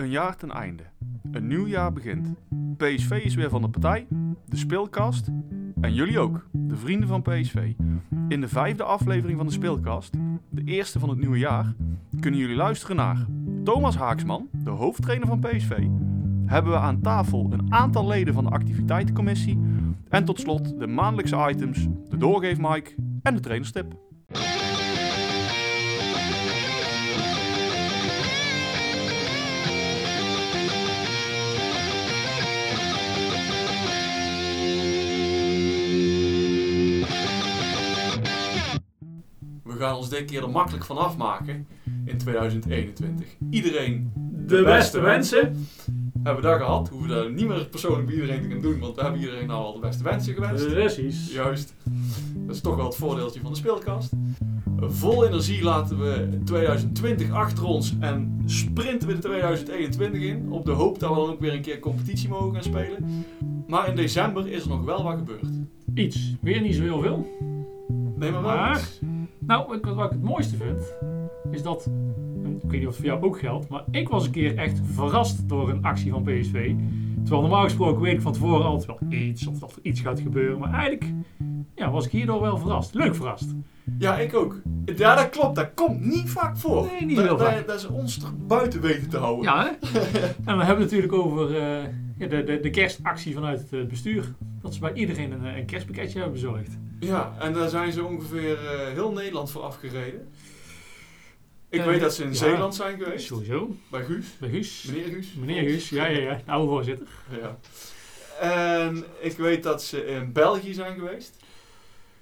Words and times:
Een 0.00 0.10
jaar 0.10 0.36
ten 0.36 0.50
einde. 0.50 0.82
Een 1.30 1.46
nieuw 1.46 1.66
jaar 1.66 1.92
begint. 1.92 2.34
PSV 2.76 3.10
is 3.10 3.34
weer 3.34 3.50
van 3.50 3.62
de 3.62 3.68
partij, 3.68 4.06
de 4.46 4.56
speelkast 4.56 5.28
en 5.80 5.94
jullie 5.94 6.18
ook, 6.18 6.46
de 6.52 6.76
vrienden 6.76 7.08
van 7.08 7.22
PSV. 7.22 7.72
In 8.28 8.40
de 8.40 8.48
vijfde 8.48 8.82
aflevering 8.82 9.38
van 9.38 9.46
de 9.46 9.52
speelkast, 9.52 10.16
de 10.48 10.64
eerste 10.64 10.98
van 10.98 11.08
het 11.08 11.18
nieuwe 11.18 11.38
jaar, 11.38 11.74
kunnen 12.20 12.40
jullie 12.40 12.56
luisteren 12.56 12.96
naar 12.96 13.26
Thomas 13.64 13.96
Haaksman, 13.96 14.48
de 14.52 14.70
hoofdtrainer 14.70 15.28
van 15.28 15.40
PSV. 15.40 15.86
Hebben 16.46 16.72
we 16.72 16.78
aan 16.78 17.00
tafel 17.00 17.48
een 17.52 17.72
aantal 17.72 18.06
leden 18.06 18.34
van 18.34 18.44
de 18.44 18.50
activiteitencommissie 18.50 19.58
en 20.08 20.24
tot 20.24 20.40
slot 20.40 20.78
de 20.78 20.86
maandelijkse 20.86 21.48
items, 21.50 21.86
de 22.08 22.16
doorgeefmike 22.16 22.94
en 23.22 23.34
de 23.34 23.40
trainerstip. 23.40 23.94
Gaan 39.80 39.96
ons 39.96 40.08
dit 40.08 40.24
keer 40.24 40.42
er 40.42 40.50
makkelijk 40.50 40.84
van 40.84 40.98
afmaken 40.98 41.66
in 42.04 42.18
2021. 42.18 43.26
Iedereen 43.50 44.12
De 44.46 44.62
beste 44.62 45.00
wensen. 45.00 45.66
hebben 46.22 46.42
we 46.42 46.48
dat 46.48 46.58
gehad. 46.58 46.88
We 46.88 46.94
hoeven 46.94 47.14
dat 47.14 47.30
niet 47.30 47.48
meer 47.48 47.66
persoonlijk 47.66 48.06
bij 48.06 48.14
iedereen 48.14 48.42
te 48.42 48.48
gaan 48.48 48.60
doen, 48.60 48.78
want 48.78 48.96
we 48.96 49.02
hebben 49.02 49.20
iedereen 49.20 49.46
nou 49.46 49.64
al 49.64 49.72
de 49.72 49.78
beste 49.80 50.02
wensen 50.04 50.34
gewenst. 50.34 50.68
Precies. 50.68 51.32
Juist. 51.32 51.74
Dat 52.46 52.54
is 52.54 52.60
toch 52.60 52.76
wel 52.76 52.84
het 52.84 52.96
voordeeltje 52.96 53.40
van 53.40 53.50
de 53.50 53.56
speelkast. 53.56 54.12
Vol 54.80 55.26
energie 55.26 55.62
laten 55.62 55.98
we 55.98 56.38
2020 56.44 57.30
achter 57.30 57.64
ons 57.64 57.94
en 58.00 58.42
sprinten 58.46 59.08
we 59.08 59.14
de 59.14 59.20
2021 59.20 60.20
in. 60.22 60.52
Op 60.52 60.64
de 60.64 60.70
hoop 60.72 60.98
dat 60.98 61.08
we 61.10 61.16
dan 61.16 61.28
ook 61.30 61.40
weer 61.40 61.52
een 61.54 61.62
keer 61.62 61.78
competitie 61.78 62.28
mogen 62.28 62.52
gaan 62.54 62.62
spelen. 62.62 63.24
Maar 63.66 63.88
in 63.88 63.96
december 63.96 64.48
is 64.48 64.62
er 64.62 64.68
nog 64.68 64.84
wel 64.84 65.02
wat 65.02 65.16
gebeurd. 65.18 65.46
Iets. 65.94 66.34
Weer 66.40 66.60
niet 66.60 66.74
zo 66.74 66.82
heel 66.82 67.00
veel. 67.00 67.26
Nee, 68.16 68.30
maar 68.30 68.42
Maar-. 68.42 68.88
Nou, 69.50 69.66
wat 69.82 70.04
ik 70.04 70.10
het 70.10 70.22
mooiste 70.22 70.56
vind, 70.56 70.94
is 71.50 71.62
dat, 71.62 71.90
ik 72.62 72.70
weet 72.70 72.80
niet 72.80 72.80
of 72.80 72.86
het 72.86 72.96
voor 72.96 73.04
jou 73.04 73.22
ook 73.22 73.38
geldt, 73.38 73.68
maar 73.68 73.84
ik 73.90 74.08
was 74.08 74.26
een 74.26 74.30
keer 74.30 74.56
echt 74.56 74.80
verrast 74.84 75.48
door 75.48 75.70
een 75.70 75.84
actie 75.84 76.10
van 76.10 76.22
PSV. 76.22 76.72
Terwijl 77.22 77.40
normaal 77.40 77.62
gesproken 77.62 78.02
weet 78.02 78.12
ik 78.12 78.20
van 78.20 78.32
tevoren 78.32 78.64
altijd 78.64 78.86
wel 79.00 79.10
iets, 79.12 79.46
of 79.46 79.58
dat 79.58 79.72
er 79.72 79.78
iets 79.82 80.00
gaat 80.00 80.20
gebeuren. 80.20 80.58
Maar 80.58 80.72
eigenlijk 80.72 81.04
ja, 81.74 81.90
was 81.90 82.04
ik 82.04 82.10
hierdoor 82.10 82.40
wel 82.40 82.58
verrast. 82.58 82.94
Leuk 82.94 83.14
verrast. 83.14 83.54
Ja, 83.98 84.18
ik 84.18 84.34
ook. 84.34 84.60
Ja, 84.96 85.14
dat 85.14 85.28
klopt. 85.30 85.56
Dat 85.56 85.74
komt 85.74 86.04
niet 86.04 86.30
vaak 86.30 86.56
voor. 86.56 86.86
Nee, 86.86 87.06
niet 87.06 87.18
heel 87.18 87.36
dat- 87.36 87.46
vaak. 87.46 87.66
Dat 87.66 87.78
is 87.78 87.86
ons 87.86 88.22
er 88.22 88.46
buiten 88.46 88.80
weten 88.80 89.08
te 89.08 89.16
houden. 89.16 89.44
Ja, 89.44 89.62
hè? 89.62 89.98
en 90.18 90.34
dan 90.44 90.58
hebben 90.58 90.76
we 90.76 90.82
het 90.82 90.92
natuurlijk 90.92 91.12
over 91.12 91.56
eh, 91.56 91.84
de, 92.18 92.44
de, 92.44 92.58
de 92.62 92.70
kerstactie 92.70 93.34
vanuit 93.34 93.60
het 93.60 93.72
eh, 93.72 93.86
bestuur. 93.86 94.34
Dat 94.62 94.74
ze 94.74 94.80
bij 94.80 94.92
iedereen 94.92 95.32
een, 95.32 95.44
eh, 95.44 95.56
een 95.56 95.66
kerstpakketje 95.66 96.14
hebben 96.14 96.32
bezorgd. 96.32 96.78
Ja, 97.00 97.34
en 97.38 97.52
daar 97.52 97.68
zijn 97.68 97.92
ze 97.92 98.04
ongeveer 98.04 98.66
eh, 98.66 98.92
heel 98.92 99.12
Nederland 99.12 99.50
voor 99.50 99.62
afgereden. 99.62 100.28
Ik 101.68 101.80
Eh, 101.80 101.86
weet 101.86 102.00
dat 102.00 102.14
ze 102.14 102.22
in 102.22 102.28
ja. 102.28 102.34
Zeeland 102.34 102.74
zijn 102.74 102.98
geweest. 102.98 103.26
Sowieso. 103.26 103.76
Bij 103.90 104.04
Guus. 104.04 104.26
Bij 104.38 104.48
Guus. 104.50 104.82
Meneer 104.82 105.08
Guus. 105.08 105.34
Meneer 105.34 105.62
Guus, 105.62 105.88
ja, 105.88 106.06
ja, 106.06 106.18
ja. 106.18 106.34
De 106.44 106.50
oude 106.52 106.68
voorzitter. 106.70 107.08
Ja. 107.40 107.58
En 108.40 109.04
ik 109.20 109.36
weet 109.36 109.62
dat 109.62 109.82
ze 109.82 110.04
in 110.04 110.32
België 110.32 110.74
zijn 110.74 110.94
geweest. 110.94 111.36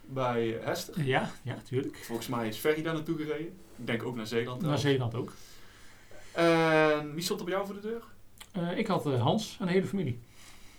Bij 0.06 0.58
Hester. 0.62 1.04
Ja, 1.04 1.30
ja, 1.42 1.54
natuurlijk. 1.54 1.96
Volgens 2.04 2.28
mij 2.28 2.48
is 2.48 2.56
Ferry 2.56 2.82
daar 2.82 2.94
naartoe 2.94 3.16
gereden. 3.16 3.46
Ik 3.76 3.86
denk 3.86 4.02
ook 4.02 4.16
naar 4.16 4.26
Zeeland. 4.26 4.62
Naar. 4.62 4.78
Zeeland 4.78 5.14
ook. 5.14 5.32
En 6.32 7.14
wie 7.14 7.22
stond 7.22 7.38
er 7.40 7.46
bij 7.46 7.54
jou 7.54 7.66
voor 7.66 7.74
de 7.74 7.80
deur? 7.80 8.02
Eh, 8.52 8.78
ik 8.78 8.86
had 8.86 9.04
Hans 9.04 9.56
en 9.60 9.66
de 9.66 9.72
hele 9.72 9.86
familie. 9.86 10.18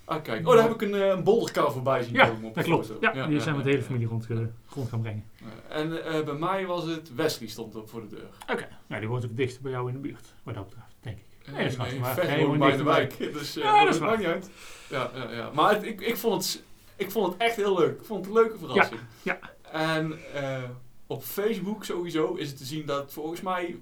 Ah, 0.09 0.23
kijk. 0.23 0.47
Oh, 0.47 0.53
daar 0.53 0.63
heb 0.63 0.73
ik 0.73 0.81
een, 0.81 0.93
eh, 0.93 1.07
een 1.07 1.23
bolderkar 1.23 1.71
voorbij 1.71 2.03
zien 2.03 2.13
Ja, 2.13 2.27
komen 2.27 2.47
op 2.49 2.55
dat 2.55 2.63
klopt. 2.63 2.87
foto. 2.87 2.99
Ja, 3.13 3.27
die 3.27 3.39
zijn 3.39 3.55
met 3.55 3.63
de 3.63 3.69
hele 3.69 3.81
ja, 3.81 3.87
familie 3.87 4.07
rond, 4.07 4.27
rond 4.69 4.89
gaan 4.89 5.01
brengen. 5.01 5.23
ja. 5.37 5.45
En 5.75 6.05
eh, 6.05 6.23
bij 6.23 6.33
mij 6.33 6.65
was 6.65 6.85
het 6.85 7.15
Wesley 7.15 7.49
stond 7.49 7.75
op 7.75 7.89
voor 7.89 8.01
de 8.01 8.07
deur. 8.07 8.27
Oké, 8.51 8.67
nou 8.87 8.99
die 9.01 9.09
woont 9.09 9.25
ook 9.25 9.37
dichter 9.37 9.61
bij 9.61 9.71
jou 9.71 9.87
in 9.87 9.93
de 9.93 9.99
buurt, 9.99 10.33
wat 10.43 10.55
dat 10.55 10.65
betreft, 10.65 10.87
denk 10.99 11.17
ik. 11.17 11.23
Nee, 11.45 11.55
Nee, 11.55 11.63
dat 11.63 11.87
is 12.17 12.27
nee, 12.27 12.45
woont 12.45 12.59
bij 12.59 12.77
de 12.77 12.83
wijk. 12.83 13.17
Dus 13.33 13.55
eh, 13.57 13.63
Ja, 13.63 13.85
dat 13.85 13.93
is 13.93 13.99
maakt 13.99 14.17
niet 14.17 14.27
uit. 14.27 14.49
Ja, 14.89 15.11
ja, 15.15 15.31
ja. 15.31 15.49
Maar 15.53 15.73
het- 15.73 15.83
ik, 15.83 16.01
ik, 16.01 16.17
vond 16.17 16.43
het, 16.43 16.63
ik 16.95 17.11
vond 17.11 17.33
het 17.33 17.41
echt 17.41 17.55
heel 17.55 17.77
leuk. 17.79 17.99
Ik 17.99 18.05
vond 18.05 18.25
het 18.25 18.35
een 18.35 18.41
leuke 18.41 18.57
verrassing. 18.57 18.99
ja. 19.21 19.39
En 19.71 20.17
eh, 20.33 20.63
op 21.07 21.23
Facebook 21.23 21.85
sowieso 21.85 22.33
is 22.33 22.47
het 22.47 22.57
te 22.57 22.65
zien 22.65 22.85
dat 22.85 23.13
volgens 23.13 23.41
mij 23.41 23.75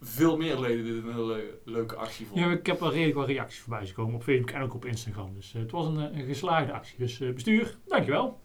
veel 0.00 0.36
meer 0.36 0.60
leden 0.60 0.84
dit 0.84 1.04
een 1.04 1.12
hele 1.12 1.58
leuke 1.64 1.96
actie 1.96 2.26
vonden. 2.26 2.48
Ja, 2.48 2.54
ik 2.54 2.66
heb 2.66 2.80
wel 2.80 2.92
redelijk 2.92 3.16
wat 3.16 3.26
reacties 3.26 3.60
voorbij 3.60 3.86
gekomen 3.86 4.14
op 4.14 4.22
Facebook 4.22 4.50
en 4.50 4.62
ook 4.62 4.74
op 4.74 4.84
Instagram. 4.84 5.34
Dus 5.34 5.54
eh, 5.54 5.60
het 5.60 5.70
was 5.70 5.86
een, 5.86 6.00
eh, 6.00 6.18
een 6.18 6.26
geslaagde 6.26 6.72
actie. 6.72 6.98
Dus 6.98 7.20
eh, 7.20 7.32
bestuur, 7.32 7.76
dankjewel. 7.86 8.40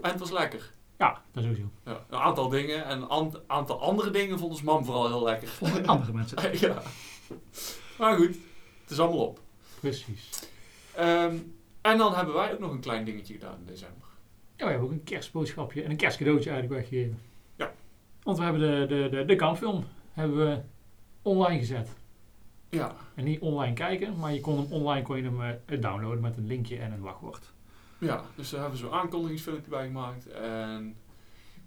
En 0.00 0.10
het 0.10 0.18
was 0.18 0.30
lekker. 0.30 0.72
Ja, 0.98 1.22
dat 1.32 1.42
sowieso. 1.42 1.70
Ja, 1.84 2.04
een 2.08 2.18
aantal 2.18 2.48
dingen. 2.48 2.84
En 2.84 3.10
een 3.10 3.40
aantal 3.46 3.80
andere 3.80 4.10
dingen 4.10 4.38
vond 4.38 4.50
ons 4.50 4.62
mam 4.62 4.84
vooral 4.84 5.06
heel 5.06 5.22
lekker. 5.22 5.48
Voor 5.48 5.86
andere 5.86 6.12
mensen. 6.12 6.38
ja. 6.68 6.82
Maar 7.98 8.16
goed, 8.16 8.36
het 8.82 8.90
is 8.90 8.98
allemaal 8.98 9.26
op. 9.26 9.40
Precies. 9.80 10.50
Ehm, 10.94 11.36
en 11.80 11.98
dan 11.98 12.14
hebben 12.14 12.34
wij 12.34 12.52
ook 12.52 12.58
nog 12.58 12.70
een 12.70 12.80
klein 12.80 13.04
dingetje 13.04 13.34
gedaan 13.34 13.58
in 13.58 13.66
december. 13.66 14.06
Ja, 14.56 14.64
we 14.64 14.70
hebben 14.70 14.88
ook 14.88 14.94
een 14.94 15.04
kerstboodschapje 15.04 15.82
en 15.82 15.90
een 15.90 15.96
kerstcadeautje 15.96 16.50
eigenlijk 16.50 16.80
weggegeven. 16.80 17.20
Ja. 17.56 17.72
Want 18.22 18.38
we 18.38 18.44
hebben 18.44 18.60
de, 18.60 18.86
de, 18.86 19.08
de, 19.08 19.24
de 19.24 19.36
kampfilm 19.36 19.84
hebben 20.12 20.36
we 20.36 20.60
online 21.22 21.58
gezet. 21.58 21.88
Ja, 22.70 22.94
En 23.14 23.24
niet 23.24 23.40
online 23.40 23.74
kijken, 23.74 24.18
maar 24.18 24.32
je 24.34 24.40
kon 24.40 24.56
hem 24.58 24.72
online 24.72 25.02
kon 25.02 25.16
je 25.16 25.22
hem 25.22 25.42
eh, 25.42 25.80
downloaden 25.80 26.20
met 26.20 26.36
een 26.36 26.46
linkje 26.46 26.78
en 26.78 26.92
een 26.92 27.00
wachtwoord. 27.00 27.52
Ja, 27.98 28.24
dus 28.34 28.50
daar 28.50 28.60
hebben 28.60 28.78
we 28.80 28.84
zo'n 28.86 28.94
aankondigingsfilmpje 28.94 29.70
bij 29.70 29.86
gemaakt. 29.86 30.26
En 30.30 30.96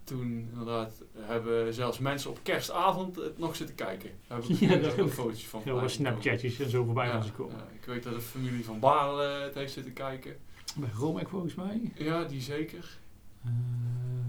toen 0.03 0.47
inderdaad 0.51 1.03
hebben 1.17 1.73
zelfs 1.73 1.99
mensen 1.99 2.29
op 2.29 2.39
kerstavond 2.43 3.15
het 3.15 3.37
nog 3.37 3.55
zitten 3.55 3.75
kijken. 3.75 4.09
Daar 4.27 4.37
heb 4.41 4.47
ik 4.49 4.59
Ja, 4.97 5.01
ook. 5.03 5.09
fotootje 5.09 5.47
van. 5.47 5.61
Heel 5.63 5.79
wat 5.81 5.91
snapchatjes 5.91 6.59
en 6.59 6.69
zo 6.69 6.83
voorbij 6.83 7.09
gaan 7.09 7.23
ze 7.23 7.31
komen. 7.31 7.55
Ja, 7.57 7.63
ja, 7.69 7.75
ik 7.79 7.85
weet 7.85 8.03
dat 8.03 8.13
de 8.13 8.21
familie 8.21 8.65
van 8.65 8.79
Baarle 8.79 9.23
het 9.23 9.53
heeft 9.55 9.73
zitten 9.73 9.93
kijken. 9.93 10.35
Bij 10.77 10.89
Romek 10.95 11.29
volgens 11.29 11.55
mij. 11.55 11.91
Ja, 11.95 12.23
die 12.23 12.41
zeker. 12.41 12.97
Eh, 13.45 13.51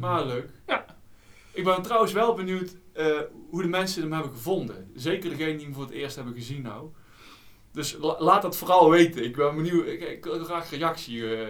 Maar 0.00 0.27
leuk. 0.27 0.50
Ja. 0.66 0.84
Ik 1.53 1.65
ben 1.65 1.83
trouwens 1.83 2.13
wel 2.13 2.35
benieuwd 2.35 2.77
eh, 2.93 3.21
hoe 3.51 3.63
de 3.63 3.69
mensen 3.69 4.03
hem 4.03 4.13
hebben 4.13 4.33
gevonden. 4.33 4.91
Zeker 4.95 5.31
degene 5.31 5.57
die 5.57 5.65
hem 5.65 5.75
voor 5.75 5.83
het 5.83 5.93
eerst 5.93 6.17
hebben 6.17 6.35
gezien 6.35 6.63
nou. 6.63 6.89
Dus 7.73 7.97
la- 8.01 8.17
laat 8.19 8.43
dat 8.43 8.57
vooral 8.57 8.91
weten. 8.91 9.25
Ik 9.25 9.37
ben 9.37 9.57
benieuwd. 9.57 9.87
Ik, 9.87 10.01
ik 10.01 10.25
wil 10.25 10.45
graag 10.45 10.71
reactie, 10.71 11.37
eh, 11.37 11.49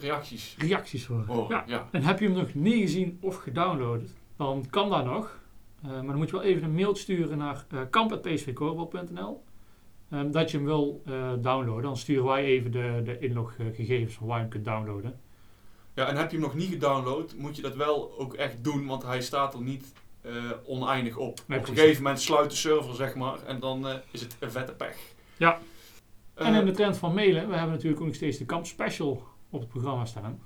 reacties 0.00 0.56
reacties 0.58 1.06
horen. 1.06 1.46
Ja. 1.48 1.64
ja. 1.66 1.88
En 1.92 2.02
heb 2.02 2.18
je 2.18 2.24
hem 2.24 2.34
nog 2.34 2.54
niet 2.54 2.80
gezien 2.80 3.18
of 3.20 3.36
gedownload, 3.36 4.02
dan 4.36 4.64
kan 4.70 4.90
dat 4.90 5.04
nog. 5.04 5.38
Eh, 5.82 5.90
maar 5.90 6.06
dan 6.06 6.16
moet 6.16 6.30
je 6.30 6.36
wel 6.36 6.44
even 6.44 6.62
een 6.62 6.74
mail 6.74 6.94
sturen 6.96 7.38
naar 7.38 7.64
uh, 7.74 7.80
dat 10.32 10.50
je 10.50 10.56
hem 10.56 10.66
wil 10.66 11.02
downloaden. 11.40 11.82
Dan 11.82 11.96
sturen 11.96 12.24
wij 12.24 12.44
even 12.44 12.70
de, 12.72 13.00
de 13.04 13.18
inloggegevens 13.18 14.14
van 14.14 14.26
waar 14.26 14.36
je 14.36 14.42
hem 14.42 14.50
kunt 14.50 14.64
downloaden. 14.64 15.20
Ja, 15.94 16.06
en 16.06 16.16
heb 16.16 16.30
je 16.30 16.36
hem 16.36 16.46
nog 16.46 16.54
niet 16.54 16.70
gedownload, 16.70 17.34
moet 17.36 17.56
je 17.56 17.62
dat 17.62 17.74
wel 17.74 18.18
ook 18.18 18.34
echt 18.34 18.64
doen, 18.64 18.86
want 18.86 19.02
hij 19.02 19.20
staat 19.22 19.54
er 19.54 19.60
niet 19.60 19.92
eh, 20.20 20.32
oneindig 20.64 21.16
op. 21.16 21.40
Nee, 21.46 21.58
op 21.58 21.68
een 21.68 21.74
gegeven 21.74 22.02
moment 22.02 22.20
sluit 22.20 22.50
de 22.50 22.56
server, 22.56 22.94
zeg 22.94 23.14
maar, 23.14 23.42
en 23.46 23.60
dan 23.60 23.88
eh, 23.88 23.94
is 24.10 24.20
het 24.20 24.36
een 24.38 24.50
vette 24.50 24.72
pech. 24.72 24.96
Ja. 25.36 25.58
Eh, 26.34 26.46
en 26.46 26.54
in 26.54 26.64
de 26.66 26.72
trend 26.72 26.96
van 26.96 27.14
mailen, 27.14 27.48
we 27.48 27.54
hebben 27.54 27.72
natuurlijk 27.74 28.00
ook 28.00 28.06
nog 28.06 28.16
steeds 28.16 28.38
de 28.38 28.44
kamp 28.46 28.66
special 28.66 29.22
op 29.50 29.60
het 29.60 29.68
programma 29.68 30.04
staan. 30.04 30.40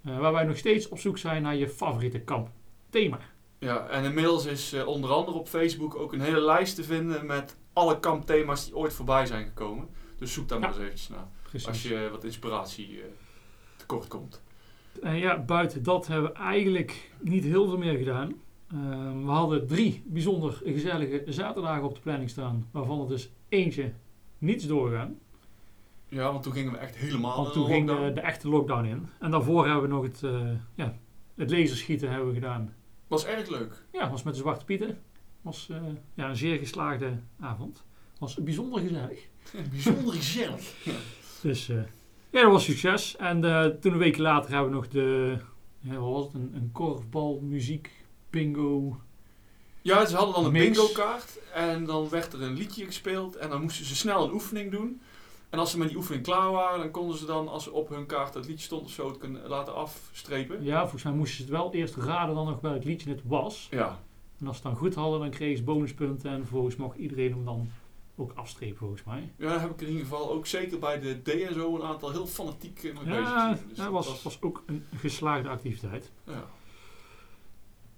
Waar 0.00 0.32
wij 0.32 0.44
nog 0.44 0.56
steeds 0.56 0.88
op 0.88 0.98
zoek 0.98 1.18
zijn 1.18 1.42
naar 1.42 1.56
je 1.56 1.68
favoriete 1.68 2.20
kampthema. 2.20 3.18
Ja, 3.58 3.86
en 3.88 4.04
inmiddels 4.04 4.44
is 4.44 4.74
onder 4.84 5.10
andere 5.10 5.38
op 5.38 5.48
Facebook 5.48 5.94
ook 5.94 6.12
een 6.12 6.20
hele 6.20 6.40
lijst 6.40 6.74
te 6.74 6.84
vinden 6.84 7.26
met 7.26 7.56
alle 7.72 8.00
kampthema's 8.00 8.64
die 8.64 8.76
ooit 8.76 8.92
voorbij 8.92 9.26
zijn 9.26 9.44
gekomen. 9.44 9.88
Dus 10.18 10.32
zoek 10.32 10.48
daar 10.48 10.58
Ja. 10.60 10.64
maar 10.66 10.74
eens 10.74 10.84
eventjes 10.84 11.08
naar, 11.08 11.26
Precies. 11.42 11.68
als 11.68 11.82
je 11.82 12.08
wat 12.10 12.24
inspiratie 12.24 13.02
tekort 13.76 14.08
komt. 14.08 14.42
En 15.02 15.16
ja, 15.16 15.38
buiten 15.38 15.82
dat 15.82 16.06
hebben 16.06 16.32
we 16.32 16.38
eigenlijk 16.38 17.10
niet 17.20 17.44
heel 17.44 17.68
veel 17.68 17.78
meer 17.78 17.98
gedaan. 17.98 18.34
Ehm, 18.72 19.24
we 19.24 19.30
hadden 19.30 19.66
drie 19.66 20.02
bijzonder 20.06 20.60
gezellige 20.64 21.22
zaterdagen 21.26 21.84
op 21.84 21.94
de 21.94 22.00
planning 22.00 22.30
staan, 22.30 22.68
waarvan 22.70 23.00
er 23.00 23.08
dus 23.08 23.30
eentje 23.48 23.92
niets 24.38 24.66
doorgaan. 24.66 25.18
Ja, 26.08 26.32
want 26.32 26.42
toen 26.42 26.52
gingen 26.52 26.72
we 26.72 26.78
echt 26.78 26.96
helemaal 26.96 27.36
Want 27.42 27.52
toen 27.52 27.66
ging 27.66 27.86
de, 27.86 28.10
de 28.14 28.20
echte 28.20 28.48
lockdown 28.48 28.84
in. 28.84 29.08
En 29.18 29.30
daarvoor 29.30 29.64
hebben 29.64 29.82
we 29.82 29.88
nog 29.88 30.02
het, 30.02 30.22
eh, 30.22 30.50
ja, 30.74 30.94
het 31.34 31.50
laserschieten 31.50 32.10
hebben 32.10 32.28
we 32.28 32.34
gedaan. 32.34 32.74
Was 33.06 33.24
erg 33.26 33.48
leuk. 33.48 33.84
Ja, 33.92 34.10
was 34.10 34.22
met 34.22 34.34
de 34.34 34.40
Zwarte 34.40 34.64
Pieten. 34.64 34.98
Was 35.42 35.68
eh, 35.70 35.76
ja, 36.14 36.28
een 36.28 36.36
zeer 36.36 36.58
geslaagde 36.58 37.18
avond. 37.40 37.84
Was 38.18 38.34
bijzonder 38.34 38.80
gezellig. 38.80 39.28
Bijzonder 39.70 40.14
gezellig. 40.14 40.74
Dus 41.42 41.68
eh, 41.68 41.82
ja, 42.30 42.42
dat 42.42 42.52
was 42.52 42.64
succes. 42.64 43.16
En 43.16 43.44
eh, 43.44 43.64
toen 43.64 43.92
een 43.92 43.98
week 43.98 44.18
later 44.18 44.50
hebben 44.50 44.68
we 44.70 44.74
nog 44.74 44.88
de, 44.88 45.36
ja, 45.80 45.94
wat 45.94 46.12
was 46.12 46.24
het, 46.24 46.34
een, 46.34 46.50
een 46.54 46.70
korfbal, 46.72 47.40
muziek, 47.42 47.90
bingo 48.30 49.00
Ja, 49.82 50.06
ze 50.06 50.16
hadden 50.16 50.34
dan 50.34 50.44
een 50.44 50.52
bingo 50.52 50.86
kaart 50.86 51.38
en 51.54 51.84
dan 51.84 52.08
werd 52.08 52.32
er 52.32 52.42
een 52.42 52.54
liedje 52.54 52.84
gespeeld 52.84 53.36
en 53.36 53.48
dan 53.48 53.62
moesten 53.62 53.84
ze 53.84 53.96
snel 53.96 54.24
een 54.24 54.32
oefening 54.32 54.70
doen. 54.70 55.00
En 55.50 55.58
als 55.58 55.70
ze 55.70 55.78
met 55.78 55.88
die 55.88 55.96
oefening 55.96 56.24
klaar 56.24 56.50
waren, 56.50 56.78
dan 56.78 56.90
konden 56.90 57.18
ze 57.18 57.26
dan, 57.26 57.48
als 57.48 57.68
op 57.68 57.88
hun 57.88 58.06
kaart 58.06 58.34
het 58.34 58.46
liedje 58.46 58.64
stond 58.64 58.84
of 58.84 58.90
zo, 58.90 59.08
het 59.08 59.18
kunnen 59.18 59.48
laten 59.48 59.74
afstrepen. 59.74 60.64
Ja, 60.64 60.80
volgens 60.80 61.02
mij 61.02 61.12
moesten 61.12 61.36
ze 61.36 61.42
het 61.42 61.50
wel 61.50 61.72
eerst 61.72 61.96
raden 61.96 62.34
dan 62.34 62.46
nog 62.46 62.60
welk 62.60 62.84
liedje 62.84 63.10
het 63.10 63.20
was. 63.24 63.68
Ja, 63.70 63.98
En 64.40 64.46
als 64.46 64.56
ze 64.56 64.62
het 64.62 64.72
dan 64.72 64.80
goed 64.80 64.94
hadden, 64.94 65.20
dan 65.20 65.30
kregen 65.30 65.56
ze 65.56 65.62
bonuspunten. 65.62 66.30
En 66.30 66.38
vervolgens 66.38 66.76
mocht 66.76 66.96
iedereen 66.96 67.30
hem 67.30 67.44
dan 67.44 67.68
ook 68.20 68.32
afstrepen, 68.34 68.76
volgens 68.76 69.04
mij. 69.04 69.32
ja 69.36 69.48
daar 69.48 69.60
heb 69.60 69.70
ik 69.70 69.80
in 69.80 69.86
ieder 69.86 70.02
geval 70.02 70.30
ook 70.30 70.46
zeker 70.46 70.78
bij 70.78 71.00
de 71.00 71.22
D 71.22 71.28
en 71.28 71.54
zo 71.54 71.74
een 71.76 71.82
aantal 71.82 72.10
heel 72.10 72.26
fanatiek 72.26 72.82
eh, 72.84 72.94
nog 72.94 73.04
bezig 73.04 73.22
Ja. 73.22 73.58
Dus 73.68 73.76
dat 73.76 73.90
was, 73.90 74.22
was 74.22 74.42
ook 74.42 74.62
een 74.66 74.84
geslaagde 74.96 75.48
activiteit. 75.48 76.10
ja. 76.24 76.44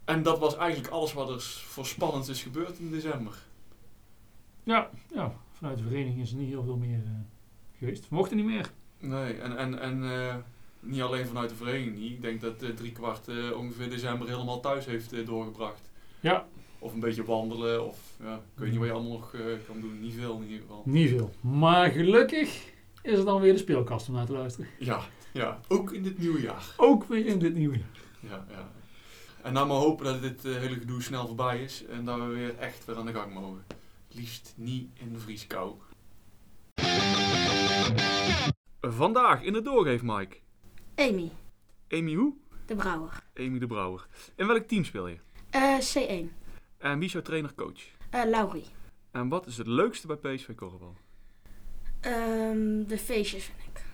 En 0.05 0.23
dat 0.23 0.39
was 0.39 0.57
eigenlijk 0.57 0.93
alles 0.93 1.13
wat 1.13 1.29
er 1.31 1.41
voor 1.43 1.87
spannend 1.87 2.29
is 2.29 2.43
gebeurd 2.43 2.79
in 2.79 2.91
december. 2.91 3.35
Ja, 4.65 4.91
ja, 5.15 5.35
vanuit 5.53 5.79
de 5.79 5.83
vereniging 5.83 6.21
is 6.21 6.31
er 6.31 6.37
niet 6.37 6.49
heel 6.49 6.63
veel 6.65 6.77
meer 6.77 7.01
eh, 7.05 7.11
geweest. 7.79 8.09
We 8.09 8.15
mochten 8.15 8.37
niet 8.37 8.47
meer. 8.47 8.71
Nee, 8.99 9.35
en, 9.35 9.57
en, 9.57 9.79
en 9.81 10.05
eh, 10.05 10.35
niet 10.81 11.03
alleen 11.03 11.27
vanuit 11.27 11.49
de 11.49 11.55
vereniging. 11.55 11.99
Ik 12.11 12.23
denk 12.23 12.41
dat 12.41 12.63
eh 12.63 12.71
drie 12.71 12.93
kwart 12.93 13.29
eh, 13.29 13.57
ongeveer 13.57 13.91
december 13.91 14.29
helemaal 14.29 14.61
thuis 14.61 14.87
heeft 14.87 15.13
eh, 15.13 15.27
doorgebracht. 15.27 15.91
Ja. 16.21 16.47
Of 16.83 16.93
een 16.93 17.01
beetje 17.01 17.25
wandelen, 17.25 17.87
of 17.87 17.99
ja, 18.23 18.35
ik 18.35 18.41
weet 18.55 18.71
niet 18.71 18.79
wat 18.79 18.89
je 18.89 18.93
allemaal 18.93 19.13
nog 19.13 19.35
eh, 19.35 19.41
kan 19.67 19.81
doen. 19.81 20.01
Niet 20.01 20.15
veel 20.15 20.37
in 20.37 20.43
ieder 20.43 20.61
geval. 20.61 20.83
Niet 20.85 21.09
veel. 21.09 21.31
Maar 21.41 21.91
gelukkig 21.91 22.73
is 23.03 23.19
er 23.19 23.25
dan 23.25 23.41
weer 23.41 23.53
de 23.53 23.59
speelkast 23.59 24.09
om 24.09 24.15
naar 24.15 24.27
te 24.27 24.33
luisteren. 24.33 24.71
Ja, 24.79 25.01
ja, 25.33 25.61
ook 25.69 25.93
in 25.93 26.03
dit 26.03 26.19
nieuwe 26.19 26.41
jaar. 26.41 26.75
Ook 26.77 27.05
weer 27.05 27.27
in 27.27 27.39
dit 27.39 27.55
nieuwe 27.55 27.77
jaar. 27.77 28.31
Ja, 28.31 28.47
ja. 28.51 28.71
En 29.43 29.53
nou 29.53 29.67
maar 29.67 29.77
hopen 29.77 30.05
dat 30.05 30.23
dit 30.23 30.45
eh, 30.45 30.55
hele 30.55 30.75
gedoe 30.75 31.03
snel 31.03 31.27
voorbij 31.27 31.63
is 31.63 31.85
en 31.87 32.05
dat 32.05 32.19
we 32.19 32.25
weer 32.25 32.59
echt 32.59 32.85
weer 32.85 32.97
aan 32.97 33.07
de 33.07 33.13
gang 33.13 33.35
mogen. 33.35 33.65
Liefst 34.09 34.53
niet 34.57 34.91
in 34.95 35.13
de 35.13 35.19
vrieskou. 35.19 35.75
Vandaag 38.81 39.43
in 39.43 39.53
de 39.53 39.63
doorgeef, 39.63 40.03
Mike. 40.03 40.37
Amy, 40.95 41.31
Amy 41.89 42.15
hoe? 42.15 42.35
de 42.67 42.75
brouwer. 42.75 43.23
Amy 43.37 43.59
de 43.59 43.67
Brouwer. 43.67 44.07
In 44.37 44.47
welk 44.47 44.67
team 44.67 44.85
speel 44.85 45.07
je? 45.09 45.19
Eh, 45.51 45.79
C1. 45.79 46.42
En 46.83 46.99
wie 46.99 47.07
is 47.07 47.13
jouw 47.13 47.23
trainer-coach? 47.23 47.81
Eh 48.11 48.25
Laurie. 48.25 48.65
En 49.11 49.29
wat 49.29 49.47
is 49.47 49.57
het 49.59 49.67
leukste 49.67 50.07
bij 50.07 50.17
PSV 50.17 50.55
Korfbal? 50.55 50.97
Ehm, 52.01 52.85
de 52.87 52.99
feestjes 52.99 53.45
vind 53.45 53.59
ik. 53.69 53.85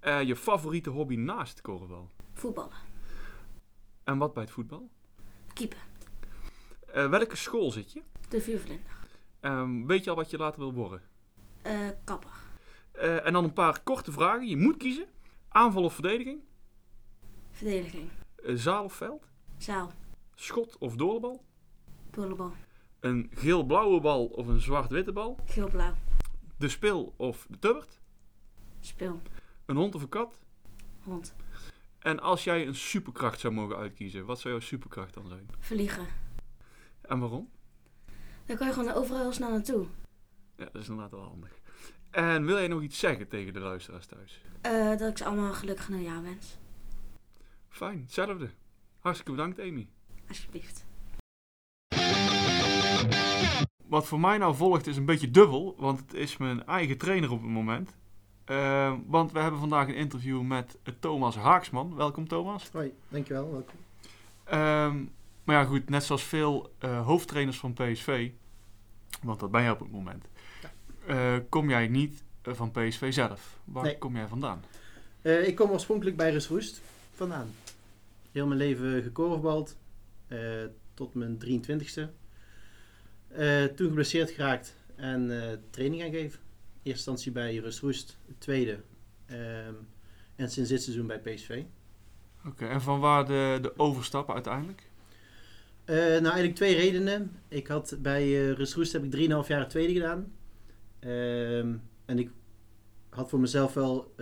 Eh, 0.00 0.22
je 0.22 0.36
favoriete 0.36 0.90
hobby 0.90 1.16
naast 1.16 1.60
korfbal? 1.60 2.10
Voetballen. 2.32 2.76
En 4.04 4.18
wat 4.18 4.34
bij 4.34 4.42
het 4.42 4.52
voetbal? 4.52 4.90
Keepen. 5.52 5.78
Eh, 6.92 7.08
welke 7.08 7.36
school 7.36 7.70
zit 7.70 7.92
je? 7.92 8.02
De 8.28 8.40
vuurvlinder. 8.40 8.96
Ehm, 9.40 9.86
weet 9.86 10.04
je 10.04 10.10
al 10.10 10.16
wat 10.16 10.30
je 10.30 10.36
later 10.36 10.60
wil 10.60 10.72
worden? 10.72 11.02
Eh, 11.62 11.88
kapper. 12.04 12.30
En 13.24 13.32
dan 13.32 13.44
een 13.44 13.52
paar 13.52 13.82
korte 13.82 14.12
vragen. 14.12 14.46
Je 14.48 14.56
moet 14.56 14.76
kiezen. 14.76 15.06
Aanval 15.48 15.84
of 15.84 15.94
verdediging? 15.94 16.40
Verdediging. 17.50 18.08
Zaal 18.42 18.84
of 18.84 18.92
veld? 18.92 19.26
Zaal. 19.58 19.92
Schot 20.34 20.78
of 20.78 20.96
doorbal? 20.96 21.44
Een 23.00 23.30
geel-blauwe 23.34 24.00
bal 24.00 24.26
of 24.26 24.46
een 24.46 24.60
zwart-witte 24.60 25.12
bal? 25.12 25.38
Geel-blauw. 25.44 25.94
De 26.56 26.68
spil 26.68 27.14
of 27.16 27.46
de 27.50 27.58
tubbert? 27.58 28.00
Speel. 28.80 29.20
Een 29.66 29.76
hond 29.76 29.94
of 29.94 30.02
een 30.02 30.08
kat? 30.08 30.38
Hond. 31.02 31.34
En 31.98 32.20
als 32.20 32.44
jij 32.44 32.66
een 32.66 32.74
superkracht 32.74 33.40
zou 33.40 33.54
mogen 33.54 33.76
uitkiezen, 33.76 34.24
wat 34.24 34.40
zou 34.40 34.54
jouw 34.54 34.62
superkracht 34.62 35.14
dan 35.14 35.28
zijn? 35.28 35.48
Vliegen. 35.58 36.06
En 37.00 37.18
waarom? 37.18 37.50
Dan 38.46 38.56
kan 38.56 38.66
je 38.66 38.72
gewoon 38.72 38.92
overal 38.92 39.20
heel 39.20 39.32
snel 39.32 39.50
naartoe. 39.50 39.86
Ja, 40.56 40.64
dat 40.64 40.82
is 40.82 40.88
inderdaad 40.88 41.10
wel 41.10 41.28
handig. 41.28 41.50
En 42.10 42.46
wil 42.46 42.56
jij 42.56 42.68
nog 42.68 42.82
iets 42.82 42.98
zeggen 42.98 43.28
tegen 43.28 43.52
de 43.52 43.60
luisteraars 43.60 44.06
thuis? 44.06 44.42
Eh, 44.60 44.88
dat 44.98 45.10
ik 45.10 45.18
ze 45.18 45.24
allemaal 45.24 45.52
gelukkig 45.52 45.88
nieuwjaar 45.88 46.22
wens. 46.22 46.58
Fijn, 47.68 48.00
hetzelfde. 48.00 48.50
Hartstikke 48.98 49.32
bedankt, 49.32 49.60
Amy. 49.60 49.88
Alsjeblieft. 50.28 50.86
Wat 53.90 54.06
voor 54.06 54.20
mij 54.20 54.38
nou 54.38 54.54
volgt 54.54 54.86
is 54.86 54.96
een 54.96 55.04
beetje 55.04 55.30
dubbel, 55.30 55.74
want 55.78 55.98
het 56.00 56.14
is 56.14 56.36
mijn 56.36 56.66
eigen 56.66 56.98
trainer 56.98 57.30
op 57.30 57.40
het 57.42 57.50
moment. 57.50 57.90
Eh, 58.44 58.94
want 59.06 59.32
we 59.32 59.38
hebben 59.38 59.60
vandaag 59.60 59.88
een 59.88 59.94
interview 59.94 60.42
met 60.42 60.78
Thomas 61.00 61.36
Haaksman. 61.36 61.94
Welkom 61.96 62.28
Thomas. 62.28 62.68
Hoi, 62.72 62.92
dankjewel. 63.08 63.50
Welkom. 63.52 63.74
Ehm, 64.44 65.04
maar 65.44 65.56
ja 65.56 65.64
goed, 65.64 65.88
net 65.88 66.04
zoals 66.04 66.22
veel 66.22 66.72
eh, 66.78 67.06
hoofdtrainers 67.06 67.58
van 67.58 67.72
PSV, 67.72 68.30
want 69.22 69.40
dat 69.40 69.50
ben 69.50 69.62
je 69.62 69.70
op 69.70 69.80
het 69.80 69.90
moment, 69.92 70.24
eh, 71.06 71.36
kom 71.48 71.68
jij 71.68 71.88
niet 71.88 72.22
eh, 72.42 72.54
van 72.54 72.70
PSV 72.70 73.12
zelf. 73.12 73.58
Waar 73.64 73.84
Nee. 73.84 73.98
kom 73.98 74.16
jij 74.16 74.26
vandaan? 74.26 74.62
Ik 75.22 75.56
kom 75.56 75.70
oorspronkelijk 75.70 76.16
bij 76.16 76.30
Rusroest 76.30 76.82
vandaan. 77.14 77.48
Heel 78.32 78.46
mijn 78.46 78.58
leven 78.58 79.02
gekorfbald, 79.02 79.76
tot 80.94 81.14
mijn 81.14 81.38
23ste. 81.38 82.10
Eh, 83.30 83.64
toen 83.64 83.88
geblesseerd 83.88 84.30
geraakt 84.30 84.76
en 84.96 85.42
eh, 85.42 85.56
training 85.70 86.02
gaan 86.02 86.10
geven. 86.10 86.38
Eerste 86.82 86.90
instantie 86.90 87.32
bij 87.32 87.56
Rusroest, 87.56 88.18
het 88.26 88.40
tweede. 88.40 88.78
ehm, 89.26 89.74
en 90.36 90.50
sinds 90.50 90.70
dit 90.70 90.82
seizoen 90.82 91.06
bij 91.06 91.18
PSV. 91.18 91.62
Oké, 92.46 92.66
en 92.66 92.80
van 92.80 93.00
waar 93.00 93.26
de, 93.26 93.58
de 93.62 93.78
overstap 93.78 94.30
uiteindelijk? 94.30 94.90
Eh, 95.84 95.96
nou, 95.96 96.24
eigenlijk 96.24 96.54
twee 96.54 96.74
redenen. 96.74 97.30
Ik 97.48 97.66
had 97.66 97.96
bij 97.98 98.22
eh 98.22 98.52
Rusroest 98.52 98.92
heb 98.92 99.04
ik 99.04 99.10
3,5 99.10 99.48
jaar 99.48 99.68
tweede 99.68 99.92
gedaan. 99.92 100.32
Ehm, 100.98 101.74
en 102.04 102.18
ik 102.18 102.30
had 103.08 103.30
voor 103.30 103.40
mezelf 103.40 103.74
wel 103.74 104.14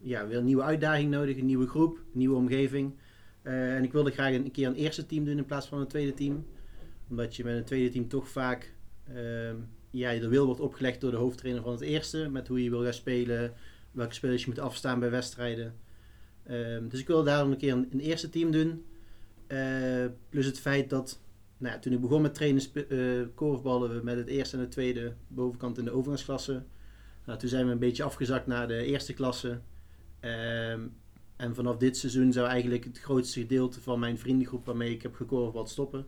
ja, 0.00 0.26
weer 0.26 0.36
een 0.38 0.44
nieuwe 0.44 0.62
uitdaging 0.62 1.10
nodig, 1.10 1.36
een 1.36 1.46
nieuwe 1.46 1.66
groep, 1.66 1.96
een 1.96 2.18
nieuwe 2.18 2.36
omgeving. 2.36 2.94
En 3.42 3.84
ik 3.84 3.92
wilde 3.92 4.10
graag 4.10 4.32
een, 4.34 4.44
een 4.44 4.50
keer 4.50 4.66
een 4.66 4.74
eerste 4.74 5.06
team 5.06 5.24
doen 5.24 5.38
in 5.38 5.44
plaats 5.44 5.66
van 5.66 5.80
een 5.80 5.86
tweede 5.86 6.14
team. 6.14 6.46
Omdat 7.12 7.36
je 7.36 7.44
met 7.44 7.56
een 7.56 7.64
tweede 7.64 7.90
team 7.90 8.08
toch 8.08 8.28
vaak 8.28 8.74
ehm, 9.08 9.56
ja, 9.90 10.18
de 10.18 10.28
wil 10.28 10.46
wordt 10.46 10.60
opgelegd 10.60 11.00
door 11.00 11.10
de 11.10 11.16
hoofdtrainer 11.16 11.62
van 11.62 11.72
het 11.72 11.80
eerste. 11.80 12.28
Met 12.28 12.48
hoe 12.48 12.62
je 12.62 12.70
wil 12.70 12.82
gaan 12.82 12.92
spelen, 12.92 13.52
welke 13.90 14.14
spelers 14.14 14.42
je 14.42 14.48
moet 14.48 14.58
afstaan 14.58 15.00
bij 15.00 15.10
wedstrijden. 15.10 15.74
Ehm, 16.42 16.88
dus 16.88 17.00
ik 17.00 17.06
wilde 17.06 17.24
daarom 17.24 17.50
een 17.50 17.56
keer 17.56 17.72
een, 17.72 18.00
eerste 18.00 18.28
team 18.28 18.50
doen. 18.50 18.84
Eh, 19.46 20.06
plus 20.28 20.46
het 20.46 20.58
feit 20.58 20.90
dat 20.90 21.20
nou 21.58 21.74
ja, 21.74 21.80
toen 21.80 21.92
ik 21.92 22.00
begon 22.00 22.22
met 22.22 22.34
trainen 22.34 22.62
eh, 22.88 23.34
korfballen 23.34 23.96
we 23.96 24.04
met 24.04 24.16
het 24.16 24.28
eerste 24.28 24.56
en 24.56 24.62
het 24.62 24.70
tweede 24.70 25.14
bovenkant 25.28 25.78
in 25.78 25.84
de 25.84 25.90
overgangsklasse. 25.90 26.62
Nou, 27.26 27.38
toen 27.38 27.48
zijn 27.48 27.66
we 27.66 27.72
een 27.72 27.78
beetje 27.78 28.02
afgezakt 28.02 28.46
naar 28.46 28.68
de 28.68 28.84
eerste 28.84 29.12
klasse. 29.12 29.60
Ehm, 30.20 30.80
en 31.36 31.54
vanaf 31.54 31.76
dit 31.76 31.96
seizoen 31.96 32.32
zou 32.32 32.46
eigenlijk 32.48 32.84
het 32.84 32.98
grootste 32.98 33.40
gedeelte 33.40 33.80
van 33.80 33.98
mijn 33.98 34.18
vriendengroep 34.18 34.66
waarmee 34.66 34.92
ik 34.92 35.02
heb 35.02 35.14
gekorfbald 35.14 35.68
stoppen. 35.68 36.06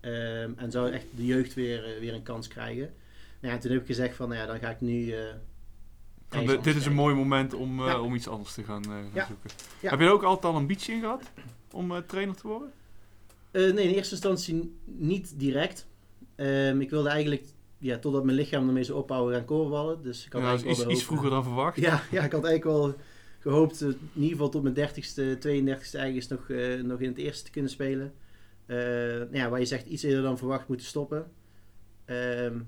Ehm, 0.00 0.50
en 0.56 0.70
zou 0.70 0.90
echt 0.90 1.04
de 1.16 1.24
jeugd 1.26 1.54
weer, 1.54 1.84
eh, 1.94 2.00
weer 2.00 2.14
een 2.14 2.22
kans 2.22 2.48
krijgen. 2.48 2.92
Nou 3.40 3.54
ja, 3.54 3.60
toen 3.60 3.70
heb 3.70 3.80
ik 3.80 3.86
gezegd 3.86 4.16
van, 4.16 4.28
nou 4.28 4.40
ja, 4.40 4.46
dan 4.46 4.58
ga 4.58 4.70
ik 4.70 4.80
nu... 4.80 5.12
eh, 5.12 6.62
dit 6.62 6.76
is 6.76 6.86
een 6.86 6.94
mooi 6.94 7.14
moment 7.14 7.54
om, 7.54 7.80
eh, 7.80 7.86
Ja. 7.86 8.00
om 8.00 8.14
iets 8.14 8.28
anders 8.28 8.54
te 8.54 8.62
gaan, 8.64 8.82
zoeken. 8.84 9.50
Heb 9.80 9.98
je 9.98 10.04
er 10.04 10.12
ook 10.12 10.22
altijd 10.22 10.52
al 10.52 10.58
ambitie 10.58 10.94
in 10.94 11.00
gehad 11.00 11.22
om 11.72 12.06
trainer 12.06 12.34
te 12.36 12.46
worden? 12.46 12.72
Nee, 13.52 13.88
in 13.88 13.94
eerste 13.94 14.14
instantie 14.14 14.74
niet 14.84 15.32
direct. 15.36 15.86
Ehm, 16.34 16.80
ik 16.80 16.90
wilde 16.90 17.08
eigenlijk, 17.08 17.44
ja, 17.78 17.98
totdat 17.98 18.24
mijn 18.24 18.36
lichaam 18.36 18.66
ermee 18.66 18.84
zou 18.84 18.98
ophouden, 18.98 19.36
gaan 19.36 19.44
korfballen. 19.44 20.02
Dus 20.02 20.26
ik 20.26 20.32
had 20.32 20.42
Ja, 20.42 20.48
dat 20.50 20.58
is 20.58 20.64
eigenlijk 20.64 20.96
iets, 20.96 21.00
wel 21.00 21.08
vroeger 21.12 21.30
dan 21.34 21.44
verwacht. 21.44 21.76
Ja, 21.76 22.02
ja, 22.10 22.24
ik 22.24 22.32
had 22.32 22.44
eigenlijk 22.44 22.64
wel 22.64 22.94
gehoopt, 23.38 23.80
eh, 23.82 23.88
in 23.88 23.98
ieder 24.14 24.30
geval 24.30 24.48
tot 24.48 24.62
mijn 24.62 24.74
30ste, 24.74 25.36
32ste 25.38 25.98
ergens 25.98 26.28
nog, 26.28 26.48
nog 26.82 27.00
in 27.00 27.08
het 27.08 27.18
eerste 27.18 27.44
te 27.44 27.50
kunnen 27.50 27.70
spelen. 27.70 28.12
Nou 28.68 29.28
ja, 29.36 29.48
waar 29.48 29.58
je 29.60 29.66
zegt 29.66 29.86
iets 29.86 30.02
eerder 30.02 30.22
dan 30.22 30.38
verwacht 30.38 30.68
moeten 30.68 30.86
stoppen. 30.86 31.30
Ehm, 32.04 32.58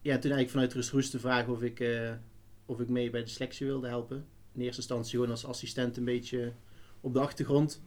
ja, 0.00 0.12
toen 0.18 0.30
eigenlijk 0.30 0.50
vanuit 0.50 0.72
Rust 0.72 0.90
Roest 0.90 1.12
de 1.12 1.18
vraag 1.18 1.46
of 1.46 1.62
ik, 1.62 1.80
eh, 1.80 2.12
of 2.66 2.80
ik 2.80 2.88
mee 2.88 3.10
bij 3.10 3.20
de 3.22 3.28
selectie 3.30 3.66
wilde 3.66 3.88
helpen. 3.88 4.24
In 4.52 4.60
eerste 4.60 4.76
instantie 4.80 5.10
gewoon 5.14 5.30
als 5.30 5.44
assistent 5.46 5.96
een 5.96 6.04
beetje 6.04 6.52
op 7.00 7.12
de 7.12 7.20
achtergrond. 7.20 7.82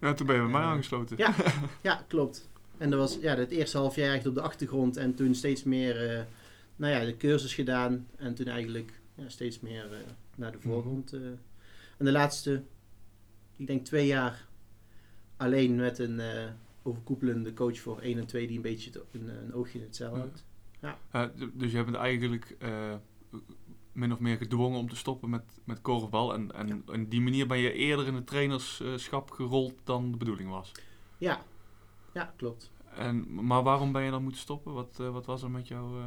Ja, 0.00 0.14
toen 0.14 0.26
ben 0.26 0.36
je 0.36 0.42
bij 0.42 0.50
mij 0.50 0.60
Eh, 0.60 0.66
aangesloten. 0.66 1.16
ja. 1.16 1.34
Ja, 1.82 2.04
klopt. 2.08 2.50
En 2.78 2.90
dat 2.90 2.98
was 2.98 3.18
ja, 3.20 3.36
het 3.36 3.50
eerste 3.50 3.78
half 3.78 3.96
jaar 3.96 4.14
echt 4.14 4.26
op 4.26 4.34
de 4.34 4.40
achtergrond 4.40 4.96
en 4.96 5.14
toen 5.14 5.34
steeds 5.34 5.62
meer 5.64 6.26
nou 6.76 6.92
ja, 6.92 7.04
de 7.04 7.16
cursus 7.16 7.54
gedaan 7.54 8.06
en 8.16 8.34
toen 8.34 8.46
eigenlijk 8.46 9.00
ja, 9.14 9.28
steeds 9.28 9.60
meer 9.60 9.86
naar 10.36 10.52
de 10.52 10.60
voorgrond. 10.60 11.12
eh. 11.12 11.20
En 11.98 12.04
de 12.04 12.12
laatste, 12.12 12.62
ik 13.56 13.66
denk 13.66 13.84
twee 13.84 14.06
jaar 14.06 14.46
alleen 15.36 15.74
met 15.76 15.98
een 15.98 16.20
overkoepelende 16.82 17.52
coach 17.54 17.78
voor 17.80 17.98
1 18.00 18.18
en 18.18 18.26
2 18.26 18.46
die 18.46 18.56
een 18.56 18.62
beetje 18.62 18.90
een, 19.12 19.28
een 19.28 19.54
oogje 19.54 19.78
in 19.78 19.84
het 19.84 19.96
zeil 19.96 20.12
Ja. 20.14 20.18
houdt. 20.18 20.44
Eh, 21.10 21.22
d- 21.46 21.50
dus 21.60 21.72
je 21.72 21.84
bent 21.84 21.96
eigenlijk 21.96 22.56
eh, 22.58 22.94
min 23.92 24.12
of 24.12 24.18
meer 24.18 24.36
gedwongen 24.36 24.78
om 24.78 24.88
te 24.88 24.96
stoppen 24.96 25.30
met, 25.30 25.42
met 25.64 25.80
korfbal. 25.80 26.34
En, 26.34 26.52
en 26.54 26.82
op 27.02 27.10
die 27.10 27.20
manier 27.20 27.46
ben 27.46 27.58
je 27.58 27.72
eerder 27.72 28.06
in 28.06 28.14
het 28.14 28.26
trainerschap 28.26 29.30
gerold 29.30 29.74
dan 29.84 30.10
de 30.10 30.16
bedoeling 30.16 30.50
was. 30.50 30.72
Ja, 31.18 31.42
ja 32.12 32.34
klopt. 32.36 32.70
En, 32.96 33.44
maar 33.44 33.62
waarom 33.62 33.92
ben 33.92 34.02
je 34.02 34.10
dan 34.10 34.22
moeten 34.22 34.40
stoppen? 34.40 34.72
Wat, 34.72 34.98
eh, 35.00 35.10
wat 35.12 35.26
was 35.26 35.42
er 35.42 35.50
met 35.50 35.68
jou? 35.68 36.00
eh? 36.00 36.06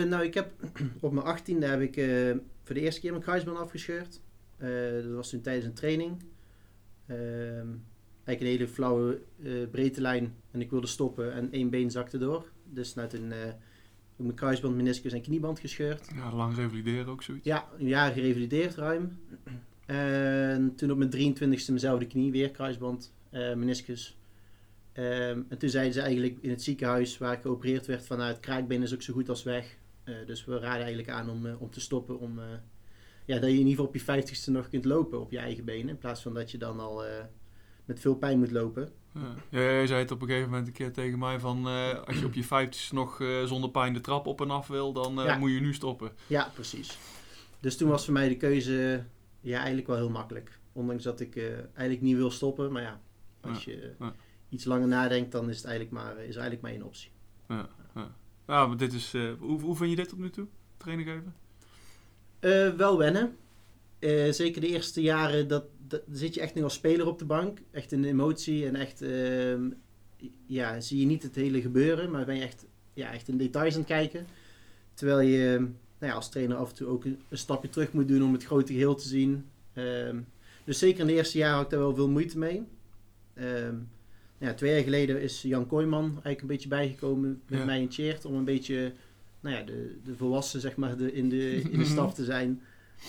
Eh, 0.00 0.08
nou, 0.08 0.24
ik 0.24 0.34
heb 0.34 0.52
op 1.00 1.12
mijn 1.12 1.26
achttiende 1.26 1.66
heb 1.66 1.80
ik 1.80 1.96
eh, 1.96 2.30
voor 2.62 2.74
de 2.74 2.80
eerste 2.80 3.00
keer 3.00 3.10
mijn 3.10 3.22
kruisband 3.22 3.58
afgescheurd. 3.58 4.20
Eh, 4.56 4.68
dat 4.92 5.14
was 5.14 5.30
toen 5.30 5.40
tijdens 5.40 5.66
een 5.66 5.74
training. 5.74 6.22
Eigenlijk 8.26 8.40
een 8.40 8.58
hele 8.58 8.74
flauwe 8.74 9.20
eh 9.42 9.52
breedte 9.70 10.00
lijn 10.00 10.34
en 10.50 10.60
ik 10.60 10.70
wilde 10.70 10.86
stoppen 10.86 11.32
en 11.32 11.52
één 11.52 11.70
been 11.70 11.90
zakte 11.90 12.18
door. 12.18 12.50
Dus 12.72 12.94
nou, 12.94 13.08
toen 13.08 13.32
eh, 13.32 13.52
mijn 14.16 14.34
kruisband, 14.34 14.76
meniscus 14.76 15.12
en 15.12 15.20
knieband 15.20 15.60
gescheurd. 15.60 16.08
Ja, 16.14 16.32
lang 16.32 16.56
revalideren 16.56 17.06
ook 17.06 17.22
zoiets. 17.22 17.44
Ja, 17.44 17.68
een 17.78 17.88
jaar 17.88 18.12
gerevalideerd 18.12 18.74
ruim. 18.74 19.18
En 19.86 20.74
toen 20.76 20.90
op 20.90 20.98
mijn 20.98 21.10
23ste 21.10 21.66
mijnzelfde 21.66 22.06
knie, 22.06 22.30
weer 22.30 22.50
kruisband, 22.50 23.12
eh, 23.30 23.54
meniscus. 23.54 24.16
Ehm, 24.92 25.42
en 25.48 25.58
toen 25.58 25.68
zeiden 25.68 25.92
ze 25.92 26.00
eigenlijk 26.00 26.38
in 26.40 26.50
het 26.50 26.62
ziekenhuis 26.62 27.18
waar 27.18 27.32
ik 27.32 27.40
geopereerd 27.40 27.86
werd 27.86 28.06
van 28.06 28.20
het 28.20 28.40
kraakbeen 28.40 28.82
is 28.82 28.94
ook 28.94 29.02
zo 29.02 29.12
goed 29.12 29.28
als 29.28 29.42
weg. 29.42 29.76
Dus 30.26 30.44
we 30.44 30.58
raden 30.58 30.80
eigenlijk 30.84 31.08
aan 31.08 31.30
om, 31.30 31.46
om 31.58 31.70
te 31.70 31.80
stoppen. 31.80 32.18
Om, 32.18 32.40
ja, 33.24 33.38
dat 33.38 33.50
je 33.50 33.58
in 33.58 33.66
ieder 33.66 33.70
geval 33.70 33.86
op 33.86 33.94
je 33.94 34.00
50ste 34.00 34.52
nog 34.52 34.68
kunt 34.68 34.84
lopen 34.84 35.20
op 35.20 35.30
je 35.30 35.38
eigen 35.38 35.64
benen. 35.64 35.88
In 35.88 35.98
plaats 35.98 36.22
van 36.22 36.34
dat 36.34 36.50
je 36.50 36.58
dan 36.58 36.80
al 36.80 37.04
met 37.86 38.00
veel 38.00 38.14
pijn 38.14 38.38
moet 38.38 38.50
lopen. 38.50 38.92
Ja. 39.14 39.34
Ja, 39.48 39.60
jij 39.60 39.86
zei 39.86 40.00
het 40.00 40.10
op 40.10 40.22
een 40.22 40.28
gegeven 40.28 40.48
moment 40.50 40.66
een 40.66 40.72
keer 40.72 40.92
tegen 40.92 41.18
mij 41.18 41.40
van 41.40 41.68
eh, 41.68 42.02
als 42.04 42.18
je 42.18 42.24
op 42.24 42.34
je 42.34 42.44
50 42.44 42.92
nog 42.92 43.20
eh, 43.20 43.44
zonder 43.44 43.70
pijn 43.70 43.92
de 43.92 44.00
trap 44.00 44.26
op 44.26 44.40
en 44.40 44.50
af 44.50 44.66
wil, 44.66 44.92
dan 44.92 45.20
eh, 45.20 45.26
Ja. 45.26 45.38
moet 45.38 45.50
je 45.50 45.60
nu 45.60 45.74
stoppen. 45.74 46.12
Ja, 46.26 46.50
precies. 46.54 46.98
Dus 47.60 47.76
toen 47.76 47.88
was 47.88 48.04
voor 48.04 48.12
mij 48.12 48.28
de 48.28 48.36
keuze 48.36 49.04
ja, 49.40 49.56
eigenlijk 49.56 49.86
wel 49.86 49.96
heel 49.96 50.10
makkelijk. 50.10 50.58
Ondanks 50.72 51.02
dat 51.02 51.20
ik 51.20 51.36
eigenlijk 51.62 52.00
niet 52.00 52.16
wil 52.16 52.30
stoppen. 52.30 52.72
Maar 52.72 52.82
ja, 52.82 53.00
als 53.40 53.64
je 53.64 53.92
iets 54.48 54.64
langer 54.64 54.88
nadenkt, 54.88 55.32
dan 55.32 55.48
is 55.48 55.56
het 55.56 55.64
eigenlijk 55.66 55.94
maar, 55.94 56.16
is 56.16 56.22
eigenlijk 56.36 56.60
maar 56.60 56.70
één 56.70 56.82
optie. 56.82 57.10
Ja, 57.48 57.68
ja 58.46 58.66
maar 58.66 58.76
dit 58.76 58.92
is, 58.92 59.12
hoe, 59.38 59.60
hoe 59.60 59.76
vind 59.76 59.90
je 59.90 59.96
dit 59.96 60.08
tot 60.08 60.18
nu 60.18 60.30
toe? 60.30 60.46
Training 60.76 61.08
geven? 61.08 61.34
Wel 62.76 62.98
wennen. 62.98 63.36
Zeker 64.34 64.60
de 64.60 64.68
eerste 64.68 65.02
jaren, 65.02 65.48
dat, 65.48 65.64
dat, 65.88 66.02
zit 66.12 66.34
je 66.34 66.40
echt 66.40 66.54
nog 66.54 66.64
als 66.64 66.74
speler 66.74 67.06
op 67.06 67.18
de 67.18 67.24
bank. 67.24 67.58
Echt 67.70 67.92
in 67.92 68.02
de 68.02 68.08
emotie 68.08 68.66
en 68.66 68.76
echt, 68.76 69.02
ehm, 69.02 69.70
ja, 70.46 70.80
zie 70.80 71.00
je 71.00 71.06
niet 71.06 71.22
het 71.22 71.34
hele 71.34 71.60
gebeuren, 71.60 72.10
maar 72.10 72.24
ben 72.24 72.36
je 72.36 72.42
echt, 72.42 72.64
ja, 72.94 73.12
echt 73.12 73.28
in 73.28 73.36
details 73.36 73.72
aan 73.74 73.78
het 73.80 73.88
kijken. 73.88 74.26
Terwijl 74.94 75.20
je 75.20 75.58
nou 75.98 76.12
ja, 76.12 76.12
als 76.12 76.30
trainer 76.30 76.56
af 76.56 76.68
en 76.68 76.74
toe 76.74 76.86
ook 76.86 77.04
een, 77.04 77.18
een 77.28 77.38
stapje 77.38 77.68
terug 77.68 77.92
moet 77.92 78.08
doen 78.08 78.22
om 78.22 78.32
het 78.32 78.44
grote 78.44 78.72
geheel 78.72 78.94
te 78.94 79.08
zien. 79.08 79.44
Ehm, 79.72 80.18
dus 80.64 80.78
zeker 80.78 81.00
in 81.00 81.06
de 81.06 81.12
eerste 81.12 81.38
jaren 81.38 81.54
had 81.56 81.64
ik 81.64 81.70
daar 81.70 81.80
wel 81.80 81.94
veel 81.94 82.08
moeite 82.08 82.38
mee. 82.38 82.62
Ehm, 83.34 83.74
ja, 84.38 84.54
twee 84.54 84.74
jaar 84.74 84.82
geleden 84.82 85.20
is 85.22 85.42
Jan 85.42 85.66
Kooijman 85.66 86.04
eigenlijk 86.04 86.40
een 86.40 86.46
beetje 86.46 86.68
bijgekomen 86.68 87.42
met 87.48 87.58
Ja. 87.58 87.64
mij 87.64 87.80
in 87.80 87.92
Cheert 87.92 88.24
om 88.24 88.34
een 88.34 88.44
beetje 88.44 88.92
nou 89.40 89.56
ja, 89.56 89.62
de, 89.62 89.96
de 90.04 90.16
volwassen 90.16 90.60
zeg 90.60 90.76
maar, 90.76 90.96
de, 90.96 91.12
in, 91.12 91.28
de, 91.28 91.50
in 91.70 91.78
de 91.78 91.84
staf 91.94 92.14
te 92.14 92.24
zijn. 92.24 92.62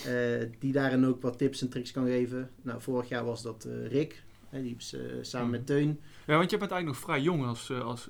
Eh, 0.05 0.49
die 0.59 0.71
daarin 0.71 1.05
ook 1.05 1.21
wat 1.21 1.37
tips 1.37 1.61
en 1.61 1.69
tricks 1.69 1.91
kan 1.91 2.05
geven. 2.05 2.49
Nou, 2.61 2.81
vorig 2.81 3.09
jaar 3.09 3.25
was 3.25 3.41
dat 3.41 3.65
eh, 3.65 3.87
Rick. 3.87 4.23
Hè, 4.49 4.61
die 4.61 4.75
is 4.77 4.93
eh, 4.93 5.01
samen 5.21 5.47
Mhm. 5.47 5.57
met 5.57 5.65
Teun. 5.65 5.99
Ja, 6.27 6.37
want 6.37 6.49
je 6.51 6.57
bent 6.57 6.71
eigenlijk 6.71 6.85
nog 6.85 6.97
vrij 6.97 7.21
jong 7.21 7.45
als, 7.45 7.69
eh, 7.69 7.81
als, 7.83 8.09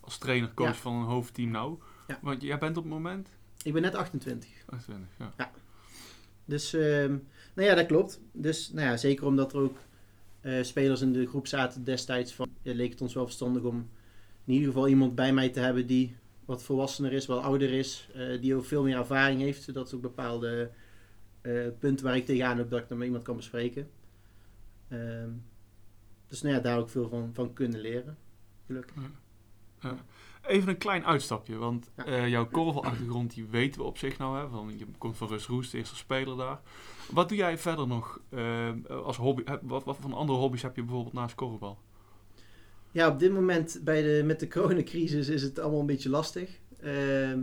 als 0.00 0.18
trainer, 0.18 0.54
coach 0.54 0.68
Ja. 0.68 0.74
van 0.74 0.94
een 0.94 1.04
hoofdteam 1.06 1.50
nou. 1.50 1.78
Ja. 2.06 2.18
Want 2.22 2.42
jij 2.42 2.58
bent 2.58 2.76
op 2.76 2.82
het 2.84 2.92
moment 2.92 3.28
Ik 3.62 3.72
ben 3.72 3.82
net 3.82 3.94
28. 3.94 4.50
28, 4.66 5.08
ja. 5.18 5.50
Dus, 6.44 6.72
ehm, 6.74 7.16
nou 7.54 7.68
ja, 7.68 7.74
dat 7.74 7.86
klopt. 7.86 8.20
Dus, 8.32 8.70
nou 8.72 8.86
ja, 8.88 8.96
zeker 8.96 9.26
omdat 9.26 9.52
er 9.52 9.58
ook 9.58 9.76
eh, 10.40 10.62
spelers 10.62 11.00
in 11.00 11.12
de 11.12 11.26
groep 11.26 11.46
zaten 11.46 11.84
destijds 11.84 12.32
van, 12.34 12.48
ja, 12.62 12.74
leek 12.74 12.90
het 12.90 13.00
ons 13.00 13.14
wel 13.14 13.24
verstandig 13.24 13.62
om 13.62 13.88
in 14.44 14.52
ieder 14.54 14.68
geval 14.68 14.88
iemand 14.88 15.14
bij 15.14 15.32
mij 15.32 15.48
te 15.48 15.60
hebben 15.60 15.86
die 15.86 16.16
wat 16.46 16.62
volwassener 16.62 17.12
is, 17.12 17.26
wat 17.26 17.42
ouder 17.42 17.72
is, 17.72 18.08
eh, 18.14 18.40
die 18.40 18.54
ook 18.54 18.64
veel 18.64 18.82
meer 18.82 18.96
ervaring 18.96 19.40
heeft, 19.40 19.62
zodat 19.62 19.94
ook 19.94 20.00
bepaalde 20.00 20.70
eh, 21.40 21.52
punten 21.78 22.04
waar 22.06 22.16
ik 22.16 22.26
tegenaan 22.26 22.58
heb, 22.58 22.70
dat 22.70 22.80
ik 22.80 22.88
dan 22.88 22.98
met 22.98 23.06
iemand 23.06 23.24
kan 23.24 23.36
bespreken. 23.36 23.90
Ehm, 24.88 25.30
dus 26.28 26.42
nou 26.42 26.54
ja, 26.54 26.60
daar 26.60 26.78
ook 26.78 26.90
veel 26.90 27.08
van, 27.08 27.30
van 27.34 27.52
kunnen 27.52 27.80
leren. 27.80 28.16
Gelukkig. 28.66 28.94
Even 30.46 30.68
een 30.68 30.78
klein 30.78 31.04
uitstapje, 31.04 31.56
want 31.56 31.90
Ja. 31.96 32.04
eh, 32.04 32.28
jouw 32.28 32.46
korfbalachtergrond 32.48 33.34
die 33.34 33.44
weten 33.46 33.80
we 33.80 33.86
op 33.86 33.98
zich 33.98 34.18
nou. 34.18 34.38
Hè, 34.38 34.48
van, 34.48 34.78
je 34.78 34.86
komt 34.98 35.16
van 35.16 35.28
Rus 35.28 35.46
Roest, 35.46 35.70
de 35.72 35.78
eerste 35.78 35.96
speler 35.96 36.36
daar. 36.36 36.60
Wat 37.10 37.28
doe 37.28 37.38
jij 37.38 37.58
verder 37.58 37.86
nog 37.86 38.20
als 38.88 39.16
hobby? 39.16 39.42
Wat, 39.62 39.84
wat 39.84 39.96
voor 40.00 40.14
andere 40.14 40.38
hobby's 40.38 40.62
heb 40.62 40.76
je 40.76 40.82
bijvoorbeeld 40.82 41.14
naast 41.14 41.34
korfbal? 41.34 41.78
Ja, 42.94 43.08
op 43.08 43.18
dit 43.18 43.32
moment 43.32 43.80
bij 43.84 44.02
de, 44.02 44.22
met 44.24 44.40
de 44.40 44.48
coronacrisis 44.48 45.28
is 45.28 45.42
het 45.42 45.58
allemaal 45.58 45.80
een 45.80 45.86
beetje 45.86 46.08
lastig. 46.08 46.50
Ehm, 46.80 47.38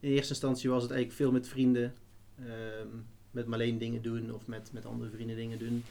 in 0.00 0.10
eerste 0.10 0.32
instantie 0.32 0.70
was 0.70 0.82
het 0.82 0.90
eigenlijk 0.90 1.20
veel 1.20 1.32
met 1.32 1.48
vrienden. 1.48 1.94
ehm, 2.38 2.88
met 3.30 3.46
Marleen 3.46 3.78
dingen 3.78 4.02
doen 4.02 4.34
of 4.34 4.46
met, 4.46 4.70
met 4.72 4.86
andere 4.86 5.10
vrienden 5.10 5.36
dingen 5.36 5.58
doen. 5.58 5.84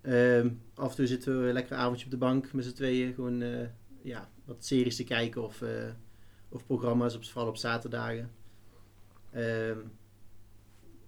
Ehm, 0.00 0.48
af 0.74 0.90
en 0.90 0.96
toe 0.96 1.06
zitten 1.06 1.46
we 1.46 1.52
lekker 1.52 1.76
avondje 1.76 2.04
op 2.04 2.10
de 2.10 2.16
bank 2.16 2.52
met 2.52 2.64
z'n 2.64 2.72
tweeën. 2.72 3.14
Gewoon 3.14 3.42
eh, 3.42 3.66
ja, 4.02 4.28
wat 4.44 4.64
series 4.64 4.96
te 4.96 5.04
kijken 5.04 5.42
of, 5.42 5.62
eh, 5.62 5.88
of 6.48 6.66
programma's, 6.66 7.14
op, 7.14 7.24
vooral 7.24 7.48
op 7.48 7.56
zaterdagen. 7.56 8.30
Ehm, 9.30 9.78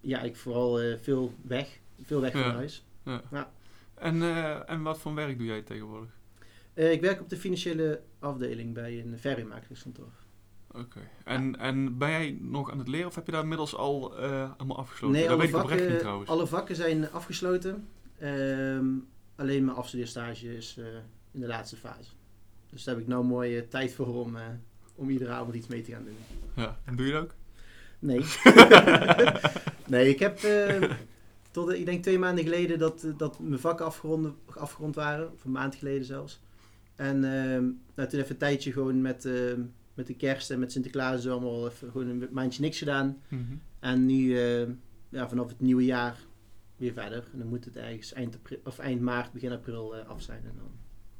ja, 0.01 0.21
ik 0.21 0.37
vooral 0.37 0.81
eh, 0.81 0.97
veel 1.01 1.35
weg. 1.43 1.79
Veel 2.03 2.21
weg 2.21 2.33
Ja. 2.33 2.43
van 2.43 2.53
huis. 2.55 2.85
En, 3.95 4.23
eh, 4.23 4.71
en 4.71 4.83
wat 4.83 4.99
voor 4.99 5.15
werk 5.15 5.39
doe 5.39 5.47
jij 5.47 5.63
tegenwoordig? 5.63 6.11
Eh, 6.75 6.93
ik 6.93 7.01
werk 7.01 7.21
op 7.21 7.29
de 7.29 7.37
financiële 7.37 8.01
afdeling 8.19 8.75
bij 8.75 9.01
een 9.01 9.19
verhuurmakerskantoor. 9.19 10.13
Oké. 10.73 11.01
En, 11.25 11.59
en 11.59 11.99
ben 11.99 12.11
jij 12.11 12.39
nog 12.41 12.71
aan 12.71 12.79
het 12.79 12.89
leren 12.89 13.07
of 13.07 13.15
heb 13.15 13.27
je 13.27 13.33
daar 13.33 13.43
inmiddels 13.43 13.75
al 13.77 14.19
eh 14.19 14.51
allemaal 14.57 14.79
afgesloten? 14.79 15.21
dat 15.21 15.29
alle 15.29 15.39
weet 15.39 15.49
ik 15.49 15.55
oprecht 15.57 15.73
niet 15.73 15.83
vakken, 15.83 15.99
trouwens. 16.01 16.31
alle 16.31 16.47
vakken 16.47 16.77
zijn 16.77 17.11
afgesloten. 17.11 17.89
Ehm, 18.19 18.87
alleen 19.37 19.65
mijn 19.65 19.77
afstudeerstage 19.77 20.57
is 20.57 20.77
eh, 20.79 20.85
in 21.31 21.41
de 21.41 21.47
laatste 21.47 21.77
fase. 21.77 22.11
Dus 22.71 22.85
daar 22.85 22.95
heb 22.95 23.03
ik 23.05 23.11
nou 23.11 23.25
mooi 23.25 23.57
eh, 23.59 23.69
tijd 23.69 23.95
voor 23.95 24.07
om, 24.25 24.37
eh, 24.37 24.43
om 24.95 25.11
iedere 25.11 25.31
avond 25.31 25.55
iets 25.55 25.67
mee 25.67 25.83
te 25.83 25.93
gaan 25.93 26.05
doen. 26.05 26.17
Ja. 26.55 26.79
En 26.85 26.97
doe 26.97 27.07
je 27.07 27.13
dat 27.13 27.23
ook? 27.23 27.35
Nee. 27.99 28.25
nee, 29.87 30.09
ik 30.09 30.19
heb 30.19 30.39
eh, 30.39 30.91
tot, 31.51 31.69
eh, 31.71 31.79
ik 31.79 31.85
denk 31.87 32.03
twee 32.03 32.19
maanden 32.19 32.45
geleden 32.45 32.79
dat, 32.79 33.05
eh, 33.05 33.11
dat 33.17 33.39
mijn 33.39 33.61
vakken 33.61 33.87
afgerond, 33.87 34.35
afgerond 34.47 34.95
waren. 34.95 35.33
Of 35.33 35.45
een 35.45 35.51
maand 35.51 35.75
geleden 35.75 36.05
zelfs. 36.05 36.41
En 37.01 37.25
ehm, 37.25 37.65
nou, 37.95 38.09
toen 38.09 38.21
even 38.21 38.31
een 38.31 38.37
tijdje 38.37 38.73
gewoon 38.73 39.01
met, 39.01 39.25
ehm, 39.25 39.61
met 39.95 40.07
de 40.07 40.15
kerst 40.15 40.51
en 40.51 40.59
met 40.59 40.73
Sinterklaas 40.73 41.23
zo 41.23 41.33
allemaal 41.33 41.69
even 41.69 41.91
gewoon 41.91 42.09
een 42.09 42.29
maandje 42.31 42.63
niks 42.63 42.79
gedaan. 42.79 43.19
Mhm. 43.29 43.43
En 43.79 44.07
nu, 44.07 44.39
eh, 44.39 44.69
ja, 45.09 45.29
vanaf 45.29 45.49
het 45.49 45.61
nieuwe 45.61 45.85
jaar 45.85 46.19
weer 46.77 46.93
verder. 46.93 47.29
En 47.33 47.39
dan 47.39 47.49
moet 47.49 47.65
het 47.65 47.77
ergens 47.77 48.13
eind, 48.13 48.35
april, 48.35 48.59
of 48.65 48.79
eind 48.79 49.01
maart, 49.01 49.33
begin 49.33 49.53
april 49.53 49.97
eh, 49.97 50.09
af 50.09 50.23
zijn. 50.23 50.43
En 50.45 50.55
dan, 50.57 50.71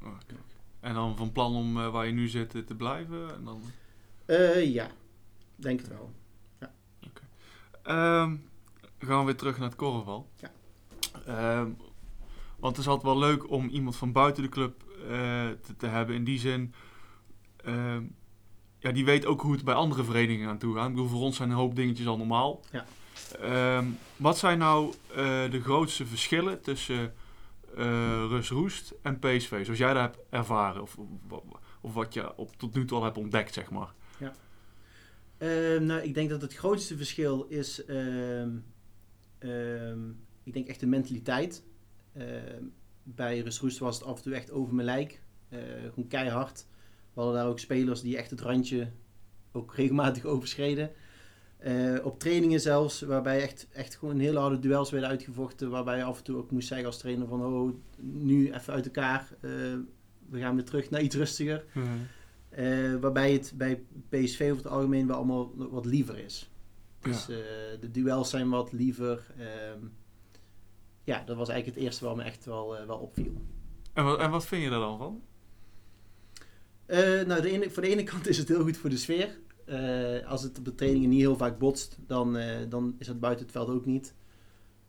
Oh, 0.09 0.17
kijk. 0.27 0.39
En 0.79 0.93
dan 0.93 1.17
van 1.17 1.31
plan 1.31 1.55
om 1.55 1.77
eh, 1.77 1.91
waar 1.91 2.05
je 2.05 2.11
nu 2.11 2.27
zit 2.27 2.55
eh, 2.55 2.61
te 2.61 2.75
blijven? 2.75 3.35
En 3.35 3.43
dan... 3.43 3.61
Ja, 4.63 4.87
denk 5.55 5.79
het 5.79 5.89
wel. 5.89 6.11
Ehm, 7.83 8.35
gaan 8.97 9.19
we 9.19 9.25
weer 9.25 9.35
terug 9.35 9.57
naar 9.57 9.67
het 9.67 9.77
korfbal. 9.77 10.29
Ja. 10.35 10.51
Ehm, 11.25 11.69
want 12.59 12.75
het 12.75 12.85
is 12.85 12.91
altijd 12.91 13.13
wel 13.13 13.19
leuk 13.19 13.49
om 13.49 13.69
iemand 13.69 13.95
van 13.95 14.11
buiten 14.11 14.43
de 14.43 14.49
club 14.49 14.90
te, 15.61 15.75
te 15.77 15.87
hebben. 15.87 16.15
In 16.15 16.23
die 16.23 16.39
zin, 16.39 16.73
ehm, 17.63 18.03
ja, 18.77 18.91
die 18.91 19.05
weet 19.05 19.25
ook 19.25 19.41
hoe 19.41 19.53
het 19.53 19.63
bij 19.63 19.73
andere 19.73 20.03
verenigingen 20.03 20.49
aan 20.49 20.57
toe 20.57 20.75
gaat. 20.75 20.87
Ik 20.87 20.93
bedoel, 20.93 21.09
voor 21.09 21.21
ons 21.21 21.35
zijn 21.35 21.49
een 21.49 21.55
hoop 21.55 21.75
dingetjes 21.75 22.07
al 22.07 22.17
normaal. 22.17 22.61
Ja. 22.71 22.85
Ehm, 23.39 23.85
wat 24.15 24.37
zijn 24.37 24.57
nou 24.57 24.93
eh, 25.07 25.51
de 25.51 25.61
grootste 25.61 26.05
verschillen 26.05 26.61
tussen 26.61 27.13
eh 27.75 28.25
Rus 28.29 28.49
Roest 28.49 28.93
en 29.01 29.19
PSV? 29.19 29.63
Zoals 29.63 29.79
jij 29.79 29.93
dat 29.93 30.01
hebt 30.01 30.17
ervaren. 30.29 30.81
Of, 30.81 30.97
of, 31.29 31.41
of 31.81 31.93
wat 31.93 32.13
je 32.13 32.37
op, 32.37 32.55
tot 32.57 32.73
nu 32.73 32.85
toe 32.85 32.97
al 32.97 33.03
hebt 33.03 33.17
ontdekt, 33.17 33.53
zeg 33.53 33.71
maar. 33.71 33.93
Ehm, 35.37 35.85
nou, 35.85 36.01
ik 36.01 36.13
denk 36.13 36.29
dat 36.29 36.41
het 36.41 36.55
grootste 36.55 36.97
verschil 36.97 37.45
is, 37.49 37.79
ik 40.43 40.53
denk 40.53 40.67
echt 40.67 40.79
de 40.79 40.87
mentaliteit. 40.87 41.63
Bij 43.03 43.39
Rus 43.39 43.59
Roest 43.59 43.79
was 43.79 43.95
het 43.95 44.07
af 44.07 44.17
en 44.17 44.23
toe 44.23 44.33
echt 44.33 44.51
over 44.51 44.73
mijn 44.73 44.87
lijk. 44.87 45.21
Eh, 45.49 45.59
gewoon 45.89 46.07
keihard. 46.07 46.65
We 47.13 47.21
hadden 47.21 47.35
daar 47.39 47.47
ook 47.47 47.59
spelers 47.59 48.01
die 48.01 48.17
echt 48.17 48.31
het 48.31 48.41
randje 48.41 48.91
ook 49.51 49.75
regelmatig 49.75 50.25
overschreden. 50.33 50.91
Eh, 51.61 52.05
op 52.05 52.19
trainingen 52.19 52.59
zelfs, 52.59 53.01
waarbij 53.01 53.41
echt, 53.41 53.67
echt 53.71 53.95
gewoon 53.95 54.19
hele 54.19 54.39
harde 54.39 54.59
duels 54.59 54.91
werden 54.91 55.09
uitgevochten. 55.09 55.69
Waarbij 55.69 55.97
je 55.97 56.03
af 56.03 56.17
en 56.17 56.23
toe 56.23 56.37
ook 56.37 56.51
moest 56.51 56.67
zeggen 56.67 56.87
als 56.87 56.97
trainer 56.97 57.27
van, 57.27 57.45
oh, 57.45 57.73
nu 57.99 58.51
even 58.51 58.73
uit 58.73 58.85
elkaar. 58.85 59.27
Eh, 59.41 59.51
we 60.29 60.39
gaan 60.39 60.55
weer 60.55 60.63
terug 60.65 60.89
naar 60.89 61.01
iets 61.01 61.15
rustiger. 61.15 61.65
Eh, 62.49 62.95
waarbij 62.95 63.31
het 63.31 63.53
bij 63.55 63.83
PSV 64.09 64.41
over 64.51 64.63
het 64.63 64.73
algemeen 64.73 65.07
wel 65.07 65.15
allemaal 65.15 65.53
wat 65.55 65.85
liever 65.85 66.17
is. 66.17 66.49
Dus 66.99 67.25
de 67.79 67.91
duels 67.91 68.29
zijn 68.29 68.49
wat 68.49 68.71
liever. 68.71 69.25
Ehm, 69.37 69.79
ja, 71.03 71.23
dat 71.25 71.37
was 71.37 71.49
eigenlijk 71.49 71.77
het 71.77 71.87
eerste 71.87 72.05
wat 72.05 72.15
me 72.15 72.23
echt 72.23 72.45
wel, 72.45 72.77
eh, 72.77 72.85
wel 72.85 72.97
opviel. 72.97 73.33
En, 73.93 74.03
wat, 74.03 74.19
en 74.19 74.31
wat 74.31 74.45
vind 74.45 74.63
je 74.63 74.69
daar 74.69 74.79
dan 74.79 74.97
van? 74.97 75.21
Eh, 76.85 77.21
nou, 77.21 77.41
de 77.41 77.49
ene, 77.49 77.69
voor 77.69 77.83
de 77.83 77.89
ene 77.89 78.03
kant 78.11 78.27
is 78.27 78.37
het 78.37 78.47
heel 78.47 78.63
goed 78.63 78.77
voor 78.77 78.89
de 78.89 78.97
sfeer. 78.97 79.39
Eh, 79.65 80.27
als 80.27 80.43
het 80.43 80.57
op 80.57 80.65
de 80.65 80.75
trainingen 80.75 81.09
niet 81.09 81.19
heel 81.19 81.37
vaak 81.37 81.59
botst, 81.59 81.97
dan, 82.07 82.37
dan 82.69 82.95
is 82.97 83.07
het 83.07 83.19
buiten 83.19 83.43
het 83.43 83.53
veld 83.53 83.69
ook 83.69 83.85
niet. 83.85 84.15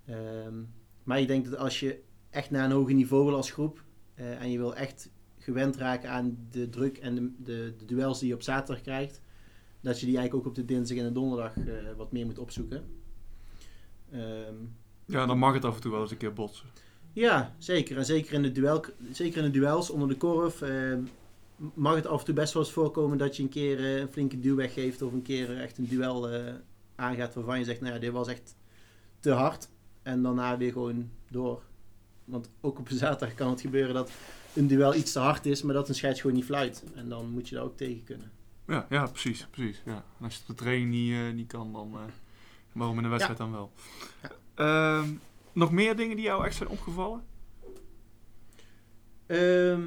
Ehm, 0.04 0.62
maar 1.02 1.21
ik 1.21 1.26
denk 1.26 1.45
dat 1.45 1.57
als 1.57 1.81
je 1.81 2.02
echt 2.31 2.50
naar 2.50 2.64
een 2.64 2.71
hoger 2.71 2.95
niveau 2.95 3.25
wil 3.25 3.35
als 3.37 3.50
groep 3.50 3.85
en 4.14 4.50
je 4.50 4.59
wil 4.59 4.75
echt 4.76 5.11
gewend 5.38 5.76
raken 5.76 6.11
aan 6.11 6.47
de 6.50 6.69
druk 6.69 6.99
en 6.99 7.14
de, 7.14 7.33
de, 7.38 7.75
de 7.76 7.85
duels 7.85 8.19
die 8.19 8.28
je 8.28 8.35
op 8.35 8.42
zaterdag 8.42 8.83
krijgt, 8.83 9.21
dat 9.81 10.00
je 10.00 10.07
die 10.07 10.16
eigenlijk 10.16 10.47
ook 10.47 10.50
op 10.50 10.57
de 10.57 10.64
dinsdag 10.64 10.99
en 10.99 11.04
de 11.04 11.12
donderdag 11.12 11.54
wat 11.97 12.12
meer 12.12 12.26
moet 12.26 12.38
opzoeken. 12.38 12.85
Ehm, 14.11 14.54
Ja, 15.12 15.26
dan 15.26 15.38
mag 15.38 15.54
het 15.54 15.64
af 15.64 15.75
en 15.75 15.81
toe 15.81 15.90
wel 15.90 16.00
eens 16.00 16.11
een 16.11 16.16
keer 16.16 16.33
botsen. 16.33 16.66
ja, 17.12 17.54
zeker. 17.59 17.97
En 17.97 18.04
zeker 18.04 18.33
in 18.35 18.42
de, 18.42 18.52
duel, 18.52 18.85
zeker 19.12 19.45
in 19.45 19.52
de 19.52 19.59
duels 19.59 19.90
onder 19.90 20.09
de 20.09 20.16
korf 20.16 20.62
eh, 20.62 20.95
mag 21.75 21.95
het 21.95 22.07
af 22.07 22.19
en 22.19 22.25
toe 22.25 22.35
best 22.35 22.52
wel 22.52 22.62
eens 22.62 22.73
voorkomen 22.73 23.19
dat 23.19 23.37
je 23.37 23.42
een 23.42 23.49
keer 23.49 23.78
eh, 23.78 23.99
een 23.99 24.09
flinke 24.09 24.40
duw 24.40 24.57
weggeeft 24.57 25.02
of 25.02 25.12
een 25.12 25.23
keer 25.23 25.61
echt 25.61 25.78
een 25.78 25.88
duel 25.88 26.28
eh, 26.31 26.54
aangaat 26.95 27.35
waarvan 27.35 27.59
je 27.59 27.64
zegt, 27.64 27.81
nou 27.81 27.95
ja, 27.95 28.00
dit 28.00 28.12
was 28.12 28.28
echt 28.28 28.57
te 29.21 29.31
hard. 29.31 29.69
En 30.02 30.23
daarna 30.23 30.57
weer 30.57 30.73
gewoon 30.73 31.11
door. 31.31 31.62
Want 32.25 32.50
ook 32.61 32.78
op 32.78 32.90
een 32.90 32.97
zaterdag 32.97 33.37
kan 33.37 33.50
het 33.50 33.61
gebeuren 33.61 33.95
dat 33.95 34.11
een 34.54 34.66
duel 34.66 34.95
iets 34.95 35.12
te 35.12 35.19
hard 35.19 35.47
is, 35.47 35.62
maar 35.62 35.75
dat 35.75 35.88
een 35.88 35.95
scheids 35.95 36.21
gewoon 36.21 36.37
niet 36.37 36.45
fluit. 36.45 36.85
En 36.95 37.09
dan 37.09 37.31
moet 37.31 37.49
je 37.49 37.54
daar 37.54 37.64
ook 37.64 37.76
tegen 37.76 38.04
kunnen. 38.04 38.31
Ja, 38.66 38.87
ja 38.88 39.07
precies. 39.07 39.47
precies 39.50 39.83
ja. 39.85 40.04
En 40.19 40.25
als 40.25 40.35
je 40.35 40.40
het 40.40 40.50
op 40.50 40.57
de 40.57 40.62
training 40.64 40.90
niet, 40.90 41.12
eh, 41.12 41.33
niet 41.33 41.47
kan, 41.47 41.73
dan... 41.73 41.92
eh, 41.95 42.00
waarom 42.73 42.97
in 42.97 43.02
de 43.02 43.09
wedstrijd 43.09 43.38
dan 43.38 43.52
wel? 43.52 43.73
Ja. 44.23 44.31
Ehm, 44.54 45.09
nog 45.52 45.73
meer 45.73 45.97
dingen 45.97 46.16
die 46.16 46.25
jou 46.25 46.44
echt 46.44 46.56
zijn 46.56 46.68
opgevallen? 46.68 47.25
Ehm, 49.26 49.82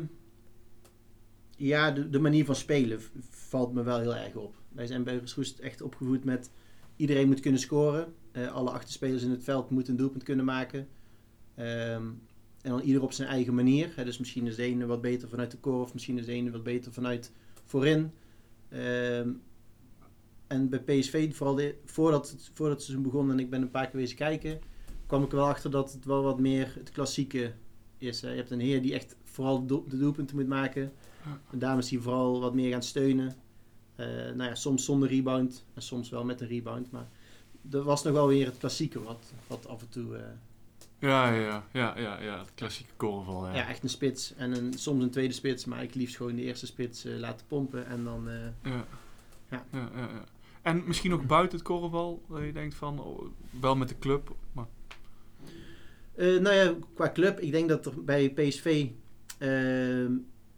ja, 1.58 1.92
de, 1.92 2.10
de 2.10 2.20
manier 2.20 2.46
van 2.46 2.56
spelen 2.56 3.00
valt 3.30 3.74
me 3.74 3.84
wel 3.84 4.00
heel 4.00 4.16
erg 4.16 4.36
op. 4.36 4.56
Wij 4.70 4.88
zijn 4.88 5.04
bij 5.04 5.22
Roest 5.36 5.60
echt 5.60 5.82
opgevoed 5.82 6.24
met 6.24 6.50
iedereen 6.96 7.28
moet 7.28 7.40
kunnen 7.40 7.60
scoren. 7.60 8.14
Eh, 8.32 8.52
alle 8.52 8.70
achterspelers 8.70 9.24
in 9.24 9.30
het 9.30 9.44
veld 9.44 9.70
moeten 9.70 9.94
een 9.94 10.00
doelpunt 10.00 10.24
kunnen 10.24 10.46
maken. 10.46 10.88
Ehm, 11.56 12.04
en 12.62 12.72
dan 12.72 12.82
ieder 12.82 13.02
op 13.02 13.12
zijn 13.12 13.30
eigen 13.30 13.56
manier. 13.56 13.94
Dus 13.96 14.18
misschien 14.18 14.48
is 14.48 14.56
de 14.56 14.64
ene 14.64 14.86
wat 14.86 15.02
beter 15.02 15.30
vanuit 15.30 15.52
de 15.52 15.58
korf, 15.58 15.94
misschien 15.94 16.18
is 16.18 16.26
de 16.26 16.32
ene 16.32 16.52
wat 16.52 16.64
beter 16.64 16.94
vanuit 16.94 17.32
voorin. 17.66 18.12
En 20.56 20.70
bij 20.70 20.80
PSV, 20.80 21.36
vooral 21.36 21.56
de, 21.56 21.76
voordat, 21.86 22.30
het, 22.30 22.50
voordat 22.54 22.76
het 22.76 22.86
seizoen 22.86 23.04
begon 23.06 23.32
en 23.32 23.40
ik 23.40 23.50
ben 23.50 23.62
een 23.62 23.72
paar 23.72 23.88
keer 23.88 24.00
wezen 24.00 24.16
kijken, 24.18 24.60
kwam 25.08 25.24
ik 25.24 25.30
er 25.32 25.38
wel 25.38 25.48
achter 25.48 25.72
dat 25.72 25.94
het 25.94 26.06
wel 26.06 26.24
wat 26.24 26.40
meer 26.40 26.74
het 26.78 26.90
klassieke 26.92 27.54
is. 27.98 28.22
hè. 28.22 28.30
Je 28.30 28.36
hebt 28.36 28.52
een 28.52 28.60
heer 28.60 28.82
die 28.82 28.94
echt 28.94 29.16
vooral 29.24 29.60
de, 29.60 29.66
doel- 29.66 29.86
de 29.88 29.98
doelpunten 29.98 30.36
moet 30.36 30.48
maken. 30.48 30.92
En 31.52 31.60
dames 31.60 31.88
die 31.90 32.02
vooral 32.02 32.40
wat 32.40 32.54
meer 32.54 32.72
gaan 32.72 32.84
steunen. 32.84 33.36
Eh, 33.96 34.06
nou 34.08 34.44
ja, 34.44 34.56
soms 34.56 34.86
zonder 34.86 35.10
rebound 35.10 35.66
en 35.74 35.82
soms 35.82 36.10
wel 36.10 36.24
met 36.26 36.42
een 36.42 36.48
rebound. 36.48 36.92
Maar 36.92 37.08
er 37.72 37.84
was 37.84 38.04
nog 38.04 38.14
wel 38.14 38.28
weer 38.28 38.46
het 38.46 38.58
klassieke 38.58 39.04
wat, 39.04 39.34
wat 39.48 39.68
af 39.68 39.82
en 39.82 39.90
toe... 39.90 40.16
eh, 40.16 40.24
Ja, 41.00 41.34
ja, 41.34 41.64
ja, 41.74 41.98
ja, 42.00 42.22
ja. 42.22 42.40
Het 42.40 42.52
klassieke 42.56 42.92
korfbal, 42.98 43.48
ja. 43.48 43.56
ja. 43.56 43.68
echt 43.68 43.84
een 43.84 43.90
spits 43.90 44.34
en 44.36 44.52
een, 44.56 44.74
soms 44.74 45.04
een 45.04 45.10
tweede 45.10 45.34
spits. 45.34 45.66
Maar 45.66 45.84
ik 45.84 45.96
liefst 45.96 46.16
gewoon 46.16 46.36
de 46.36 46.42
eerste 46.42 46.66
spits 46.66 47.06
eh, 47.06 47.18
laten 47.18 47.46
pompen. 47.48 47.86
En 47.88 48.04
dan... 48.04 48.30
eh, 48.30 48.36
Ja. 48.72 48.86
Ja. 49.52 49.66
Ja, 49.72 49.90
ja, 49.96 50.00
ja. 50.02 50.24
En 50.66 50.84
misschien 50.86 51.14
ook 51.14 51.28
buiten 51.28 51.58
het 51.58 51.68
korfbal, 51.68 52.26
dat 52.30 52.44
je 52.44 52.54
denkt 52.54 52.76
van, 52.76 53.00
oh, 53.00 53.28
wel 53.62 53.76
met 53.76 53.90
de 53.90 54.00
club, 54.00 54.36
maar... 54.52 54.68
Eh, 56.16 56.40
nou 56.40 56.56
ja, 56.56 56.76
qua 56.94 57.12
club, 57.12 57.40
ik 57.40 57.52
denk 57.52 57.70
dat 57.70 57.86
er 57.86 58.04
bij 58.04 58.30
PSV 58.30 58.88
ehm, 59.38 60.12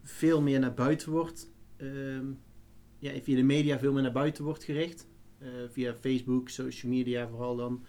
veel 0.03 0.41
meer 0.41 0.59
naar 0.59 0.73
buiten 0.73 1.11
wordt. 1.11 1.51
ehm, 1.77 2.25
ja, 2.99 3.11
via 3.21 3.35
de 3.35 3.43
media 3.43 3.79
veel 3.79 3.93
meer 3.93 4.01
naar 4.01 4.11
buiten 4.11 4.43
wordt 4.43 4.63
gericht. 4.63 5.07
Eh, 5.37 5.47
via 5.71 5.95
Facebook, 5.95 6.49
social 6.49 6.91
media 6.91 7.27
vooral 7.27 7.55
dan. 7.55 7.83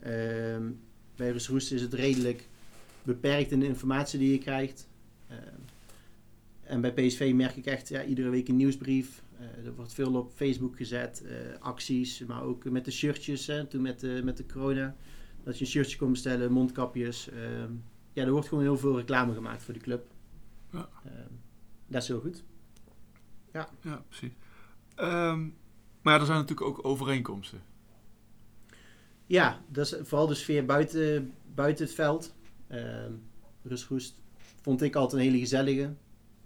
Ehm, 0.00 0.70
bij 1.16 1.30
Rus 1.30 1.48
Roest 1.48 1.72
is 1.72 1.82
het 1.82 1.94
redelijk 1.94 2.48
beperkt 3.02 3.50
in 3.50 3.60
de 3.60 3.66
informatie 3.66 4.18
die 4.18 4.32
je 4.32 4.38
krijgt. 4.38 4.88
En 6.62 6.80
bij 6.80 6.92
PSV 6.92 7.32
merk 7.34 7.56
ik 7.56 7.66
echt 7.66 7.88
ja, 7.88 8.04
iedere 8.04 8.28
week 8.28 8.48
een 8.48 8.56
nieuwsbrief. 8.56 9.21
Eh, 9.42 9.66
er 9.66 9.74
wordt 9.74 9.94
veel 9.94 10.14
op 10.14 10.32
Facebook 10.32 10.76
gezet, 10.76 11.22
eh, 11.24 11.36
acties, 11.58 12.24
maar 12.26 12.42
ook 12.42 12.64
met 12.64 12.84
de 12.84 12.90
shirtjes. 12.90 13.46
Hè, 13.46 13.66
toen 13.66 13.82
met 13.82 14.00
de, 14.00 14.20
met 14.24 14.36
de 14.36 14.46
corona. 14.46 14.96
Dat 15.42 15.58
je 15.58 15.64
een 15.64 15.70
shirtje 15.70 15.98
kon 15.98 16.10
bestellen, 16.10 16.52
mondkapjes. 16.52 17.28
ehm, 17.28 17.72
ja, 18.12 18.24
er 18.24 18.30
wordt 18.30 18.48
gewoon 18.48 18.62
heel 18.62 18.78
veel 18.78 18.96
reclame 18.96 19.34
gemaakt 19.34 19.62
voor 19.62 19.74
de 19.74 19.80
club. 19.80 20.06
Ja. 20.72 20.88
Ehm, 21.04 21.32
dat 21.86 22.02
is 22.02 22.08
heel 22.08 22.20
goed. 22.20 22.44
Ja, 23.52 23.68
precies. 24.08 24.32
Ehm, 24.94 25.40
maar 26.02 26.14
ja, 26.14 26.20
er 26.20 26.26
zijn 26.26 26.38
natuurlijk 26.38 26.68
ook 26.68 26.84
overeenkomsten. 26.84 27.60
Ja, 29.26 29.64
dat 29.68 29.86
is 29.86 29.94
vooral 30.02 30.26
de 30.26 30.34
sfeer 30.34 30.64
buiten, 30.64 31.34
buiten 31.54 31.84
het 31.84 31.94
veld. 31.94 32.34
Rusgoest 33.62 34.14
vond 34.62 34.82
ik 34.82 34.96
altijd 34.96 35.22
een 35.22 35.28
hele 35.28 35.40
gezellige, 35.40 35.94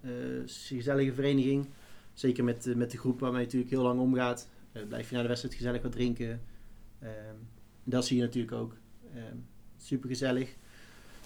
eh, 0.00 0.10
gezellige 0.46 1.12
vereniging. 1.12 1.68
Zeker 2.16 2.44
met, 2.44 2.62
de- 2.62 2.76
met 2.76 2.90
de 2.90 2.98
groep 2.98 3.20
waarmee 3.20 3.40
je 3.40 3.44
natuurlijk 3.46 3.72
heel 3.72 3.82
lang 3.82 4.00
omgaat. 4.00 4.48
Eh, 4.72 4.82
blijf 4.88 5.08
je 5.08 5.14
na 5.16 5.22
de 5.22 5.28
wedstrijd 5.28 5.54
gezellig 5.54 5.82
wat 5.82 5.92
drinken. 5.92 6.40
Ehm, 6.98 7.34
dat 7.84 8.06
zie 8.06 8.16
je 8.16 8.22
natuurlijk 8.22 8.52
ook. 8.56 8.74
super 9.78 10.08
gezellig. 10.08 10.54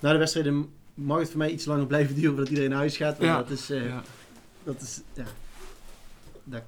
Na 0.01 0.13
de 0.13 0.19
wedstrijden 0.19 0.71
mag 0.95 1.19
het 1.19 1.29
voor 1.29 1.39
mij 1.39 1.51
iets 1.51 1.65
langer 1.65 1.87
blijven 1.87 2.15
duren 2.15 2.31
voordat 2.31 2.49
iedereen 2.49 2.71
naar 2.71 2.79
huis 2.79 2.97
gaat. 2.97 3.19
Ja, 3.21 3.37
dat 3.37 3.51
is, 3.51 3.71
eh, 3.71 3.87
ja. 3.87 4.03
dat 4.65 4.81
is, 4.81 5.01
ja, 5.15 5.25
dat 6.45 6.63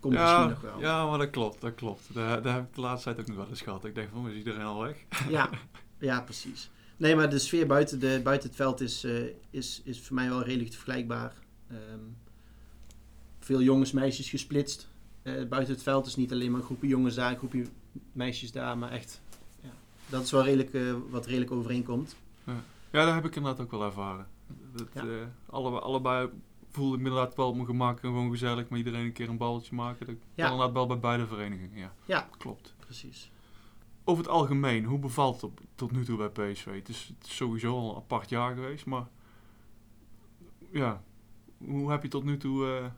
komt 0.00 0.14
ja, 0.14 0.44
misschien 0.44 0.48
nog 0.48 0.72
wel. 0.72 0.80
ja, 0.80 1.06
maar 1.08 1.18
dat 1.18 1.30
klopt, 1.30 1.60
dat 1.60 1.74
klopt. 1.74 2.14
Daar, 2.14 2.42
daar 2.42 2.54
heb 2.54 2.64
ik 2.68 2.74
de 2.74 2.80
laatste 2.80 3.08
tijd 3.08 3.20
ook 3.20 3.26
nog 3.26 3.36
wel 3.36 3.48
eens 3.48 3.60
gehad. 3.60 3.84
Ik 3.84 3.94
denk 3.94 4.08
van, 4.12 4.28
is 4.30 4.36
iedereen 4.36 4.60
al 4.60 4.82
weg? 4.82 4.96
Ja, 5.28 5.50
ja, 5.98 6.20
precies. 6.20 6.70
Nee, 6.96 7.16
maar 7.16 7.30
de 7.30 7.38
sfeer 7.38 7.66
buiten, 7.66 8.00
de, 8.00 8.20
buiten 8.22 8.48
het 8.48 8.56
veld 8.56 8.80
is, 8.80 9.04
eh, 9.04 9.12
is, 9.50 9.80
is 9.84 10.00
voor 10.00 10.14
mij 10.14 10.28
wel 10.28 10.42
redelijk 10.42 10.72
vergelijkbaar. 10.72 11.32
Ehm, 11.70 12.00
veel 13.48 13.62
jongens, 13.62 13.92
meisjes 13.92 14.30
gesplitst. 14.30 14.88
Eh, 15.22 15.44
buiten 15.48 15.74
het 15.74 15.82
veld 15.82 16.06
is 16.06 16.16
niet 16.16 16.32
alleen 16.32 16.50
maar 16.50 16.60
een 16.60 16.66
groepje 16.66 16.88
jongens 16.88 17.14
daar, 17.14 17.30
een 17.30 17.38
groepje 17.38 17.66
meisjes 18.12 18.52
daar, 18.52 18.78
maar 18.78 18.90
echt. 18.90 19.20
Ja, 19.60 19.68
dat 20.08 20.22
is 20.24 20.30
wel 20.30 20.44
redelijk, 20.44 20.74
eh, 20.74 20.94
wat 21.10 21.26
redelijk 21.26 21.50
overeenkomt. 21.50 22.16
Ja, 22.92 23.04
dat 23.04 23.14
heb 23.14 23.24
ik 23.24 23.36
inderdaad 23.36 23.60
ook 23.64 23.70
wel 23.70 23.84
ervaren. 23.84 24.26
Dat, 24.72 24.86
Ja. 24.94 25.02
eh, 25.02 25.26
alle, 25.46 25.80
allebei 25.80 26.28
voelde 26.70 26.96
ik 26.96 27.02
me 27.02 27.08
inderdaad 27.08 27.34
wel 27.36 27.48
op 27.48 27.54
mijn 27.54 27.66
gemak 27.66 27.96
en 28.00 28.08
gewoon 28.08 28.30
gezellig 28.30 28.68
met 28.68 28.78
iedereen 28.78 29.04
een 29.04 29.12
keer 29.12 29.28
een 29.28 29.36
balletje 29.36 29.74
maken. 29.74 30.06
Dat 30.06 30.14
Ja. 30.34 30.42
kan 30.44 30.52
inderdaad 30.52 30.74
wel 30.74 30.86
bij 30.86 30.98
beide 30.98 31.26
verenigingen, 31.26 31.78
ja. 31.78 31.92
Ja. 32.04 32.28
Klopt. 32.38 32.74
Precies. 32.78 33.30
Over 34.04 34.22
het 34.22 34.32
algemeen, 34.32 34.84
hoe 34.84 34.98
bevalt 34.98 35.34
het 35.34 35.44
op, 35.44 35.60
tot 35.74 35.92
nu 35.92 36.04
toe 36.04 36.16
bij 36.28 36.52
PSV? 36.52 36.64
Het 36.74 36.88
is, 36.88 37.12
het 37.18 37.26
is 37.26 37.36
sowieso 37.36 37.76
al 37.76 37.90
een 37.90 37.96
apart 37.96 38.28
jaar 38.28 38.54
geweest, 38.54 38.86
maar 38.86 39.06
ja, 40.72 41.02
hoe 41.58 41.90
heb 41.90 42.02
je 42.02 42.08
tot 42.08 42.24
nu 42.24 42.36
toe... 42.36 42.90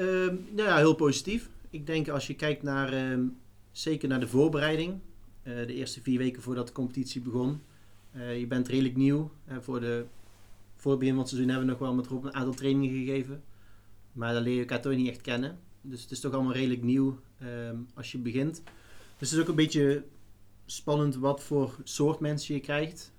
Ehm, 0.00 0.34
nou 0.50 0.68
ja, 0.68 0.76
heel 0.76 0.94
positief. 0.94 1.50
Ik 1.70 1.86
denk 1.86 2.08
als 2.08 2.26
je 2.26 2.34
kijkt 2.34 2.62
naar, 2.62 2.92
ehm, 2.92 3.24
zeker 3.72 4.08
naar 4.08 4.20
de 4.20 4.28
voorbereiding, 4.28 4.98
eh, 5.42 5.54
de 5.54 5.74
eerste 5.74 6.00
vier 6.00 6.18
weken 6.18 6.42
voordat 6.42 6.66
de 6.66 6.72
competitie 6.72 7.20
begon. 7.20 7.60
eh, 8.12 8.38
je 8.38 8.46
bent 8.46 8.68
redelijk 8.68 8.96
nieuw. 8.96 9.30
Eh, 9.44 9.56
voor, 9.60 9.80
de, 9.80 10.04
voor 10.74 10.90
het 10.90 11.00
begin 11.00 11.14
van 11.14 11.22
het 11.22 11.32
seizoen 11.32 11.50
hebben 11.50 11.66
we 11.66 11.72
nog 11.72 11.82
wel 11.82 11.94
met 11.94 12.24
een 12.24 12.34
aantal 12.34 12.54
trainingen 12.54 12.98
gegeven. 12.98 13.42
Maar 14.12 14.32
dan 14.34 14.42
leer 14.42 14.54
je 14.54 14.60
elkaar 14.60 14.80
toch 14.80 14.94
niet 14.94 15.08
echt 15.08 15.20
kennen. 15.20 15.58
Dus 15.80 16.02
het 16.02 16.10
is 16.10 16.20
toch 16.20 16.32
allemaal 16.32 16.52
redelijk 16.52 16.82
nieuw 16.82 17.20
ehm, 17.38 17.76
als 17.94 18.12
je 18.12 18.18
begint. 18.18 18.62
Dus 19.18 19.30
het 19.30 19.38
is 19.38 19.44
ook 19.44 19.48
een 19.48 19.54
beetje 19.54 20.04
spannend 20.66 21.16
wat 21.16 21.42
voor 21.42 21.76
soort 21.84 22.20
mensen 22.20 22.54
je 22.54 22.60
krijgt. 22.60 23.12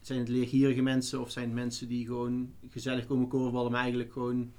Zijn 0.00 0.18
het 0.18 0.28
leergierige 0.28 0.82
mensen 0.82 1.20
of 1.20 1.30
zijn 1.30 1.44
het 1.44 1.54
mensen 1.54 1.88
die 1.88 2.06
gewoon 2.06 2.52
gezellig 2.68 3.06
komen 3.06 3.28
korfballen, 3.28 3.70
maar 3.70 3.80
eigenlijk 3.80 4.12
gewoon 4.12 4.52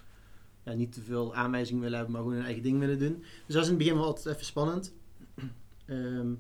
ja, 0.64 0.74
niet 0.74 0.94
te 0.94 1.02
veel 1.02 1.36
aanwijzingen 1.36 1.82
willen 1.82 1.98
hebben, 1.98 2.16
maar 2.16 2.24
gewoon 2.24 2.38
hun 2.38 2.46
eigen 2.46 2.64
ding 2.64 2.80
willen 2.80 3.00
doen. 3.00 3.24
Dus 3.46 3.56
dat 3.56 3.64
is 3.64 3.70
in 3.70 3.76
het 3.76 3.78
begin 3.78 3.96
wel 3.96 4.06
altijd 4.06 4.26
even 4.36 4.46
spannend. 4.46 4.94
Ehm, 5.86 6.34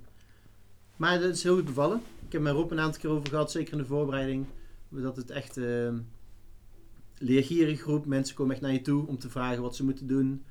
maar 0.95 1.19
dat 1.19 1.29
is 1.29 1.43
heel 1.43 1.55
goed 1.55 1.65
bevallen. 1.65 2.01
Ik 2.25 2.31
heb 2.31 2.41
met 2.41 2.53
Rob 2.53 2.71
een 2.71 2.79
aantal 2.79 3.01
keer 3.01 3.09
over 3.09 3.29
gehad, 3.29 3.51
zeker 3.51 3.71
in 3.71 3.77
de 3.77 3.85
voorbereiding, 3.85 4.45
dat 4.89 5.15
het 5.15 5.29
echt 5.29 5.57
ehm 5.57 5.99
leergierig 7.17 7.81
groep. 7.81 8.05
Mensen 8.05 8.35
komen 8.35 8.53
echt 8.53 8.61
naar 8.61 8.71
je 8.71 8.81
toe 8.81 9.07
om 9.07 9.17
te 9.17 9.29
vragen 9.29 9.61
wat 9.61 9.75
ze 9.75 9.83
moeten 9.83 10.07
doen. 10.07 10.43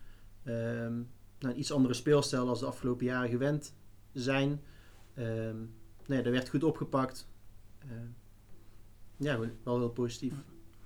Nou, 0.45 1.05
een 1.39 1.59
iets 1.59 1.73
andere 1.73 1.95
speelstijl 1.95 2.49
als 2.49 2.61
de 2.61 2.67
afgelopen 2.67 3.07
jaren 3.07 3.31
gewend 3.31 3.75
zijn. 4.13 4.61
Ehm 5.15 5.57
nou 6.07 6.19
ja, 6.19 6.23
dat 6.23 6.33
werd 6.33 6.49
goed 6.49 6.65
opgepakt. 6.65 7.29
Ja, 9.17 9.39
wel 9.63 9.79
heel 9.79 9.91
positief. 9.91 10.35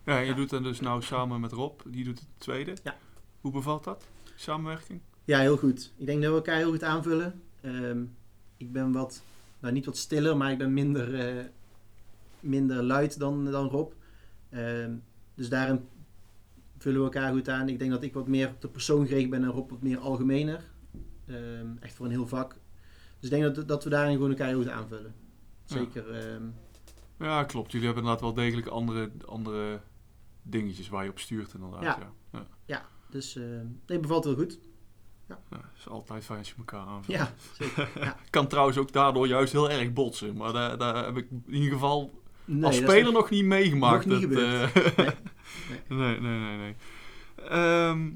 Ja, 0.07 0.19
je 0.19 0.27
Ja. 0.27 0.35
doet 0.35 0.51
dat 0.51 0.63
dus 0.63 0.81
nou 0.81 1.03
samen 1.03 1.41
met 1.41 1.53
Rob, 1.53 1.81
die 1.87 2.05
doet 2.05 2.19
het 2.19 2.29
tweede. 2.39 2.77
Ja. 2.83 2.97
Hoe 3.41 3.53
bevalt 3.53 3.85
dat, 3.85 4.05
samenwerking? 4.35 5.01
Ja, 5.25 5.39
heel 5.39 5.57
goed. 5.57 5.93
Ik 5.97 6.07
denk 6.07 6.21
dat 6.23 6.31
we 6.31 6.37
elkaar 6.37 6.57
heel 6.57 6.71
goed 6.71 6.83
aanvullen. 6.83 7.43
Ehm, 7.61 8.05
ik 8.57 8.73
ben 8.73 8.93
wat, 8.93 9.23
nou 9.59 9.75
niet 9.75 9.87
wat 9.87 9.97
stiller, 9.97 10.37
maar 10.37 10.51
ik 10.53 10.59
ben 10.59 10.73
minder, 10.75 11.15
eh, 11.39 11.45
minder 12.41 12.83
luid 12.83 13.19
dan, 13.19 13.45
dan 13.45 13.69
Rob. 13.69 13.93
Ehm, 14.51 14.93
dus 15.35 15.49
daarin 15.49 15.81
vullen 16.79 16.99
we 16.99 17.05
elkaar 17.05 17.33
goed 17.33 17.49
aan. 17.49 17.69
Ik 17.69 17.79
denk 17.79 17.91
dat 17.91 18.03
ik 18.03 18.15
wat 18.15 18.29
meer 18.29 18.49
op 18.49 18.61
de 18.61 18.69
persoon 18.69 19.07
gericht 19.07 19.31
ben 19.31 19.43
en 19.45 19.51
Rob 19.51 19.71
wat 19.71 19.83
meer 19.83 19.99
algemener. 19.99 20.65
Ehm, 21.27 21.67
echt 21.81 21.95
voor 21.95 22.07
een 22.07 22.13
heel 22.13 22.27
vak. 22.27 22.57
Dus 23.21 23.31
ik 23.31 23.41
denk 23.41 23.55
dat, 23.55 23.69
dat 23.69 23.85
we 23.85 23.91
daarin 23.91 24.15
gewoon 24.15 24.31
elkaar 24.31 24.47
heel 24.49 24.59
goed 24.63 24.69
aanvullen. 24.69 25.15
Ja. 25.67 25.77
Zeker. 25.77 26.11
ehm, 26.11 26.43
Ja, 27.19 27.45
klopt. 27.45 27.73
Jullie 27.73 27.87
hebben 27.87 28.05
inderdaad 28.05 28.25
wel 28.35 28.45
degelijk 28.45 28.67
andere, 28.67 29.11
andere 29.27 29.81
dingetjes 30.51 30.89
waar 30.89 31.05
je 31.05 31.11
op 31.11 31.19
stuurt 31.19 31.55
inderdaad. 31.55 31.83
Ja. 31.83 32.13
Ja. 32.33 32.47
Ja. 32.65 32.87
dus 33.11 33.37
ehm, 33.37 33.67
nee, 33.87 34.01
bevalt 34.01 34.25
wel 34.25 34.35
goed. 34.35 34.59
Ja, 35.29 35.39
het 35.51 35.61
is 35.79 35.89
altijd 35.89 36.25
fijn 36.25 36.39
als 36.39 36.49
je 36.49 36.55
elkaar 36.59 36.87
aanvult. 36.87 37.17
Ja, 37.19 37.33
zeker. 37.59 37.89
Ja. 38.05 38.17
Kan 38.31 38.47
trouwens 38.47 38.79
ook 38.79 38.93
daardoor 38.93 39.27
juist 39.27 39.53
heel 39.53 39.71
erg 39.71 39.93
botsen. 39.93 40.37
Maar 40.37 40.53
daar, 40.53 40.79
daar 40.79 41.05
heb 41.05 41.17
ik 41.17 41.27
in 41.31 41.55
ieder 41.55 41.73
geval 41.73 42.23
Nee, 42.45 42.65
als 42.65 42.75
dat 42.81 42.85
speler 42.91 43.05
nog- 43.05 43.13
nog 43.13 43.31
niet 43.31 43.45
meegemaakt. 43.45 44.07
nog 44.07 44.19
niet 44.19 44.31
dat, 44.31 44.39
gebeurd. 44.39 44.95
eh, 44.99 45.09
Nee. 45.89 45.99
nee, 45.99 46.21
nee, 46.21 46.39
nee. 46.39 46.57
nee. 46.57 46.75
Ehm, 47.49 48.11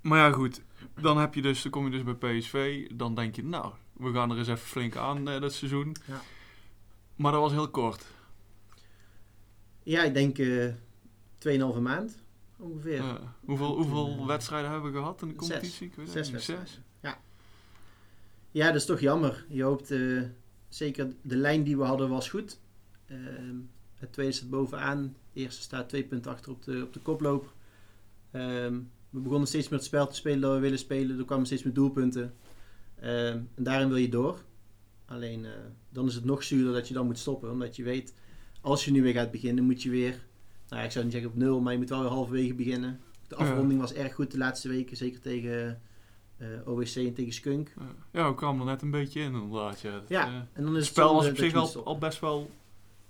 maar 0.00 0.18
ja, 0.18 0.32
goed. 0.32 0.62
Dan, 1.00 1.18
heb 1.18 1.34
je 1.34 1.42
dus, 1.42 1.62
dan 1.62 1.70
kom 1.70 1.84
je 1.92 2.02
dus 2.02 2.16
bij 2.16 2.38
PSV. 2.38 2.86
Dan 2.92 3.14
denk 3.14 3.36
je, 3.36 3.44
nou, 3.44 3.72
we 3.92 4.12
gaan 4.12 4.30
er 4.30 4.38
eens 4.38 4.48
even 4.48 4.66
flink 4.66 4.96
aan 4.96 5.28
eh, 5.28 5.40
dit 5.40 5.52
seizoen. 5.52 5.96
Ja. 6.06 6.20
Maar 7.16 7.32
dat 7.32 7.40
was 7.40 7.52
heel 7.52 7.70
kort. 7.70 8.04
Ja, 9.82 10.02
ik 10.02 10.14
denk 10.14 10.38
eh 10.38 10.68
2,5 11.48 11.80
maand 11.80 12.22
ongeveer. 12.56 13.20
Hoeveel 13.44 13.76
hoeveel 13.76 14.26
wedstrijden 14.26 14.70
hebben 14.70 14.92
we 14.92 14.98
gehad 14.98 15.22
in 15.22 15.28
de 15.28 15.34
zes. 15.34 15.48
competitie? 15.48 15.92
Zes 15.96 15.96
niet. 15.96 16.30
wedstrijden. 16.32 16.66
Zes? 16.66 16.80
Ja. 17.00 17.18
ja, 18.50 18.66
dat 18.66 18.74
is 18.74 18.86
toch 18.86 19.00
jammer. 19.00 19.44
Je 19.48 19.62
hoopt, 19.62 19.90
eh, 19.90 20.22
zeker 20.68 21.12
de 21.22 21.36
lijn 21.36 21.62
die 21.62 21.76
we 21.76 21.84
hadden 21.84 22.08
was 22.08 22.28
goed. 22.28 22.58
Ehm, 23.06 23.56
het 23.94 24.12
tweede 24.12 24.32
staat 24.32 24.50
bovenaan. 24.50 25.16
De 25.32 25.40
eerste 25.40 25.62
staat 25.62 25.88
twee 25.88 26.04
punten 26.04 26.32
achter 26.32 26.52
op 26.52 26.62
de, 26.62 26.82
op 26.82 26.92
de 26.92 27.00
koploper. 27.00 27.50
Ehm, 28.30 28.80
we 29.10 29.20
begonnen 29.20 29.48
steeds 29.48 29.68
meer 29.68 29.78
het 29.78 29.88
spel 29.88 30.06
te 30.06 30.14
spelen 30.14 30.40
dat 30.40 30.52
we 30.54 30.58
willen 30.58 30.78
spelen. 30.78 31.18
Er 31.18 31.24
kwamen 31.24 31.46
steeds 31.46 31.62
meer 31.62 31.74
doelpunten. 31.74 32.34
Ehm, 33.00 33.40
en 33.54 33.62
daarin 33.62 33.88
wil 33.88 33.96
je 33.96 34.08
door. 34.08 34.38
Alleen 35.04 35.44
eh, 35.44 35.52
dan 35.90 36.06
is 36.06 36.14
het 36.14 36.24
nog 36.24 36.42
zuurder 36.42 36.72
dat 36.72 36.88
je 36.88 36.94
dan 36.94 37.06
moet 37.06 37.18
stoppen. 37.18 37.50
Omdat 37.50 37.76
je 37.76 37.82
weet, 37.82 38.14
als 38.60 38.84
je 38.84 38.90
nu 38.90 39.02
weer 39.02 39.12
gaat 39.12 39.30
beginnen, 39.30 39.64
moet 39.64 39.82
je 39.82 39.90
weer... 39.90 40.24
Nou, 40.68 40.80
ja, 40.80 40.86
ik 40.86 40.90
zou 40.92 41.04
niet 41.04 41.12
zeggen 41.12 41.30
op 41.30 41.36
nul, 41.36 41.60
maar 41.60 41.72
je 41.72 41.78
moet 41.78 41.88
wel 41.88 42.00
weer 42.00 42.10
halverwege 42.10 42.54
beginnen. 42.54 43.00
De 43.28 43.36
afronding 43.36 43.80
was 43.80 43.92
erg 43.92 44.14
goed 44.14 44.30
de 44.30 44.38
laatste 44.38 44.68
weken. 44.68 44.96
Zeker 44.96 45.20
tegen 45.20 45.80
eh 46.38 46.46
OWC 46.64 46.94
en 46.96 47.14
tegen 47.14 47.32
Skunk. 47.32 47.72
Ja. 48.12 48.28
We 48.28 48.34
kwamen 48.34 48.60
er 48.60 48.66
net 48.66 48.82
een 48.82 48.90
beetje 48.90 49.20
in 49.20 49.32
inderdaad. 49.34 49.80
Ja, 49.80 49.90
Dat, 49.92 50.02
Ja, 50.08 50.26
eh, 50.26 50.34
En 50.52 50.64
dan 50.64 50.72
is 50.72 50.76
het 50.78 50.86
spel 50.86 51.14
was 51.14 51.28
op 51.28 51.36
zich 51.36 51.54
al, 51.84 51.98
best 51.98 52.20
wel, 52.20 52.50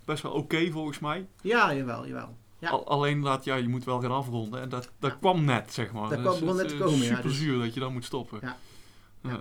best 0.05 0.23
wel 0.23 0.33
oké 0.33 0.71
volgens 0.71 0.99
mij. 0.99 1.27
Ja, 1.43 1.75
jawel, 1.75 2.07
jawel. 2.07 2.37
Ja. 2.59 2.69
Al- 2.71 2.87
alleen 2.89 3.23
laat, 3.23 3.45
ja, 3.45 3.55
je 3.55 3.69
moet 3.69 3.85
wel 3.85 4.01
gaan 4.01 4.11
afronden. 4.11 4.61
En 4.61 4.69
dat, 4.69 4.91
dat 4.99 5.11
Ja. 5.11 5.17
kwam 5.17 5.45
net, 5.45 5.73
zeg 5.73 5.93
maar. 5.93 6.09
Dat 6.09 6.11
Dus 6.11 6.21
kwam- 6.27 6.41
begon 6.41 6.57
net 6.57 6.69
te 6.69 6.77
komen, 6.77 6.99
ja, 6.99 7.05
Super 7.05 7.23
dus- 7.23 7.39
zuur 7.39 7.59
dat 7.59 7.75
je 7.75 7.81
dan 7.81 7.93
moet 7.93 8.05
stoppen. 8.05 8.39
Ja. 8.43 8.57
Ja. 9.23 9.41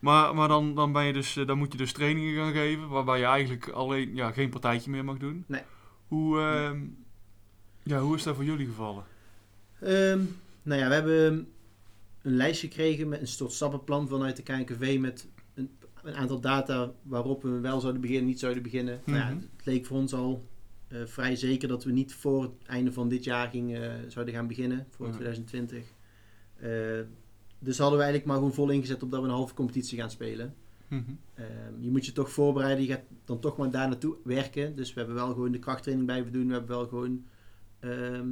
Maar, 0.00 0.34
maar 0.34 0.48
dan, 0.48 0.74
dan, 0.74 0.92
ben 0.92 1.04
je 1.04 1.12
dus, 1.12 1.36
eh, 1.36 1.46
dan 1.46 1.58
moet 1.58 1.72
je 1.72 1.78
dus 1.78 1.92
trainingen 1.92 2.34
gaan 2.44 2.52
geven, 2.52 2.88
waarbij 2.88 3.18
je 3.18 3.24
eigenlijk 3.24 3.68
alleen 3.68 4.14
ja, 4.14 4.30
geen 4.32 4.50
partijtje 4.50 4.90
meer 4.90 5.04
mag 5.04 5.16
doen. 5.16 5.44
Nee. 5.46 5.62
Hoe, 6.08 6.40
ehm, 6.40 6.80
ja, 7.82 8.00
hoe 8.00 8.16
is 8.16 8.22
dat 8.22 8.34
voor 8.34 8.44
jullie 8.44 8.66
gevallen? 8.66 9.04
Ehm, 9.80 10.20
nou 10.62 10.80
ja, 10.80 10.88
we 10.88 10.94
hebben 10.94 11.48
een 12.22 12.36
lijstje 12.36 12.66
gekregen 12.68 13.08
met 13.08 13.20
een 13.20 13.26
soort 13.26 13.52
stappenplan 13.52 14.08
vanuit 14.08 14.36
de 14.36 14.42
KNKV 14.42 14.96
met 15.00 15.26
een, 15.54 15.70
een 16.02 16.14
aantal 16.14 16.40
data 16.40 16.92
waarop 17.02 17.42
we 17.42 17.60
wel 17.60 17.80
zouden 17.80 18.00
beginnen, 18.02 18.26
niet 18.26 18.38
zouden 18.40 18.62
beginnen. 18.62 19.00
Nou 19.04 19.18
ja, 19.18 19.24
Mhm. 19.30 19.34
het 19.56 19.66
leek 19.66 19.86
voor 19.86 19.96
ons 19.96 20.14
al 20.14 20.46
eh, 20.88 20.98
vrij 21.04 21.36
zeker 21.36 21.68
dat 21.68 21.84
we 21.84 21.92
niet 21.92 22.14
voor 22.14 22.42
het 22.42 22.52
einde 22.66 22.92
van 22.92 23.08
dit 23.08 23.24
jaar 23.24 23.48
gingen, 23.48 24.10
zouden 24.10 24.34
gaan 24.34 24.46
beginnen, 24.46 24.86
voor 24.90 25.06
Ja. 25.06 25.12
2020. 25.12 25.84
Eh, 26.56 26.70
dus 27.58 27.78
hadden 27.78 27.98
we 27.98 28.04
eigenlijk 28.04 28.24
maar 28.26 28.36
gewoon 28.36 28.54
vol 28.54 28.70
ingezet 28.70 29.02
op 29.02 29.10
dat 29.10 29.20
we 29.20 29.26
een 29.26 29.32
halve 29.32 29.54
competitie 29.54 29.98
gaan 29.98 30.10
spelen. 30.10 30.54
Mhm. 30.88 31.02
Ehm, 31.34 31.48
je 31.80 31.90
moet 31.90 32.06
je 32.06 32.12
toch 32.12 32.30
voorbereiden, 32.30 32.84
je 32.84 32.90
gaat 32.90 33.02
dan 33.24 33.38
toch 33.40 33.56
maar 33.56 33.70
daar 33.70 33.88
naartoe 33.88 34.16
werken. 34.24 34.76
Dus 34.76 34.92
we 34.92 34.98
hebben 34.98 35.16
wel 35.16 35.32
gewoon 35.32 35.52
de 35.52 35.58
krachttraining 35.58 36.08
blijven 36.08 36.32
doen. 36.32 36.46
We 36.46 36.52
hebben 36.52 36.76
wel 36.76 36.86
gewoon 36.86 37.24
ehm, 37.82 38.28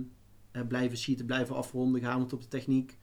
eh, 0.51 0.63
blijven 0.67 0.99
schieten, 0.99 1.27
blijven 1.27 1.57
afronden, 1.57 2.01
gehamerd 2.01 2.33
op 2.33 2.43
de 2.43 2.49
techniek. 2.49 2.99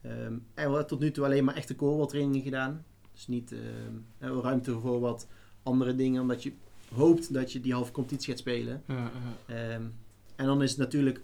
Ehm, 0.00 0.14
en 0.14 0.40
we 0.54 0.60
hebben 0.60 0.86
tot 0.86 1.00
nu 1.00 1.10
toe 1.10 1.24
alleen 1.24 1.44
maar 1.44 1.56
echte 1.56 1.76
trainingen 2.06 2.42
gedaan. 2.42 2.84
Dus 3.12 3.26
niet 3.26 3.52
ehm, 3.52 4.40
ruimte 4.40 4.78
voor 4.78 5.00
wat 5.00 5.28
andere 5.62 5.94
dingen, 5.94 6.22
omdat 6.22 6.42
je 6.42 6.52
hoopt 6.94 7.32
dat 7.32 7.52
je 7.52 7.60
die 7.60 7.72
halve 7.72 7.92
competitie 7.92 8.30
gaat 8.30 8.38
spelen. 8.38 8.82
Ja, 8.86 9.10
ja. 9.46 9.80
En 10.36 10.46
dan 10.46 10.62
is 10.62 10.70
het 10.70 10.78
natuurlijk, 10.78 11.20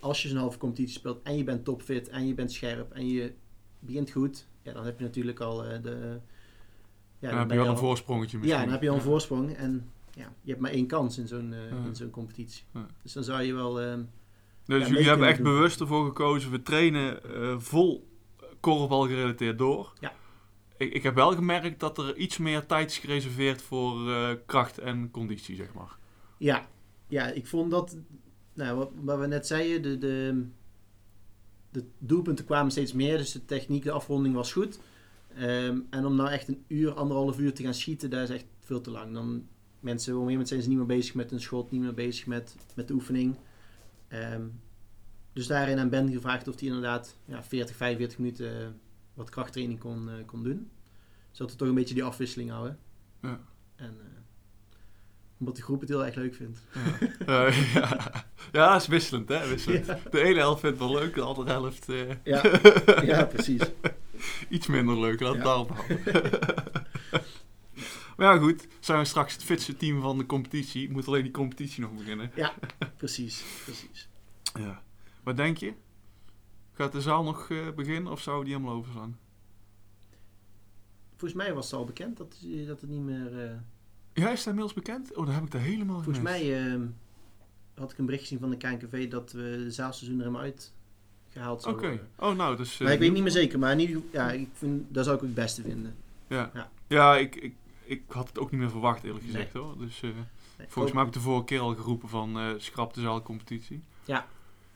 als 0.00 0.22
je 0.22 0.28
zo'n 0.28 0.38
halve 0.38 0.58
competitie 0.58 0.98
speelt 0.98 1.22
en 1.22 1.36
je 1.36 1.44
bent 1.44 1.64
topfit 1.64 2.08
en 2.08 2.26
je 2.26 2.34
bent 2.34 2.52
scherp 2.52 2.92
en 2.92 3.08
je 3.08 3.32
begint 3.78 4.10
goed, 4.10 4.46
ja, 4.62 4.72
dan 4.72 4.84
heb 4.84 4.98
je 4.98 5.04
natuurlijk 5.04 5.40
al 5.40 5.64
eh, 5.64 5.82
de... 5.82 6.20
Ja, 7.18 7.28
dan 7.28 7.48
dan 7.48 7.56
heb 7.56 7.66
je 7.66 7.70
een 7.70 7.78
voorsprongetje 7.78 8.38
misschien. 8.38 8.58
ja, 8.58 8.64
dan 8.64 8.72
heb 8.72 8.82
je 8.82 8.88
al 8.88 8.94
een 8.94 9.02
voorsprong 9.02 9.56
en 9.56 9.90
ja, 10.14 10.32
je 10.42 10.50
hebt 10.50 10.60
maar 10.62 10.70
één 10.70 10.86
kans 10.86 11.18
in 11.18 11.28
zo'n 11.28 11.52
eh, 11.52 11.84
in 11.86 11.96
zo'n 11.96 12.10
competitie. 12.10 12.64
Dus 13.02 13.12
dan 13.12 13.24
zou 13.24 13.42
je 13.42 13.54
wel... 13.54 13.80
ehm, 13.80 14.02
Dus 14.64 14.88
jullie 14.88 15.08
hebben 15.08 15.28
echt 15.28 15.36
doen. 15.42 15.52
bewust 15.52 15.80
ervoor 15.80 16.06
gekozen, 16.06 16.50
we 16.50 16.62
trainen 16.62 17.24
eh, 17.34 17.58
vol 17.58 18.08
korfbal 18.60 19.06
gerelateerd 19.06 19.58
door. 19.58 19.92
Ja. 20.00 20.12
Ik, 20.76 20.92
ik 20.92 21.02
heb 21.02 21.14
wel 21.14 21.34
gemerkt 21.34 21.80
dat 21.80 21.98
er 21.98 22.16
iets 22.16 22.38
meer 22.38 22.66
tijd 22.66 22.90
is 22.90 22.98
gereserveerd 22.98 23.62
voor 23.62 24.10
eh, 24.12 24.30
kracht 24.46 24.78
en 24.78 25.10
conditie, 25.10 25.56
zeg 25.56 25.72
maar. 25.74 25.96
ja, 26.38 26.68
ja, 27.08 27.26
ik 27.26 27.46
vond 27.46 27.70
dat... 27.70 27.96
Nou, 28.54 28.76
wat, 28.76 28.90
wat 29.02 29.18
we 29.18 29.26
net 29.26 29.46
zeiden, 29.46 29.82
de, 29.82 29.98
de, 30.00 30.44
de 31.70 31.84
doelpunten 31.98 32.44
kwamen 32.44 32.70
steeds 32.70 32.92
meer, 32.92 33.16
dus 33.16 33.32
de 33.32 33.44
techniek, 33.44 33.82
de 33.84 33.90
afronding 33.90 34.34
was 34.34 34.52
goed. 34.52 34.80
Ehm, 35.34 35.78
en 35.90 36.04
om 36.06 36.16
nou 36.16 36.30
echt 36.30 36.48
een 36.48 36.64
uur, 36.68 36.92
anderhalf 36.92 37.38
uur 37.38 37.54
te 37.54 37.62
gaan 37.62 37.74
schieten, 37.74 38.10
dat 38.10 38.28
is 38.28 38.34
echt 38.34 38.44
veel 38.58 38.80
te 38.80 38.90
lang. 38.90 39.14
Dan 39.14 39.46
mensen, 39.80 40.12
op 40.14 40.20
een 40.20 40.26
gegeven 40.26 40.30
moment 40.30 40.48
zijn 40.48 40.62
ze 40.62 40.68
niet 40.68 40.78
meer 40.78 40.86
bezig 40.86 41.14
met 41.14 41.32
een 41.32 41.40
schot, 41.40 41.70
niet 41.70 41.80
meer 41.80 41.94
bezig 41.94 42.26
met, 42.26 42.56
met 42.74 42.88
de 42.88 42.94
oefening. 42.94 43.36
Ehm, 44.08 44.42
dus 45.32 45.46
daarin 45.46 45.78
aan 45.78 45.88
Ben 45.88 46.12
gevraagd 46.12 46.48
of 46.48 46.58
hij 46.58 46.68
inderdaad 46.68 47.16
ja, 47.24 47.42
40, 47.44 47.76
45 47.76 48.18
minuten 48.18 48.60
eh, 48.60 48.66
wat 49.14 49.30
krachttraining 49.30 49.78
kon, 49.78 50.08
eh, 50.08 50.14
kon 50.26 50.42
doen. 50.42 50.70
Zodat 51.30 51.52
we 51.52 51.58
toch 51.58 51.68
een 51.68 51.74
beetje 51.74 51.94
die 51.94 52.04
afwisseling 52.04 52.50
houden. 52.50 52.78
Ja. 53.22 53.40
En 53.76 53.96
eh, 54.00 54.06
omdat 55.38 55.56
de 55.56 55.62
groep 55.62 55.80
het 55.80 55.88
heel 55.88 56.04
erg 56.06 56.14
leuk 56.14 56.34
vindt. 56.34 56.60
Ja, 57.26 57.46
Eh, 57.46 57.74
ja. 58.52 58.76
is 58.80 58.86
wisselend, 58.86 59.28
hè? 59.28 59.48
Wisselend. 59.48 59.86
Ja, 59.86 59.98
De 60.10 60.20
ene 60.22 60.38
helft 60.38 60.60
vindt 60.60 60.78
het 60.80 60.88
wel 60.90 60.98
leuk, 60.98 61.14
de 61.14 61.20
andere 61.20 61.50
helft 61.50 61.86
ja, 62.24 62.42
ja 63.12 63.24
precies. 63.24 63.62
iets 64.48 64.66
minder 64.66 65.00
leuk. 65.00 65.20
Laat 65.20 65.34
het 65.34 65.44
daarop 65.44 65.70
houden. 65.70 66.00
maar 68.20 68.34
ja, 68.34 68.40
goed. 68.40 68.66
Zijn 68.80 68.98
we 68.98 69.04
straks 69.04 69.32
het 69.32 69.44
fitste 69.44 69.76
team 69.76 70.00
van 70.00 70.18
de 70.18 70.26
competitie. 70.26 70.90
Moet 70.90 71.06
alleen 71.06 71.22
die 71.22 71.32
competitie 71.32 71.80
nog 71.82 71.92
beginnen. 71.96 72.30
Precies, 72.96 73.44
precies. 73.64 74.08
Ja. 74.58 74.82
Wat 75.22 75.36
denk 75.36 75.56
je? 75.56 75.72
Gaat 76.72 76.92
de 76.92 77.00
zaal 77.00 77.22
nog 77.22 77.50
eh, 77.50 77.58
beginnen 77.76 78.12
of 78.12 78.20
zou 78.20 78.44
die 78.44 78.52
helemaal 78.54 78.74
overslaan? 78.76 79.18
Volgens 81.16 81.42
mij 81.42 81.54
was 81.54 81.64
het 81.70 81.74
al 81.80 81.84
bekend 81.84 82.16
dat, 82.16 82.36
dat 82.66 82.80
het 82.80 82.90
niet 82.90 83.00
meer... 83.02 83.44
eh, 83.44 83.50
Ja, 84.12 84.30
is 84.30 84.38
dat 84.38 84.46
inmiddels 84.46 84.72
bekend? 84.74 85.14
Oh, 85.16 85.24
dan 85.26 85.34
heb 85.34 85.44
ik 85.44 85.50
dat 85.50 85.60
helemaal 85.60 86.02
volgens 86.02 86.18
gemist. 86.18 86.42
mij 86.44 86.64
ehm, 86.72 86.86
had 87.74 87.92
ik 87.92 87.98
een 87.98 88.04
bericht 88.04 88.22
gezien 88.22 88.38
van 88.38 88.50
de 88.50 88.56
KNKV 88.56 89.10
dat 89.10 89.32
we 89.32 89.60
de 89.64 89.70
zaalseizoen 89.70 90.18
er 90.18 90.24
helemaal 90.24 90.42
uit 90.46 90.72
gehaald 91.28 91.66
Oké. 91.66 91.70
zouden 91.80 91.90
worden. 92.16 92.30
Oh, 92.30 92.36
nou, 92.36 92.56
dus... 92.56 92.74
eh, 92.74 92.80
Maar 92.80 92.92
ik 92.92 92.98
weet 92.98 93.12
niet 93.12 93.22
meer 93.22 93.30
zeker, 93.32 93.58
maar 93.58 93.72
in 93.72 93.78
ieder 93.80 93.96
geval, 93.96 94.10
ja, 94.20 94.30
ik 94.32 94.48
vind, 94.52 94.94
dat 94.94 95.04
zou 95.04 95.16
ik 95.16 95.22
het 95.22 95.34
beste 95.34 95.62
vinden. 95.62 95.94
Ja, 96.26 96.50
Ja. 96.54 96.70
ja. 96.86 97.16
ik, 97.16 97.34
ik, 97.36 97.54
ik 97.90 98.02
had 98.08 98.28
het 98.28 98.38
ook 98.38 98.50
niet 98.50 98.60
meer 98.60 98.70
verwacht, 98.70 99.02
eerlijk 99.04 99.24
Nee. 99.24 99.32
gezegd, 99.32 99.52
hoor. 99.52 99.78
Dus 99.78 100.02
eh, 100.02 100.10
Nee, 100.58 100.68
volgens 100.68 100.94
mij 100.94 101.04
heb 101.04 101.14
ik 101.14 101.18
de 101.20 101.24
vorige 101.26 101.44
keer 101.44 101.60
al 101.60 101.74
geroepen 101.74 102.08
van 102.08 102.38
eh 102.38 102.48
schrap 102.56 102.94
de 102.94 103.00
zaalcompetitie. 103.00 103.82
hoop- 104.06 104.26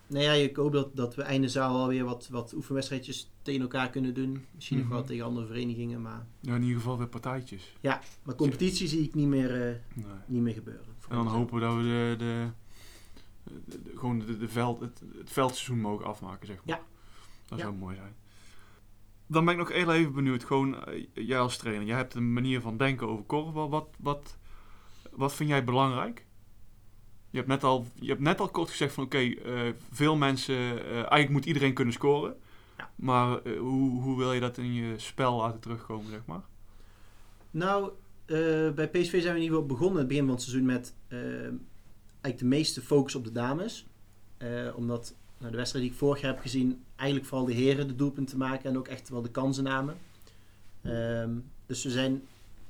Nee, 0.06 0.22
ja, 0.24 0.32
ik 0.32 0.56
hoop 0.56 0.72
dat, 0.72 0.96
dat 0.96 1.14
we 1.14 1.22
einde 1.22 1.48
zaal 1.48 1.76
alweer 1.76 2.04
wat, 2.04 2.28
wat 2.30 2.52
oefenwedstrijdjes 2.54 3.30
tegen 3.42 3.60
elkaar 3.60 3.90
kunnen 3.90 4.14
doen. 4.14 4.44
Misschien 4.54 4.76
nog 4.78 4.86
Mhm. 4.86 4.94
wel 4.94 5.04
tegen 5.04 5.24
andere 5.24 5.46
verenigingen, 5.46 6.02
maar... 6.02 6.26
Ja, 6.40 6.54
in 6.54 6.62
ieder 6.62 6.76
geval 6.76 6.98
weer 6.98 7.06
partijtjes. 7.06 7.76
Maar 8.22 8.34
competitie 8.36 8.88
zie 8.88 9.02
ik 9.02 9.14
niet 9.14 9.26
meer, 9.28 9.50
eh, 9.68 9.74
Nee. 9.94 10.06
niet 10.26 10.42
meer 10.42 10.54
gebeuren. 10.54 10.84
En 11.08 11.16
dan 11.16 11.26
hopen 11.26 11.54
we 11.54 11.60
dat 11.60 11.74
we 11.76 11.82
de, 11.82 12.14
de, 12.18 12.50
de- 13.64 13.82
de- 13.82 13.96
gewoon 13.96 14.18
de, 14.18 14.38
de 14.38 14.48
veld, 14.48 14.80
het, 14.80 15.02
het 15.18 15.30
veldseizoen 15.30 15.80
mogen 15.80 16.06
afmaken, 16.06 16.46
zeg 16.46 16.56
maar. 16.64 16.76
Ja. 16.76 16.82
Dat 17.46 17.58
Ja. 17.58 17.64
zou 17.64 17.76
mooi 17.76 17.96
zijn. 17.96 18.14
Dan 19.26 19.44
ben 19.44 19.54
ik 19.54 19.60
nog 19.60 19.72
heel 19.72 19.92
even 19.92 20.12
benieuwd, 20.12 20.44
gewoon 20.44 20.84
eh, 20.84 21.06
jij 21.14 21.38
als 21.38 21.56
trainer, 21.56 21.86
jij 21.86 21.96
hebt 21.96 22.14
een 22.14 22.32
manier 22.32 22.60
van 22.60 22.76
denken 22.76 23.08
over 23.08 23.24
korfbal. 23.24 23.70
Wat, 23.70 23.88
wat, 23.98 24.36
wat 25.10 25.34
vind 25.34 25.48
jij 25.48 25.64
belangrijk? 25.64 26.26
Je 27.30 27.36
hebt 27.36 27.48
net 27.48 27.64
al, 27.64 27.86
je 27.94 28.08
hebt 28.08 28.20
net 28.20 28.40
al 28.40 28.48
kort 28.48 28.70
gezegd 28.70 28.94
van 28.94 29.04
oké, 29.04 29.18
eh, 29.18 29.72
veel 29.90 30.16
mensen, 30.16 30.56
eh, 30.56 30.94
eigenlijk 30.94 31.30
moet 31.30 31.44
iedereen 31.44 31.74
kunnen 31.74 31.94
scoren. 31.94 32.36
Ja. 32.76 32.90
Maar 32.96 33.48
hoe, 33.48 34.02
hoe 34.02 34.18
wil 34.18 34.32
je 34.32 34.40
dat 34.40 34.58
in 34.58 34.74
je 34.74 34.98
spel 34.98 35.36
laten 35.36 35.60
terugkomen, 35.60 36.10
zeg 36.10 36.26
maar? 36.26 36.42
Nou, 37.50 37.90
bij 38.74 38.88
PSV 38.88 39.10
zijn 39.10 39.34
we 39.34 39.40
in 39.40 39.42
ieder 39.42 39.58
geval 39.58 39.66
begonnen 39.66 39.98
het 39.98 40.08
begin 40.08 40.24
van 40.24 40.34
het 40.34 40.42
seizoen 40.42 40.66
met 40.66 40.94
eigenlijk 41.08 42.38
de 42.38 42.44
meeste 42.44 42.80
focus 42.80 43.14
op 43.14 43.24
de 43.24 43.32
dames. 43.32 43.86
Omdat 44.74 45.14
de 45.38 45.56
wedstrijd 45.56 45.84
die 45.84 45.92
ik 45.94 45.98
vorig 45.98 46.20
jaar 46.20 46.32
heb 46.32 46.40
gezien, 46.42 46.82
eigenlijk 46.96 47.28
vooral 47.28 47.46
de 47.46 47.52
heren 47.54 47.86
de 47.88 47.96
doelpunten 47.96 48.38
maken 48.38 48.70
en 48.70 48.78
ook 48.78 48.88
echt 48.88 49.08
wel 49.08 49.22
de 49.22 49.30
kansen 49.30 49.64
namen. 49.64 49.96
Ehm, 50.82 51.30
dus 51.66 51.84
we 51.84 51.90
zijn 51.90 52.22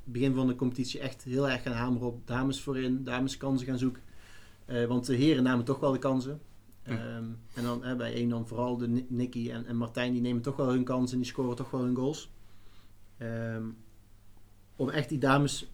begin 0.05 0.35
van 0.35 0.47
de 0.47 0.57
competitie 0.57 1.01
echt 1.01 1.23
heel 1.23 1.49
erg 1.49 1.63
gaan 1.63 1.73
hameren 1.73 2.07
op 2.09 2.27
dames 2.27 2.61
voorin, 2.61 3.05
dames 3.05 3.37
kansen 3.37 3.67
gaan 3.67 3.79
zoeken. 3.79 4.03
Eh, 4.65 4.85
want 4.85 5.07
de 5.07 5.15
heren 5.15 5.43
namen 5.43 5.65
toch 5.65 5.81
wel 5.81 5.93
de 5.93 5.99
kansen. 5.99 6.41
Ehm, 6.83 7.25
en 7.55 7.63
dan 7.63 7.85
eh, 7.85 7.97
bij 7.97 8.15
één 8.15 8.29
dan 8.29 8.47
vooral 8.49 8.77
de 8.77 8.89
Ni- 8.89 9.07
Nicky 9.09 9.51
en, 9.51 9.67
en 9.67 9.77
Martijn, 9.77 10.13
die 10.13 10.21
nemen 10.21 10.43
toch 10.43 10.57
wel 10.57 10.69
hun 10.69 10.85
kansen 10.85 11.17
en 11.17 11.23
die 11.23 11.31
scoren 11.33 11.57
toch 11.57 11.71
wel 11.71 11.81
hun 11.83 11.95
goals. 11.97 12.31
Ehm, 13.17 13.63
om 14.77 14.89
echt 14.91 15.09
die 15.09 15.19
dames 15.19 15.67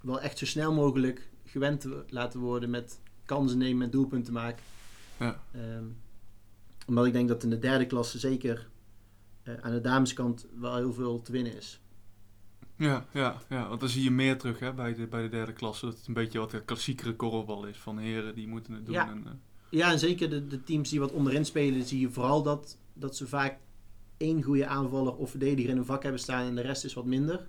wel 0.00 0.20
echt 0.20 0.38
zo 0.38 0.46
snel 0.46 0.72
mogelijk 0.72 1.28
gewend 1.44 1.80
te 1.80 2.04
laten 2.08 2.40
worden 2.40 2.70
met 2.70 3.00
kansen 3.24 3.58
nemen 3.58 3.84
en 3.84 3.90
doelpunten 3.90 4.32
maken. 4.32 4.62
Ja. 5.18 5.40
Omdat 6.86 7.06
ik 7.06 7.12
denk 7.12 7.28
dat 7.28 7.42
in 7.42 7.50
de 7.50 7.58
derde 7.58 7.86
klasse 7.86 8.18
zeker 8.18 8.68
eh, 9.42 9.54
aan 9.60 9.72
de 9.72 9.80
dameskant 9.80 10.46
wel 10.60 10.76
heel 10.76 10.92
veel 10.92 11.22
te 11.22 11.32
winnen 11.32 11.56
is. 11.56 11.80
Ja, 12.76 13.06
ja, 13.12 13.42
ja, 13.48 13.68
want 13.68 13.80
dan 13.80 13.88
zie 13.88 14.02
je 14.02 14.10
meer 14.10 14.38
terug 14.38 14.58
hè, 14.58 14.72
bij, 14.72 14.94
de, 14.94 15.06
bij 15.06 15.22
de 15.22 15.28
derde 15.28 15.52
klasse. 15.52 15.84
Dat 15.86 15.96
het 15.96 16.06
een 16.06 16.14
beetje 16.14 16.38
wat 16.38 16.50
de 16.50 16.62
klassiekere 16.62 17.14
korfbal 17.14 17.66
is 17.66 17.76
van 17.76 17.98
heren 17.98 18.34
die 18.34 18.48
moeten 18.48 18.72
het 18.72 18.84
doen. 18.84 18.94
Ja. 18.94 19.08
En, 19.10 19.22
eh, 19.26 19.32
Ja, 19.70 19.90
en 19.92 19.98
zeker 19.98 20.30
de, 20.30 20.46
de 20.46 20.62
teams 20.64 20.90
die 20.90 21.00
wat 21.00 21.12
onderin 21.12 21.44
spelen, 21.44 21.82
zie 21.84 22.00
je 22.00 22.10
vooral 22.10 22.42
dat, 22.42 22.76
dat 22.92 23.16
ze 23.16 23.26
vaak 23.26 23.58
één 24.16 24.42
goede 24.42 24.66
aanvaller 24.66 25.14
of 25.16 25.30
verdediger 25.30 25.70
in 25.70 25.76
een 25.76 25.84
vak 25.84 26.02
hebben 26.02 26.20
staan 26.20 26.46
en 26.46 26.54
de 26.54 26.60
rest 26.60 26.84
is 26.84 26.94
wat 26.94 27.04
minder. 27.04 27.46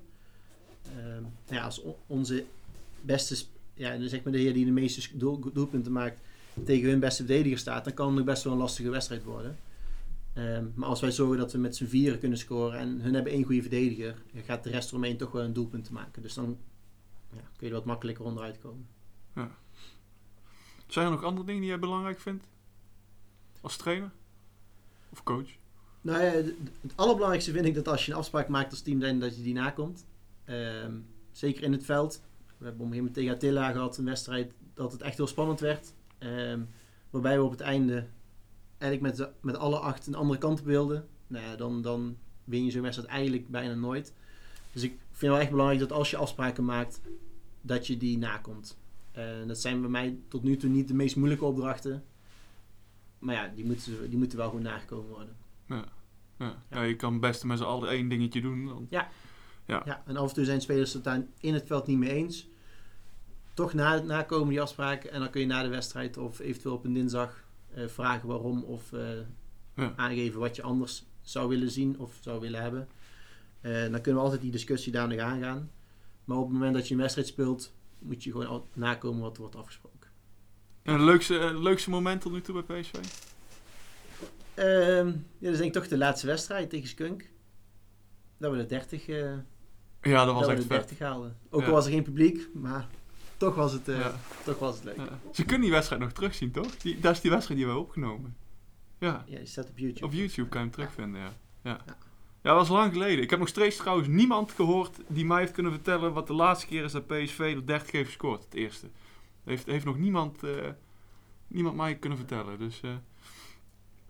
Ehm, 0.98 1.24
ja, 1.50 1.64
als 1.64 1.82
onze 2.08 2.46
beste, 3.02 3.46
ja, 3.74 4.08
zeg 4.08 4.24
maar 4.24 4.34
de 4.34 4.40
heer 4.40 4.54
die 4.54 4.66
de 4.66 4.72
meeste 4.72 5.18
doel- 5.18 5.52
doelpunten 5.54 5.92
maakt 5.92 6.20
tegen 6.64 6.90
hun 6.90 7.00
beste 7.00 7.26
verdediger 7.26 7.58
staat, 7.58 7.84
dan 7.84 7.94
kan 7.94 8.08
het 8.08 8.16
nog 8.16 8.26
best 8.26 8.44
wel 8.44 8.54
een 8.54 8.60
lastige 8.60 8.90
wedstrijd 8.90 9.24
worden. 9.24 9.58
Ehm, 10.34 10.66
maar 10.74 10.90
als 10.90 11.02
wij 11.02 11.12
zorgen 11.12 11.38
dat 11.38 11.52
we 11.52 11.58
met 11.58 11.76
z'n 11.76 11.86
vieren 11.86 12.20
kunnen 12.20 12.38
scoren 12.38 12.80
en 12.80 13.02
hun 13.02 13.14
hebben 13.14 13.32
één 13.32 13.44
goede 13.44 13.62
verdediger, 13.62 14.16
dan 14.34 14.44
gaat 14.44 14.64
de 14.64 14.70
rest 14.70 14.90
eromheen 14.90 15.18
toch 15.18 15.32
wel 15.32 15.44
een 15.44 15.54
doelpunt 15.54 15.86
te 15.86 15.94
maken. 15.94 16.22
Dus 16.22 16.34
dan 16.34 16.58
ja, 17.32 17.42
kun 17.58 17.68
je 17.68 17.68
er 17.68 17.80
wat 17.80 17.86
makkelijker 17.86 18.26
onderuit 18.26 18.60
komen. 18.60 18.88
Zijn 20.88 21.06
er 21.06 21.12
nog 21.12 21.24
andere 21.24 21.46
dingen 21.46 21.62
die 21.62 21.70
jij 21.70 21.80
belangrijk 21.80 22.20
vindt? 22.20 22.48
Als 23.62 23.78
trainer? 23.78 24.12
Of 25.10 25.24
coach? 25.24 25.50
Nou 26.02 26.24
ja, 26.24 26.32
het 26.32 26.54
het 26.82 26.94
allerbelangrijkste 26.96 27.52
vind 27.52 27.66
ik 27.66 27.76
dat 27.76 27.88
als 27.88 28.06
je 28.06 28.12
een 28.12 28.18
afspraak 28.18 28.48
maakt 28.48 28.72
als 28.72 28.82
team, 28.82 29.20
dat 29.20 29.36
je 29.36 29.44
die 29.44 29.54
nakomt. 29.54 30.06
Ehm, 30.46 30.94
zeker 31.32 31.64
in 31.64 31.72
het 31.72 31.86
veld. 31.86 32.22
We 32.58 32.66
hebben 32.66 32.86
op 32.86 32.92
een 32.92 32.94
gegeven 32.94 32.98
moment 32.98 33.14
tegen 33.14 33.34
Attila 33.34 33.72
gehad, 33.72 33.98
een 33.98 34.06
wedstrijd, 34.06 34.54
dat 34.74 34.92
het 34.92 35.02
echt 35.02 35.18
heel 35.18 35.28
spannend 35.28 35.60
werd. 35.60 35.94
Ehm, 36.18 36.62
waarbij 37.10 37.38
we 37.38 37.44
op 37.44 37.52
het 37.52 37.62
einde 37.62 38.08
eigenlijk 38.78 39.18
met, 39.18 39.30
met 39.42 39.58
alle 39.58 39.80
acht 39.80 40.08
een 40.08 40.16
andere 40.16 40.40
kant 40.40 40.60
op 40.60 40.66
wilden. 40.66 41.08
Nou 41.28 41.46
ja, 41.46 41.56
dan, 41.56 41.82
dan 41.82 42.18
win 42.44 42.66
je 42.66 42.72
zo'n 42.72 42.82
wedstrijd 42.82 43.12
eigenlijk 43.12 43.50
bijna 43.50 43.74
nooit. 43.74 44.14
Dus 44.72 44.84
ik 44.84 44.92
vind 44.92 45.22
het 45.22 45.30
wel 45.30 45.40
echt 45.40 45.50
belangrijk 45.50 45.80
dat 45.80 45.92
als 45.92 46.10
je 46.10 46.18
afspraken 46.18 46.66
maakt, 46.66 47.02
dat 47.62 47.88
je 47.88 47.98
die 47.98 48.18
nakomt. 48.18 48.78
En 49.12 49.48
dat 49.48 49.60
zijn 49.60 49.82
bij 49.82 49.90
mij 49.90 50.18
tot 50.28 50.44
nu 50.44 50.58
toe 50.58 50.70
niet 50.70 50.88
de 50.88 50.94
meest 50.94 51.16
moeilijke 51.16 51.46
opdrachten. 51.46 52.04
Maar 53.20 53.36
ja, 53.36 53.52
die 53.56 53.66
moeten, 53.66 54.10
die 54.10 54.18
moeten 54.18 54.38
wel 54.38 54.50
goed 54.50 54.62
nagekomen 54.62 55.10
worden. 55.10 55.36
Ja. 55.66 55.86
Ja, 56.70 56.82
je 56.82 56.96
kan 56.96 57.20
best 57.20 57.44
met 57.44 57.58
z'n 57.58 57.64
allen 57.64 57.90
één 57.90 58.10
dingetje 58.10 58.42
doen. 58.42 58.66
Dan. 58.66 58.88
Ja, 58.90 59.10
en 60.06 60.18
af 60.18 60.30
en 60.30 60.36
toe 60.36 60.46
zijn 60.46 60.62
spelers 60.62 60.94
het 60.94 61.04
daar 61.04 61.26
in 61.40 61.54
het 61.54 61.68
veld 61.68 61.88
niet 61.88 61.98
mee 61.98 62.14
eens. 62.14 62.48
Toch 63.58 63.74
na, 63.74 64.00
nakomen 64.00 64.50
die 64.50 64.62
afspraken 64.62 65.12
en 65.12 65.20
dan 65.20 65.30
kun 65.30 65.42
je 65.42 65.48
na 65.48 65.64
de 65.64 65.68
wedstrijd 65.70 66.18
of 66.18 66.40
eventueel 66.40 66.76
op 66.76 66.86
een 66.86 66.94
dinsdag 66.94 67.44
eh, 67.74 67.88
vragen 67.88 68.28
waarom 68.28 68.64
of 68.64 68.94
eh, 68.94 69.02
Ja. 69.76 69.94
aangeven 69.96 70.40
wat 70.40 70.56
je 70.56 70.62
anders 70.62 71.06
zou 71.22 71.50
willen 71.50 71.72
zien 71.72 72.00
of 72.00 72.18
zou 72.22 72.40
willen 72.40 72.62
hebben. 72.62 72.88
Eh, 73.62 73.72
dan 73.82 73.92
kunnen 74.02 74.14
we 74.16 74.20
altijd 74.20 74.42
die 74.42 74.52
discussie 74.52 74.92
daar 74.92 75.08
nog 75.08 75.20
aangaan. 75.20 75.72
Maar 76.26 76.38
op 76.38 76.44
het 76.44 76.54
moment 76.54 76.74
dat 76.74 76.88
je 76.88 76.94
een 76.94 77.00
wedstrijd 77.00 77.28
speelt, 77.28 77.74
moet 78.00 78.24
je 78.24 78.32
gewoon 78.32 78.48
al 78.48 78.68
nakomen 78.74 79.22
wat 79.22 79.36
er 79.36 79.42
wordt 79.42 79.56
afgesproken. 79.56 80.10
En 80.84 80.94
het 80.94 81.02
leukste, 81.04 81.60
leukste 81.60 81.90
moment 81.90 82.22
tot 82.22 82.32
nu 82.32 82.42
toe 82.42 82.64
bij 82.64 82.80
PSV? 82.82 82.94
Ehm, 84.54 85.08
ja, 85.08 85.14
dat 85.40 85.52
is 85.52 85.58
denk 85.58 85.64
ik 85.64 85.74
toch 85.74 85.88
de 85.88 85.98
laatste 85.98 86.28
wedstrijd 86.28 86.70
tegen 86.70 86.88
Skunk. 86.88 87.30
Dat 88.38 88.52
we 88.52 88.58
de 88.58 88.66
30, 88.66 89.08
eh, 89.08 89.34
Ja, 90.02 90.26
dat 90.26 90.34
was 90.34 90.40
dat 90.40 90.46
we 90.46 90.52
echt 90.52 90.62
de 90.62 90.68
vet. 90.68 90.88
30 90.88 91.00
haalden. 91.00 91.38
Ook 91.50 91.62
Ja. 91.62 91.68
al 91.68 91.74
was 91.74 91.86
er 91.86 91.92
geen 91.92 92.04
publiek, 92.04 92.50
maar 92.54 92.88
toch 93.38 93.56
was 93.56 93.72
het, 93.72 93.88
eh, 93.88 94.00
Ja. 94.00 94.16
toch 94.46 94.60
was 94.60 94.76
het 94.76 94.84
leuk. 94.84 94.96
Ja. 94.98 95.20
Ze 95.34 95.44
kunnen 95.44 95.62
die 95.62 95.72
wedstrijd 95.72 96.02
nog 96.02 96.12
terugzien, 96.12 96.52
toch? 96.52 96.78
Die, 96.78 97.00
dat 97.00 97.16
is 97.16 97.22
die 97.22 97.32
wedstrijd 97.32 97.60
die 97.60 97.68
we 97.70 97.74
hebben 97.76 97.90
opgenomen. 97.90 98.38
Ja, 99.00 99.24
Ja, 99.28 99.38
die 99.38 99.46
staat 99.48 99.70
op 99.70 99.78
YouTube. 99.78 100.06
op 100.06 100.14
YouTube 100.14 100.50
kan 100.50 100.60
je 100.62 100.66
hem 100.68 100.76
terugvinden, 100.76 101.22
ja. 101.22 101.34
Ja. 101.64 101.80
Ja. 101.86 101.98
Ja, 102.42 102.54
dat 102.54 102.68
was 102.68 102.70
lang 102.70 102.92
geleden. 102.92 103.24
Ik 103.24 103.30
heb 103.30 103.40
nog 103.40 103.48
steeds 103.48 103.78
trouwens 103.78 104.08
niemand 104.08 104.52
gehoord 104.52 104.98
die 105.08 105.26
mij 105.26 105.40
heeft 105.40 105.52
kunnen 105.52 105.72
vertellen 105.72 106.14
wat 106.14 106.28
de 106.28 106.34
laatste 106.34 106.68
keer 106.68 106.84
is 106.84 106.92
dat 106.92 107.08
PSV 107.08 107.54
de 107.56 107.64
30 107.64 107.92
heeft 107.92 108.08
gescoord. 108.08 108.44
Het 108.44 108.54
eerste. 108.54 108.90
Heeft, 109.44 109.66
heeft 109.66 109.86
nog 109.86 109.98
niemand, 109.98 110.44
eh, 110.44 110.68
niemand 111.48 111.76
mij 111.76 111.96
kunnen 111.96 112.18
vertellen. 112.18 112.60
Dus, 112.60 112.82
eh, 112.82 112.90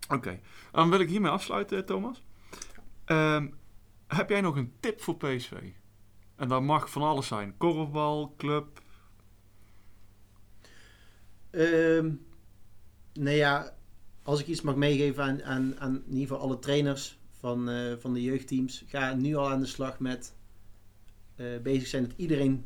oké. 0.10 0.40
Dan 0.72 0.90
wil 0.90 1.00
ik 1.00 1.10
hiermee 1.10 1.32
afsluiten, 1.32 1.86
Thomas. 1.86 2.24
Ehm, 3.06 3.48
heb 4.08 4.30
jij 4.30 4.42
nog 4.42 4.56
een 4.56 4.74
tip 4.80 5.02
voor 5.02 5.16
PSV? 5.18 5.52
En 6.36 6.48
dat 6.48 6.62
mag 6.62 6.90
van 6.92 7.02
alles 7.02 7.28
zijn. 7.28 7.58
Korfbal, 7.58 8.34
club. 8.38 8.82
Ehm, 11.58 12.12
nou 13.14 13.36
ja, 13.36 13.78
als 14.24 14.40
ik 14.40 14.48
iets 14.48 14.62
mag 14.62 14.76
meegeven 14.76 15.24
aan, 15.24 15.44
aan, 15.44 15.80
aan 15.80 15.96
in 15.96 16.14
ieder 16.14 16.28
geval 16.28 16.40
alle 16.40 16.60
trainers 16.60 17.18
van, 17.32 17.70
eh, 17.70 17.94
van 17.98 18.14
de 18.14 18.24
jeugdteams, 18.24 18.84
ga 18.88 19.14
nu 19.14 19.36
al 19.36 19.50
aan 19.50 19.60
de 19.60 19.66
slag 19.66 20.00
met 20.00 20.36
eh, 21.36 21.46
bezig 21.64 21.88
zijn 21.88 22.04
dat 22.04 22.14
iedereen 22.16 22.66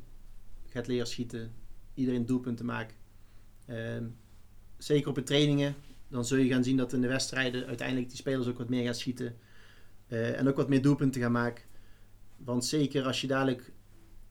gaat 0.65 0.87
leren 0.87 1.07
schieten, 1.07 1.51
iedereen 1.93 2.25
doelpunten 2.25 2.65
maakt. 2.65 2.95
Ehm, 3.65 4.05
zeker 4.77 5.09
op 5.09 5.15
de 5.15 5.23
trainingen, 5.23 5.75
dan 6.07 6.25
zul 6.25 6.37
je 6.37 6.49
gaan 6.49 6.63
zien 6.63 6.77
dat 6.77 6.93
in 6.93 7.01
de 7.01 7.07
wedstrijden 7.07 7.65
uiteindelijk 7.65 8.07
die 8.07 8.17
spelers 8.17 8.47
ook 8.47 8.57
wat 8.57 8.69
meer 8.69 8.83
gaan 8.83 8.95
schieten 8.95 9.37
eh, 10.07 10.39
en 10.39 10.47
ook 10.47 10.55
wat 10.55 10.69
meer 10.69 10.81
doelpunten 10.81 11.21
gaan 11.21 11.31
maken. 11.31 11.63
Want 12.37 12.65
zeker 12.65 13.03
als 13.03 13.21
je 13.21 13.27
dadelijk 13.27 13.71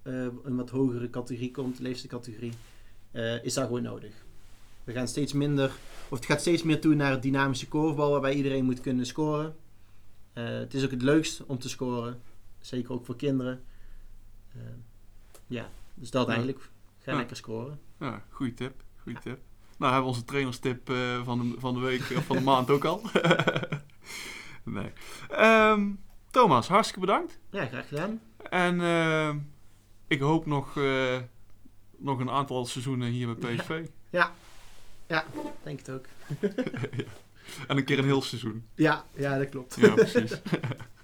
een 0.03 0.57
wat 0.57 0.71
hogere 0.71 1.11
categorie 1.11 1.51
komt, 1.51 1.79
leeftijdscategorie, 1.79 2.53
eh, 3.11 3.45
is 3.45 3.55
dat 3.55 3.67
gewoon 3.67 3.83
nodig. 3.83 4.29
We 4.91 4.97
gaan 4.97 5.09
steeds 5.09 5.33
minder, 5.33 5.71
of 6.09 6.19
het 6.19 6.27
gaat 6.27 6.41
steeds 6.41 6.63
meer 6.63 6.81
toe 6.81 6.95
naar 6.95 7.11
het 7.11 7.23
dynamische 7.23 7.69
korfbal, 7.69 8.11
waarbij 8.11 8.35
iedereen 8.35 8.65
moet 8.65 8.81
kunnen 8.81 9.07
scoren. 9.07 9.57
Eh, 10.33 10.45
het 10.49 10.75
is 10.75 10.85
ook 10.85 10.91
het 10.91 11.03
leukst 11.03 11.45
om 11.47 11.59
te 11.59 11.69
scoren, 11.69 12.21
zeker 12.61 12.93
ook 12.93 13.05
voor 13.05 13.17
kinderen. 13.17 13.63
Eh, 14.53 14.61
ja, 15.47 15.69
dus 15.95 16.11
dat 16.11 16.27
Ja. 16.27 16.33
eigenlijk. 16.33 16.71
Ga 16.99 17.11
Ja. 17.11 17.17
lekker 17.17 17.37
scoren. 17.37 17.81
Ja, 17.99 18.23
goede 18.31 18.55
tip. 18.55 18.83
Goeie 19.03 19.19
tip. 19.19 19.39
Nou, 19.79 19.93
hebben 19.93 20.11
we 20.11 20.17
onze 20.17 20.25
trainerstip 20.25 20.91
eh, 20.91 21.25
van, 21.25 21.39
de, 21.39 21.55
van 21.61 21.75
de 21.75 21.81
week 21.81 22.01
of 22.17 22.25
van 22.25 22.37
de 22.37 22.43
maand 22.43 22.71
ook 22.71 22.85
al. 22.85 23.03
nee. 24.65 24.93
Ehm, 25.31 25.91
Thomas, 26.31 26.69
hartstikke 26.69 27.01
bedankt. 27.07 27.39
Ja, 27.51 27.67
graag 27.67 27.89
gedaan. 27.89 28.21
En 28.51 28.81
ik 30.07 30.21
hoop 30.21 30.47
nog, 30.47 30.75
nog 31.97 32.19
een 32.21 32.31
aantal 32.31 32.65
seizoenen 32.67 33.09
hier 33.11 33.35
bij 33.37 33.55
PSV. 33.55 33.87
Denk 35.63 35.79
het 35.79 35.91
ook. 35.91 36.05
En 37.69 37.77
een 37.77 37.85
keer 37.85 37.99
een 37.99 38.05
heel 38.05 38.23
seizoen. 38.23 38.65
Ja, 38.75 39.05
ja 39.17 39.39
dat 39.39 39.49
klopt. 39.49 39.77
Ja, 39.81 39.95
precies. 39.95 40.41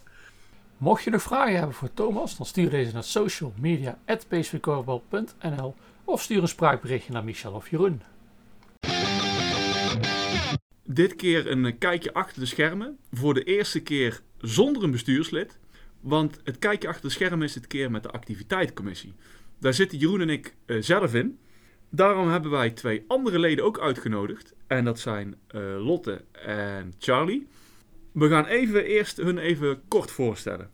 Mocht 0.76 1.04
je 1.04 1.10
nog 1.10 1.22
vragen 1.22 1.56
hebben 1.56 1.74
voor 1.74 1.94
Thomas, 1.94 2.36
dan 2.36 2.46
stuur 2.46 2.70
deze 2.70 2.92
naar 2.92 3.04
socialmedia.psvkorfbal.nl 3.04 5.74
of 6.04 6.22
stuur 6.22 6.42
een 6.42 6.48
spraakberichtje 6.48 7.12
naar 7.12 7.24
Michel 7.24 7.52
of 7.52 7.70
Jeroen. 7.70 8.02
Dit 10.82 11.16
keer 11.16 11.50
een 11.50 11.78
kijkje 11.78 12.12
achter 12.12 12.40
de 12.40 12.46
schermen. 12.46 12.98
Voor 13.12 13.34
de 13.34 13.44
eerste 13.44 13.80
keer 13.80 14.20
zonder 14.38 14.82
een 14.82 14.90
bestuurslid. 14.90 15.58
Want 16.00 16.40
het 16.44 16.58
kijkje 16.58 16.88
achter 16.88 17.02
de 17.02 17.10
schermen 17.10 17.42
is 17.42 17.52
dit 17.52 17.66
keer 17.66 17.90
met 17.90 18.02
de 18.02 18.10
activiteitencommissie. 18.10 19.14
Daar 19.58 19.74
zitten 19.74 19.98
Jeroen 19.98 20.20
en 20.20 20.30
ik 20.30 20.54
eh, 20.66 20.82
zelf 20.82 21.14
in. 21.14 21.38
Daarom 21.90 22.28
hebben 22.28 22.50
wij 22.50 22.70
twee 22.70 23.04
andere 23.08 23.38
leden 23.38 23.64
ook 23.64 23.80
uitgenodigd. 23.80 24.54
En 24.66 24.84
dat 24.84 24.98
zijn 24.98 25.36
eh, 25.46 25.60
Lotte 25.86 26.24
en 26.32 26.92
Charlie. 26.98 27.48
We 28.12 28.28
gaan 28.28 28.46
even 28.46 28.84
eerst 28.84 29.16
hun 29.16 29.38
even 29.38 29.82
kort 29.88 30.10
voorstellen. 30.10 30.70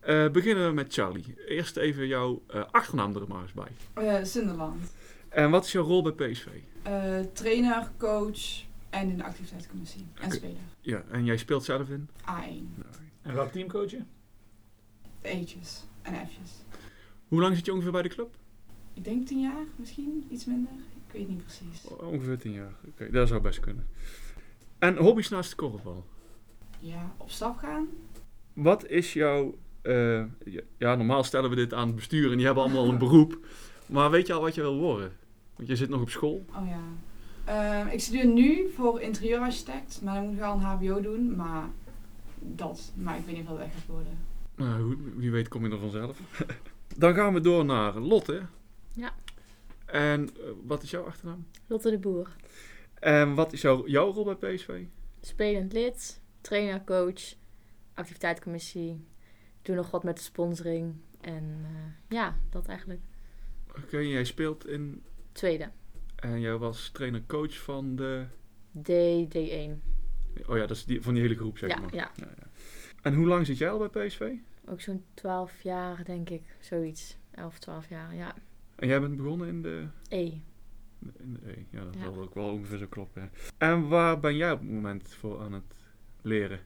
Eh, 0.00 0.30
beginnen 0.30 0.66
we 0.66 0.72
met 0.72 0.92
Charlie. 0.94 1.34
Eerst 1.46 1.76
even 1.76 2.06
jouw 2.06 2.42
eh, 2.46 2.62
achternaam 2.70 3.16
er 3.16 3.28
maar 3.28 3.42
eens 3.42 3.52
bij. 3.52 3.70
Eh 3.94 4.24
Sunderland. 4.24 4.92
En 5.28 5.50
wat 5.50 5.64
is 5.64 5.72
jouw 5.72 5.84
rol 5.84 6.02
bij 6.02 6.12
PSV? 6.30 6.46
Eh, 6.82 7.18
trainer, 7.32 7.90
coach 7.98 8.64
en 8.90 9.08
in 9.10 9.16
de 9.16 9.24
activiteitscommissie. 9.24 10.06
En 10.20 10.30
speler. 10.30 10.56
Ja, 10.80 11.02
en 11.10 11.24
jij 11.24 11.36
speelt 11.36 11.64
zelf 11.64 11.88
in? 11.88 12.08
A1. 12.20 12.82
En 13.22 13.34
welk 13.34 13.52
team 13.52 13.68
coach 13.68 13.90
je? 13.90 14.02
De 15.20 15.28
E'tjes 15.28 15.84
en 16.02 16.14
F'jes. 16.14 16.50
Hoe 17.28 17.40
lang 17.40 17.56
zit 17.56 17.64
je 17.64 17.72
ongeveer 17.72 17.92
bij 17.92 18.02
de 18.02 18.08
club? 18.08 18.34
Ik 18.94 19.04
denk 19.04 19.26
tien 19.26 19.40
jaar, 19.40 19.64
misschien 19.76 20.26
iets 20.30 20.44
minder. 20.44 20.72
Ik 21.06 21.12
weet 21.12 21.28
niet 21.28 21.42
precies. 21.42 21.86
Ongeveer 21.88 22.38
tien 22.38 22.52
jaar. 22.52 22.72
Oké, 22.88 23.10
dat 23.10 23.28
zou 23.28 23.40
best 23.40 23.60
kunnen. 23.60 23.86
En 24.78 24.96
hobby's 24.96 25.28
naast 25.28 25.50
de 25.50 25.56
korfbal. 25.56 26.04
Ja, 26.78 27.12
op 27.16 27.30
stap 27.30 27.56
gaan. 27.56 27.88
Wat 28.52 28.86
is 28.86 29.12
jouw... 29.12 29.54
eh, 29.82 30.24
ja, 30.78 30.94
normaal 30.94 31.24
stellen 31.24 31.50
we 31.50 31.56
dit 31.56 31.74
aan 31.74 31.86
het 31.86 31.96
bestuur 31.96 32.30
en 32.30 32.36
die 32.36 32.46
hebben 32.46 32.64
allemaal 32.64 32.88
een 32.88 32.98
beroep. 32.98 33.38
Maar 33.86 34.10
weet 34.10 34.26
je 34.26 34.32
al 34.32 34.40
wat 34.40 34.54
je 34.54 34.60
wil 34.60 34.78
worden? 34.78 35.12
Want 35.56 35.68
je 35.68 35.76
zit 35.76 35.88
nog 35.88 36.00
op 36.00 36.10
school. 36.10 36.44
Oh 36.56 36.66
ja. 36.68 36.80
Ehm, 37.44 37.86
ik 37.86 38.00
studeer 38.00 38.26
nu 38.26 38.70
voor 38.74 39.00
interieurarchitect, 39.00 40.00
maar 40.02 40.14
dan 40.14 40.24
moet 40.24 40.32
ik 40.32 40.38
wel 40.38 40.52
een 40.52 40.60
HBO 40.60 41.00
doen. 41.00 41.36
Maar 41.36 41.68
dat, 42.38 42.92
maar 42.94 43.18
ik 43.18 43.24
weet 43.24 43.34
niet 43.36 43.44
of 43.44 43.50
dat 43.50 43.60
echt 43.66 43.74
gaat 43.74 43.86
worden. 43.86 44.18
Nou, 44.56 44.96
wie 45.16 45.30
weet 45.30 45.48
kom 45.48 45.64
je 45.66 45.72
er 45.72 45.78
vanzelf. 45.78 46.18
Dan 46.96 47.14
gaan 47.14 47.34
we 47.34 47.40
door 47.40 47.64
naar 47.64 47.98
Lotte. 47.98 48.42
Ja. 48.94 49.14
En 49.86 50.28
eh, 50.36 50.50
wat 50.64 50.82
is 50.82 50.90
jouw 50.90 51.04
achternaam? 51.04 51.46
Lotte 51.66 51.90
de 51.90 51.98
Boer. 51.98 52.36
En 52.94 53.34
wat 53.34 53.52
is 53.52 53.60
jouw, 53.60 53.86
jouw 53.88 54.12
rol 54.12 54.34
bij 54.34 54.54
PSV? 54.54 54.82
Spelend 55.20 55.72
lid, 55.72 56.20
trainer, 56.40 56.84
coach, 56.84 57.34
activiteitscommissie. 57.94 59.04
Doe 59.62 59.76
nog 59.76 59.90
wat 59.90 60.04
met 60.04 60.16
de 60.16 60.22
sponsoring. 60.22 60.94
En 61.20 61.60
eh, 61.64 62.16
ja, 62.16 62.36
dat 62.50 62.66
eigenlijk. 62.66 63.00
Oké, 63.84 63.98
jij 63.98 64.24
speelt 64.24 64.66
in... 64.66 65.02
Tweede. 65.32 65.70
En 66.16 66.40
jij 66.40 66.56
was 66.56 66.90
trainer-coach 66.92 67.58
van 67.58 67.96
de... 67.96 68.26
D, 68.82 68.88
D1. 69.36 69.90
Oh 70.46 70.56
ja, 70.56 70.66
dat 70.66 70.70
is 70.76 70.84
die, 70.84 71.02
van 71.02 71.14
die 71.14 71.22
hele 71.22 71.36
groep, 71.36 71.58
zeg 71.58 71.70
Ja, 71.70 71.80
maar. 71.80 71.94
ja. 71.94 72.10
En 73.02 73.14
hoe 73.14 73.26
lang 73.26 73.46
zit 73.46 73.58
jij 73.58 73.70
al 73.70 73.88
bij 73.88 74.06
PSV? 74.06 74.32
Ook 74.66 74.80
zo'n 74.80 75.04
12 75.14 75.62
jaar, 75.62 76.04
denk 76.04 76.30
ik. 76.30 76.42
Zoiets. 76.60 77.16
11, 77.30 77.58
12 77.58 77.88
jaar, 77.88 78.14
ja. 78.14 78.34
En 78.82 78.88
jij 78.88 79.00
bent 79.00 79.16
begonnen 79.16 79.48
in 79.48 79.62
de... 79.62 79.86
E. 80.08 80.22
In 81.18 81.38
de 81.42 81.52
E. 81.52 81.64
Ja, 81.70 81.84
dat 81.84 81.94
Ja. 81.94 82.02
zal 82.02 82.22
ook 82.22 82.34
wel 82.34 82.48
ongeveer 82.50 82.78
zo 82.78 82.86
kloppen. 82.86 83.22
ja. 83.22 83.30
En 83.58 83.88
waar 83.88 84.20
ben 84.20 84.36
jij 84.36 84.52
op 84.52 84.58
het 84.60 84.70
moment 84.70 85.08
voor 85.18 85.40
aan 85.40 85.52
het 85.52 85.74
leren? 86.22 86.60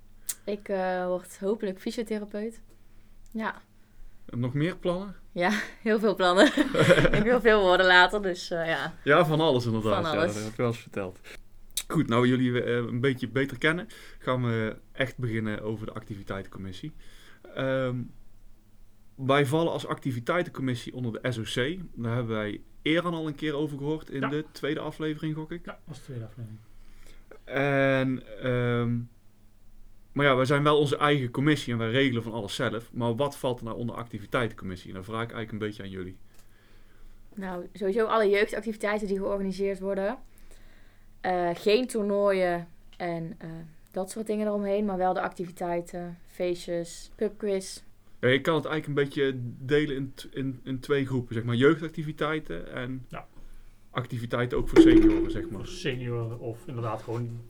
Ik 0.44 0.68
eh, 0.68 1.06
word 1.06 1.38
hopelijk 1.38 1.80
fysiotherapeut. 1.80 2.60
Ja, 3.30 3.62
Nog 4.26 4.54
meer 4.54 4.76
plannen? 4.76 5.14
heel 5.82 5.98
veel 5.98 6.14
plannen. 6.14 6.46
ik 7.18 7.22
wil 7.22 7.40
veel 7.40 7.60
worden 7.62 7.86
later, 7.86 8.22
dus 8.22 8.50
eh, 8.50 8.66
ja. 8.66 8.94
Ja, 9.04 9.24
van 9.26 9.40
alles 9.40 9.66
inderdaad. 9.66 10.04
Van 10.06 10.12
Ja, 10.14 10.18
alles. 10.20 10.34
dat 10.34 10.42
heb 10.42 10.50
ik 10.52 10.56
wel 10.58 10.66
eens 10.66 10.78
verteld. 10.78 11.20
Goed, 11.88 12.08
nou 12.08 12.26
jullie 12.26 12.62
eh, 12.62 12.74
een 12.76 13.00
beetje 13.00 13.28
beter 13.28 13.58
kennen, 13.58 13.86
gaan 14.18 14.42
we 14.44 14.76
echt 14.92 15.18
beginnen 15.18 15.62
over 15.62 15.86
de 15.86 15.92
activiteitencommissie. 15.92 16.92
Ehm, 17.54 17.96
wij 19.16 19.46
vallen 19.46 19.72
als 19.72 19.86
activiteitencommissie 19.86 20.94
onder 20.94 21.22
de 21.22 21.32
SOC. 21.32 21.78
Daar 21.94 22.14
hebben 22.14 22.36
wij 22.36 22.60
Eran 22.82 23.14
al 23.14 23.26
een 23.26 23.34
keer 23.34 23.54
over 23.54 23.78
gehoord 23.78 24.10
in 24.10 24.20
Ja. 24.20 24.28
de 24.28 24.44
tweede 24.52 24.80
aflevering, 24.80 25.34
gok 25.34 25.52
ik. 25.52 25.64
Ja, 25.64 25.72
dat 25.72 25.80
was 25.84 25.98
de 25.98 26.04
tweede 26.04 26.24
aflevering. 26.24 26.58
En, 27.44 28.22
ehm, 28.42 28.98
maar 30.12 30.26
ja, 30.26 30.36
wij 30.36 30.44
zijn 30.44 30.62
wel 30.62 30.78
onze 30.78 30.96
eigen 30.96 31.30
commissie 31.30 31.72
en 31.72 31.78
wij 31.78 31.90
regelen 31.90 32.22
van 32.22 32.32
alles 32.32 32.54
zelf. 32.54 32.92
Maar 32.92 33.16
wat 33.16 33.36
valt 33.36 33.58
er 33.58 33.64
nou 33.64 33.76
onder 33.76 33.96
activiteitencommissie? 33.96 34.88
En 34.88 34.94
dan 34.94 35.04
vraag 35.04 35.22
ik 35.22 35.32
eigenlijk 35.32 35.52
een 35.52 35.68
beetje 35.68 35.82
aan 35.82 35.90
jullie. 35.90 36.16
Nou, 37.34 37.66
sowieso 37.72 38.06
alle 38.06 38.28
jeugdactiviteiten 38.28 39.06
die 39.08 39.16
georganiseerd 39.16 39.80
worden. 39.80 40.18
Eh, 41.20 41.50
geen 41.54 41.86
toernooien 41.86 42.68
en 42.96 43.34
eh, 43.38 43.48
dat 43.90 44.10
soort 44.10 44.26
dingen 44.26 44.46
eromheen, 44.46 44.84
maar 44.84 44.96
wel 44.96 45.12
de 45.14 45.20
activiteiten, 45.20 46.18
feestjes, 46.26 47.10
pubquiz. 47.16 47.82
Ja, 48.26 48.32
je 48.32 48.40
kan 48.40 48.54
het 48.54 48.64
eigenlijk 48.64 48.86
een 48.98 49.04
beetje 49.04 49.40
delen 49.66 49.96
in, 49.96 50.14
in, 50.30 50.60
in 50.64 50.80
twee 50.80 51.06
groepen, 51.06 51.34
zeg 51.34 51.44
maar. 51.44 51.54
Jeugdactiviteiten 51.54 52.72
en 52.72 53.04
Ja. 53.08 53.26
activiteiten 53.90 54.58
ook 54.58 54.68
voor 54.68 54.80
senioren, 54.80 55.30
zeg 55.30 55.42
Voor 55.42 55.52
maar. 55.52 55.66
senioren 55.66 56.38
of 56.38 56.66
inderdaad 56.66 57.02
gewoon 57.02 57.40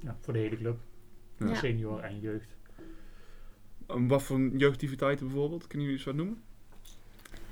ja, 0.00 0.16
voor 0.20 0.32
de 0.32 0.38
hele 0.38 0.56
club. 0.56 0.78
Ja. 1.38 1.46
Ja. 1.46 1.54
Senior 1.54 2.00
en 2.00 2.20
jeugd. 2.20 2.56
En 3.86 4.08
wat 4.08 4.22
voor 4.22 4.40
jeugdactiviteiten 4.40 5.26
bijvoorbeeld? 5.26 5.66
Kunnen 5.66 5.86
jullie 5.88 6.00
eens 6.04 6.06
wat 6.14 6.24
noemen? 6.24 6.42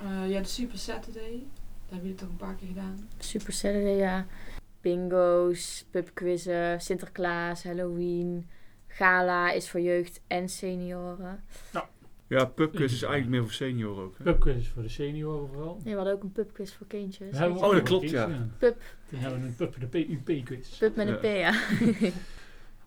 Eh, 0.01 0.31
ja, 0.31 0.41
de 0.41 0.49
Super 0.49 0.79
Saturday. 0.79 1.31
Dat 1.33 1.91
hebben 1.95 2.01
jullie 2.09 2.15
toch 2.15 2.29
een 2.29 2.37
paar 2.37 2.55
keer 2.55 2.69
gedaan. 2.69 3.09
Super 3.19 3.53
Saturday, 3.53 3.97
ja. 3.97 4.27
Bingo's, 4.81 5.85
pubquizzen, 5.91 6.81
Sinterklaas, 6.81 7.63
Halloween. 7.65 8.49
Gala 8.87 9.53
is 9.53 9.71
voor 9.71 9.81
jeugd 9.81 10.21
en 10.27 10.49
senioren. 10.49 11.45
Ja, 12.29 12.45
pubquiz 12.45 12.93
is 12.93 13.03
eigenlijk 13.03 13.31
meer 13.31 13.43
voor 13.43 13.53
senioren 13.53 14.05
ook. 14.05 14.19
Hè? 14.19 14.25
Pubquiz 14.25 14.57
is 14.57 14.69
voor 14.69 14.83
de 14.83 14.89
senioren 14.89 15.49
vooral. 15.49 15.75
Nee, 15.75 15.93
we 15.93 15.97
hadden 15.97 16.15
ook 16.15 16.23
een 16.23 16.33
pubquiz 16.33 16.73
voor 16.73 16.87
kindjes. 16.87 17.31
We 17.31 17.37
hebben 17.37 17.63
Oh, 17.63 17.73
dat 17.73 17.83
klopt, 17.83 18.11
ja. 18.11 18.49
Pub. 18.59 18.83
Die 19.09 19.19
hebben 19.19 19.43
een 19.43 19.55
pub, 19.55 19.81
de 19.81 19.87
PUP-quiz. 19.87 20.79
Pub 20.79 20.97
met 20.97 21.09
een. 21.09 21.19
P, 21.19 21.23
ja. 21.23 21.61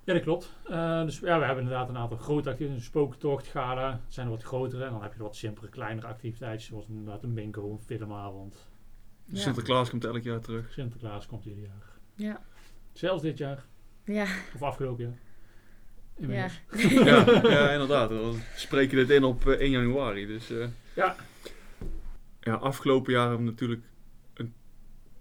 Ja, 0.04 0.16
dat 0.16 0.24
klopt. 0.24 0.54
Eh, 0.66 1.04
dus 1.04 1.20
ja, 1.20 1.40
we 1.40 1.46
hebben 1.46 1.64
inderdaad 1.64 1.90
een 1.90 1.98
aantal 1.98 2.18
grote 2.18 2.50
activiteiten. 2.50 2.76
Een 2.76 2.82
spooktocht, 2.82 3.48
gala. 3.48 3.92
Het 3.92 4.14
zijn 4.14 4.26
er 4.26 4.32
wat 4.32 4.44
grotere. 4.44 4.86
En 4.86 4.92
dan 4.92 5.02
heb 5.02 5.14
je 5.14 5.24
wat 5.24 5.36
simpele, 5.36 5.70
kleinere 5.70 6.08
activiteiten. 6.08 6.66
Zoals 6.66 6.86
inderdaad 6.88 7.24
een 7.24 7.34
bingo, 7.34 7.72
een 7.72 7.80
filmavond. 7.86 8.68
Ja. 9.26 9.40
Sinterklaas 9.40 9.90
komt 9.90 10.06
elk 10.06 10.24
jaar 10.24 10.40
terug. 10.40 10.72
Sinterklaas 10.74 11.26
komt 11.26 11.46
ieder 11.46 11.64
jaar. 11.64 11.98
Ja. 12.16 12.42
Zelfs 12.92 13.22
dit 13.22 13.38
jaar. 13.38 13.66
Ja. 14.04 14.26
Of 14.56 14.62
afgelopen 14.62 15.04
jaar. 15.04 15.18
Ja. 16.20 16.50
Ja, 16.78 17.42
ja, 17.44 17.72
inderdaad. 17.78 18.10
We 18.10 18.34
spreken 18.56 18.98
dit 18.98 19.10
in 19.10 19.24
op 19.24 19.48
eh, 19.48 19.60
1 19.60 19.70
januari. 19.72 20.26
Dus, 20.26 20.50
eh, 20.50 20.68
Ja. 20.96 21.16
ja, 22.42 22.54
afgelopen 22.54 23.14
jaar 23.14 23.28
hebben 23.28 23.46
we 23.46 23.52
natuurlijk 23.52 23.82
een, 24.34 24.54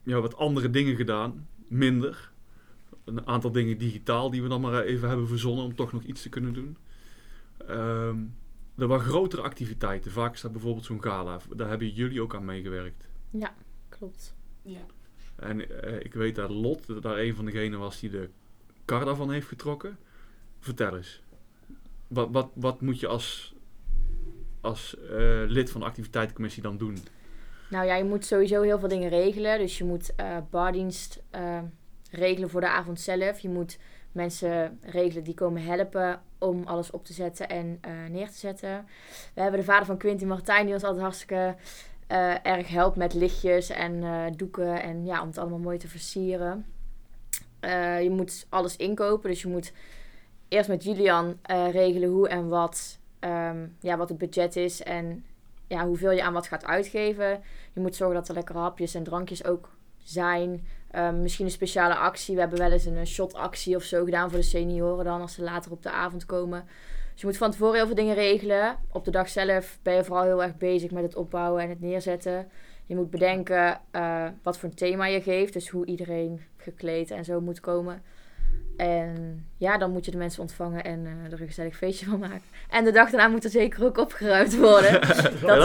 ja, 0.03 0.21
wat 0.21 0.37
andere 0.37 0.71
dingen 0.71 0.97
gedaan. 0.97 1.49
Minder. 1.69 2.31
Een 3.05 3.27
aantal 3.27 3.53
dingen 3.53 3.79
digitaal 3.79 4.31
die 4.31 4.43
we 4.43 4.49
dan 4.49 4.61
maar 4.61 4.83
even 4.83 5.09
hebben 5.09 5.29
verzonnen 5.29 5.65
om 5.65 5.75
toch 5.75 5.93
nog 5.93 6.03
iets 6.03 6.23
te 6.23 6.29
kunnen 6.29 6.53
doen. 6.53 6.77
Ehm, 7.67 8.17
er 8.77 8.87
waren 8.87 9.05
grotere 9.05 9.43
activiteiten. 9.43 10.11
Vaak 10.11 10.37
staat 10.37 10.53
bijvoorbeeld 10.53 10.85
zo'n 10.85 11.03
gala. 11.03 11.41
Daar 11.57 11.69
hebben 11.69 11.91
jullie 11.91 12.23
ook 12.23 12.35
aan 12.35 12.45
meegewerkt. 12.45 13.05
Klopt. 13.89 14.35
Ja. 14.63 14.81
En 15.37 15.83
eh, 15.83 16.05
ik 16.05 16.15
weet 16.15 16.35
dat 16.35 16.51
Lot 16.51 17.03
daar 17.03 17.19
een 17.19 17.35
van 17.35 17.45
degenen 17.45 17.79
was 17.79 18.01
die 18.01 18.11
de 18.11 18.29
kar 18.85 19.05
daarvan 19.05 19.33
heeft 19.33 19.47
getrokken. 19.49 19.99
Vertel 20.61 20.97
eens. 20.97 21.23
Wat, 22.09 22.29
wat, 22.31 22.49
wat 22.55 22.81
moet 22.81 23.01
je 23.01 23.07
als, 23.07 23.55
als 24.61 24.97
eh, 24.99 25.42
lid 25.47 25.71
van 25.71 25.81
de 25.81 25.87
activiteitencommissie 25.87 26.62
dan 26.62 26.79
doen? 26.79 26.99
Nou 27.71 27.87
ja, 27.87 27.94
je 27.94 28.05
moet 28.05 28.25
sowieso 28.25 28.62
heel 28.62 28.79
veel 28.79 28.88
dingen 28.88 29.09
regelen. 29.09 29.59
Dus 29.59 29.79
je 29.79 29.85
moet 29.85 30.14
eh 30.14 30.37
bardienst 30.51 31.23
eh, 31.31 31.59
regelen 32.11 32.51
voor 32.51 32.61
de 32.61 32.68
avond 32.68 33.01
zelf. 33.01 33.38
Je 33.38 33.49
moet 33.49 33.79
mensen 34.12 34.79
regelen 34.83 35.25
die 35.25 35.35
komen 35.35 35.62
helpen 35.62 36.23
om 36.38 36.62
alles 36.64 36.90
op 36.90 37.05
te 37.05 37.12
zetten 37.12 37.49
en 37.49 37.81
neer 38.11 38.31
te 38.31 38.38
zetten. 38.38 38.87
We 39.35 39.40
hebben 39.40 39.61
de 39.61 39.66
vader 39.66 39.87
van 39.87 39.97
Quinty 39.99 40.25
Martijn 40.25 40.64
die 40.64 40.75
ons 40.75 40.85
altijd 40.85 41.03
hartstikke 41.03 41.57
erg 42.42 42.68
helpt 42.68 42.97
met 42.97 43.14
lichtjes 43.14 43.71
en 43.71 44.03
doeken. 44.37 44.83
En 44.83 45.05
ja, 45.05 45.21
om 45.21 45.27
het 45.27 45.38
allemaal 45.38 45.59
mooi 45.59 45.79
te 45.79 45.88
versieren. 45.88 46.66
Je 48.01 48.11
moet 48.11 48.47
alles 48.49 48.77
inkopen. 48.77 49.31
Dus 49.31 49.42
je 49.42 49.49
moet 49.49 49.73
eerst 50.49 50.69
met 50.69 50.85
Julian 50.85 51.39
eh, 51.43 51.71
regelen 51.71 52.09
hoe 52.09 52.29
en 52.29 52.49
wat, 52.49 52.99
ehm, 53.19 53.67
ja, 53.81 53.97
wat 53.97 54.09
het 54.09 54.19
budget 54.19 54.57
is. 54.57 54.83
En 54.83 55.25
ja, 55.67 55.87
hoeveel 55.87 56.11
je 56.11 56.23
aan 56.23 56.33
wat 56.33 56.47
gaat 56.47 56.65
uitgeven. 56.65 57.43
Je 57.73 57.81
moet 57.81 57.97
zorgen 57.97 58.17
dat 58.17 58.29
er 58.29 58.35
lekkere 58.35 58.59
hapjes 58.59 58.95
en 58.95 59.03
drankjes 59.03 59.45
ook 59.45 59.71
zijn. 60.03 60.67
Ehm, 60.91 61.23
misschien 61.23 61.45
een 61.45 61.51
speciale 61.51 61.95
actie. 61.95 62.35
We 62.35 62.41
hebben 62.41 62.59
wel 62.59 62.73
eens 62.73 62.85
een 62.85 63.07
shotactie 63.07 63.77
of 63.77 63.83
zo 63.83 64.05
gedaan 64.05 64.31
voor 64.31 64.39
de 64.39 64.45
senioren 64.45 65.05
dan 65.05 65.21
als 65.21 65.35
ze 65.35 65.43
later 65.43 65.73
op 65.73 65.83
de 65.83 65.91
avond 65.91 66.27
komen. 66.27 66.65
Dus 67.13 67.21
je 67.21 67.27
moet 67.27 67.37
van 67.37 67.51
tevoren 67.51 67.75
heel 67.75 67.87
veel 67.87 67.95
dingen 67.95 68.15
regelen. 68.15 68.77
Op 68.93 69.05
de 69.05 69.11
dag 69.11 69.29
zelf 69.29 69.79
ben 69.83 69.95
je 69.95 70.05
vooral 70.05 70.25
heel 70.25 70.43
erg 70.43 70.57
bezig 70.57 70.91
met 70.91 71.03
het 71.03 71.17
opbouwen 71.17 71.63
en 71.63 71.69
het 71.69 71.81
neerzetten. 71.81 72.49
Je 72.87 72.97
moet 72.97 73.11
bedenken 73.11 73.81
eh, 73.91 74.27
wat 74.43 74.59
voor 74.59 74.69
een 74.69 74.75
thema 74.75 75.07
je 75.07 75.21
geeft. 75.21 75.53
Dus 75.53 75.69
hoe 75.69 75.87
iedereen 75.87 76.41
gekleed 76.57 77.11
en 77.11 77.25
zo 77.25 77.41
moet 77.41 77.61
komen. 77.61 78.03
En 78.79 79.44
ja, 79.56 79.79
dan 79.79 79.90
moet 79.92 80.04
je 80.04 80.10
de 80.10 80.16
mensen 80.16 80.40
ontvangen 80.42 80.85
en 80.85 81.06
eh, 81.06 81.33
er 81.33 81.40
een 81.40 81.46
gezellig 81.46 81.76
feestje 81.76 82.06
van 82.06 82.18
maken. 82.18 82.42
En 82.70 82.85
de 82.85 82.90
dag 82.92 83.10
daarna 83.10 83.29
moet 83.29 83.44
er 83.44 83.50
zeker 83.50 83.85
ook 83.85 83.98
opgeruimd 83.98 84.56
worden. 84.56 84.90
Ja, 85.00 85.08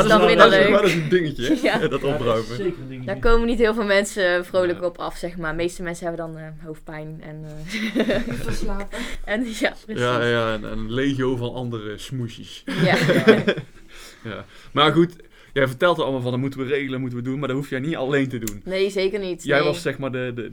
is 0.02 0.08
dan 0.08 0.20
dat 0.38 0.52
is 0.52 0.58
leuk. 0.58 0.70
wel 0.70 0.84
eens 0.84 0.94
een 0.94 1.10
dingetje? 1.10 1.44
Ja. 1.64 1.72
dat 1.78 1.82
Ja, 1.82 1.88
dat 1.88 2.04
is 2.04 2.10
opruimen. 2.14 2.56
zeker 2.56 2.82
een 2.82 2.88
dingetje. 2.88 3.06
Daar 3.06 3.20
komen 3.20 3.48
niet 3.48 3.60
heel 3.60 3.74
veel 3.74 3.86
mensen 3.86 4.46
vrolijk 4.46 4.80
Ja. 4.80 4.86
op 4.86 4.98
af, 4.98 5.18
zeg 5.18 5.38
maar. 5.38 5.52
De 5.52 5.58
meeste 5.58 5.84
mensen 5.84 6.08
hebben 6.08 6.26
dan 6.26 6.38
eh, 6.38 6.48
hoofdpijn 6.66 7.22
en, 7.26 7.46
eh, 7.46 8.20
Verslapen. 8.46 8.98
en 9.26 9.44
ja, 9.60 9.74
precies. 9.86 10.02
Ja, 10.04 10.24
ja 10.26 10.54
en, 10.54 10.66
en 10.66 10.78
een 10.78 10.92
legio 10.94 11.36
van 11.36 11.54
andere 11.54 11.98
smoesjes. 11.98 12.64
Ja. 12.66 12.96
Ja. 14.24 14.46
Maar 14.72 14.92
goed, 14.92 15.16
jij 15.54 15.68
vertelt 15.68 15.98
er 15.98 16.04
allemaal 16.04 16.22
van, 16.22 16.32
dat 16.32 16.40
moeten 16.40 16.60
we 16.60 16.66
regelen, 16.66 17.00
moeten 17.00 17.18
we 17.18 17.24
doen. 17.24 17.40
Maar 17.40 17.48
dat 17.48 17.58
hoef 17.58 17.70
jij 17.70 17.80
niet 17.80 17.96
alleen 17.96 18.30
te 18.30 18.38
doen. 18.40 18.62
Nee, 18.66 18.90
zeker 18.90 19.20
niet. 19.20 19.44
Jij 19.44 19.58
nee. 19.60 19.68
was 19.68 19.82
zeg 19.82 19.98
maar 19.98 20.12
de, 20.12 20.32
de, 20.36 20.52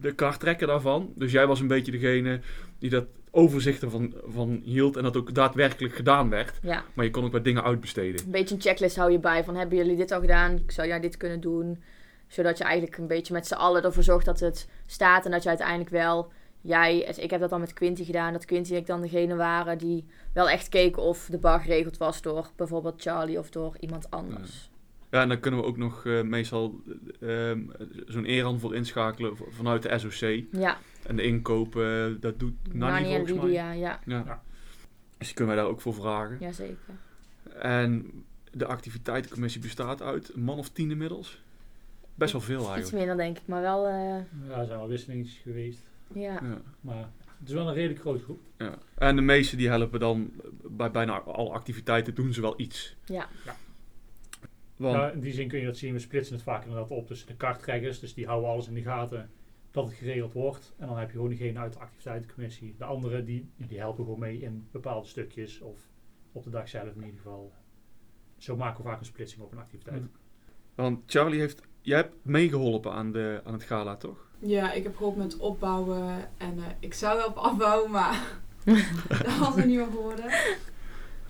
de 0.00 0.12
kartrekker 0.14 0.66
daarvan. 0.66 1.12
Dus 1.14 1.32
jij 1.32 1.46
was 1.46 1.60
een 1.60 1.66
beetje 1.66 1.92
degene 1.92 2.40
die 2.78 2.90
dat 2.90 3.04
overzicht 3.30 3.82
ervan 3.82 4.14
van 4.26 4.60
hield. 4.64 4.96
En 4.96 5.02
dat 5.02 5.16
ook 5.16 5.34
daadwerkelijk 5.34 5.94
gedaan 5.94 6.28
werd. 6.30 6.58
Ja, 6.62 6.84
Maar 6.94 7.04
je 7.04 7.10
kon 7.10 7.24
ook 7.24 7.32
wat 7.32 7.44
dingen 7.44 7.64
uitbesteden. 7.64 8.24
een 8.24 8.30
beetje 8.30 8.54
een 8.54 8.60
checklist 8.60 8.96
hou 8.96 9.10
je 9.12 9.18
bij. 9.18 9.44
Van, 9.44 9.56
hebben 9.56 9.76
jullie 9.78 9.96
dit 9.96 10.10
al 10.12 10.20
gedaan? 10.20 10.60
Zou 10.66 10.88
jij 10.88 11.00
dit 11.00 11.16
kunnen 11.16 11.40
doen? 11.40 11.82
Zodat 12.28 12.58
je 12.58 12.64
eigenlijk 12.64 12.96
een 12.96 13.06
beetje 13.06 13.32
met 13.32 13.46
z'n 13.46 13.54
allen 13.54 13.82
ervoor 13.82 14.02
zorgt 14.02 14.24
dat 14.26 14.40
het 14.40 14.68
staat. 14.86 15.24
En 15.24 15.30
dat 15.30 15.42
je 15.42 15.48
uiteindelijk 15.48 15.90
wel 15.90 16.32
jij, 16.60 16.98
ik 16.98 17.30
heb 17.30 17.40
dat 17.40 17.50
dan 17.50 17.60
met 17.60 17.72
Quinty 17.72 18.04
gedaan, 18.04 18.32
dat 18.32 18.44
Quinty 18.44 18.70
en 18.72 18.78
ik 18.78 18.86
dan 18.86 19.00
degene 19.00 19.34
waren 19.36 19.78
die 19.78 20.06
wel 20.32 20.48
echt 20.48 20.68
keken 20.68 21.02
of 21.02 21.26
de 21.30 21.38
bar 21.38 21.60
geregeld 21.60 21.96
was 21.96 22.22
door 22.22 22.50
bijvoorbeeld 22.56 23.02
Charlie 23.02 23.38
of 23.38 23.50
door 23.50 23.76
iemand 23.80 24.10
anders. 24.10 24.70
Ja, 24.72 24.78
en 25.10 25.28
dan 25.28 25.40
kunnen 25.40 25.60
we 25.60 25.66
ook 25.66 25.76
nog 25.76 26.06
eh, 26.06 26.22
meestal 26.22 26.80
eh, 27.20 27.50
ehm, 27.50 27.60
zo'n 28.06 28.24
eerhand 28.24 28.60
voor 28.60 28.74
inschakelen 28.74 29.36
vanuit 29.50 29.82
de 29.82 29.98
SOC. 29.98 30.44
Ja, 30.52 30.78
En 31.06 31.16
de 31.16 31.22
inkoop, 31.22 31.76
eh, 31.76 32.06
dat 32.20 32.38
doet 32.38 32.54
Nanny 32.72 33.00
Nani 33.00 33.14
en 33.14 33.26
volgens 33.26 33.42
mij. 33.42 33.52
Ja, 33.52 33.72
Ja. 33.72 34.00
Ja. 34.06 34.42
Dus 35.18 35.26
die 35.28 35.36
kunnen 35.36 35.54
wij 35.54 35.62
daar 35.64 35.72
ook 35.72 35.80
voor 35.80 35.94
vragen. 35.94 36.36
ja 36.40 36.52
zeker. 36.52 36.76
En 37.58 38.10
de 38.52 38.66
activiteitencommissie 38.66 39.60
bestaat 39.60 40.02
uit 40.02 40.34
een 40.34 40.42
man 40.42 40.58
of 40.58 40.68
tien 40.70 40.90
inmiddels. 40.90 41.42
Best 42.14 42.32
wel 42.32 42.40
veel 42.40 42.60
Iets 42.60 42.68
eigenlijk. 42.68 42.96
minder 43.06 43.16
denk 43.24 43.36
ik, 43.38 43.42
maar 43.46 43.60
wel, 43.62 43.86
eh, 43.86 43.92
Ja, 44.48 44.58
er 44.58 44.66
zijn 44.66 44.78
wel 44.78 44.88
wisselingen 44.88 45.26
geweest. 45.26 45.80
ja. 46.14 46.20
Ja. 46.32 46.60
Maar 46.80 47.08
het 47.38 47.48
is 47.48 47.54
wel 47.54 47.68
een 47.68 47.74
redelijk 47.74 48.00
grote 48.00 48.22
groep. 48.22 48.40
Ja. 48.58 48.74
En 48.94 49.16
de 49.16 49.22
meesten 49.22 49.58
die 49.58 49.68
helpen 49.68 50.00
dan 50.00 50.30
bij 50.62 50.90
bijna 50.90 51.12
alle 51.20 51.50
activiteiten 51.50 52.14
doen 52.14 52.32
ze 52.32 52.40
wel 52.40 52.54
iets. 52.56 52.96
Ja. 53.04 53.28
Want, 54.80 54.94
Ja, 54.94 55.10
in 55.10 55.20
die 55.20 55.32
zin 55.32 55.48
kun 55.48 55.58
je 55.58 55.64
dat 55.64 55.76
zien. 55.76 55.92
We 55.92 55.98
splitsen 55.98 56.34
het 56.34 56.44
vaak 56.44 56.64
inderdaad 56.64 56.90
op 56.90 57.06
tussen 57.06 57.26
de 57.26 57.34
karttrekkers. 57.36 58.00
Dus 58.00 58.14
die 58.14 58.26
houden 58.26 58.50
alles 58.50 58.68
in 58.68 58.74
de 58.74 58.82
gaten 58.82 59.30
dat 59.70 59.84
het 59.84 59.94
geregeld 59.94 60.32
wordt. 60.32 60.72
En 60.76 60.86
dan 60.86 60.98
heb 60.98 61.06
je 61.06 61.14
gewoon 61.14 61.30
degene 61.30 61.58
uit 61.58 61.72
de 61.72 61.78
activiteitencommissie. 61.78 62.74
De 62.78 62.84
anderen 62.84 63.24
die, 63.24 63.50
die 63.56 63.78
helpen 63.78 64.04
gewoon 64.04 64.18
mee 64.18 64.40
in 64.40 64.68
bepaalde 64.70 65.06
stukjes. 65.06 65.60
Of 65.60 65.78
op 66.32 66.42
de 66.44 66.50
dag 66.50 66.68
zelf 66.68 66.94
in 66.94 67.04
ieder 67.04 67.16
geval. 67.16 67.52
Zo 68.36 68.56
maken 68.56 68.82
we 68.82 68.88
vaak 68.88 68.98
een 68.98 69.04
splitsing 69.04 69.42
op 69.42 69.52
een 69.52 69.58
activiteit. 69.58 70.02
want 70.74 71.00
Charlie 71.06 71.40
heeft, 71.40 71.62
jij 71.80 71.96
hebt 71.96 72.14
meegeholpen 72.22 72.92
aan, 72.92 73.12
de, 73.12 73.40
aan 73.44 73.52
het 73.52 73.62
gala, 73.62 73.96
toch? 73.96 74.28
Ja, 74.38 74.72
ik 74.72 74.82
heb 74.82 74.96
geholpen 74.96 75.22
met 75.22 75.36
opbouwen 75.36 76.28
en 76.36 76.58
eh, 76.58 76.64
ik 76.78 76.94
zou 76.94 77.16
wel 77.16 77.26
op 77.26 77.36
afbouwen, 77.36 77.90
maar 77.90 78.40
dat 79.24 79.38
was 79.38 79.56
er 79.56 79.66
niet 79.66 79.76
meer 79.76 79.86
geworden. 79.86 80.24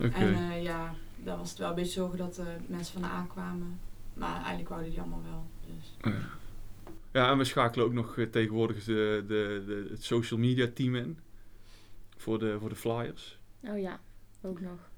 Oké. 0.00 0.14
En 0.14 0.34
eh, 0.34 0.62
ja, 0.62 0.94
dan 1.24 1.38
was 1.38 1.48
het 1.50 1.58
wel 1.58 1.68
een 1.68 1.74
beetje 1.74 1.92
zorgen 1.92 2.18
dat 2.18 2.38
eh, 2.38 2.46
mensen 2.66 2.92
van 2.92 3.02
de 3.02 3.08
A 3.08 3.26
kwamen. 3.28 3.80
Maar 4.14 4.36
eigenlijk 4.36 4.68
wouden 4.68 4.90
die 4.90 5.00
allemaal 5.00 5.22
wel. 5.22 5.46
Dus. 5.76 6.12
Ja, 7.12 7.30
en 7.30 7.38
we 7.38 7.44
schakelen 7.44 7.86
ook 7.86 7.92
nog 7.92 8.18
eh, 8.18 8.26
tegenwoordig 8.26 8.84
de, 8.84 9.24
de, 9.26 9.62
de, 9.66 9.86
het 9.90 10.04
social 10.04 10.40
media 10.40 10.68
team 10.74 10.94
in. 10.94 11.18
Voor 12.16 12.38
de, 12.38 12.56
voor 12.60 12.68
de 12.68 12.74
flyers. 12.76 13.38
Oh 13.64 13.78
ja, 13.78 14.00
ook 14.42 14.60
nog. 14.60 14.90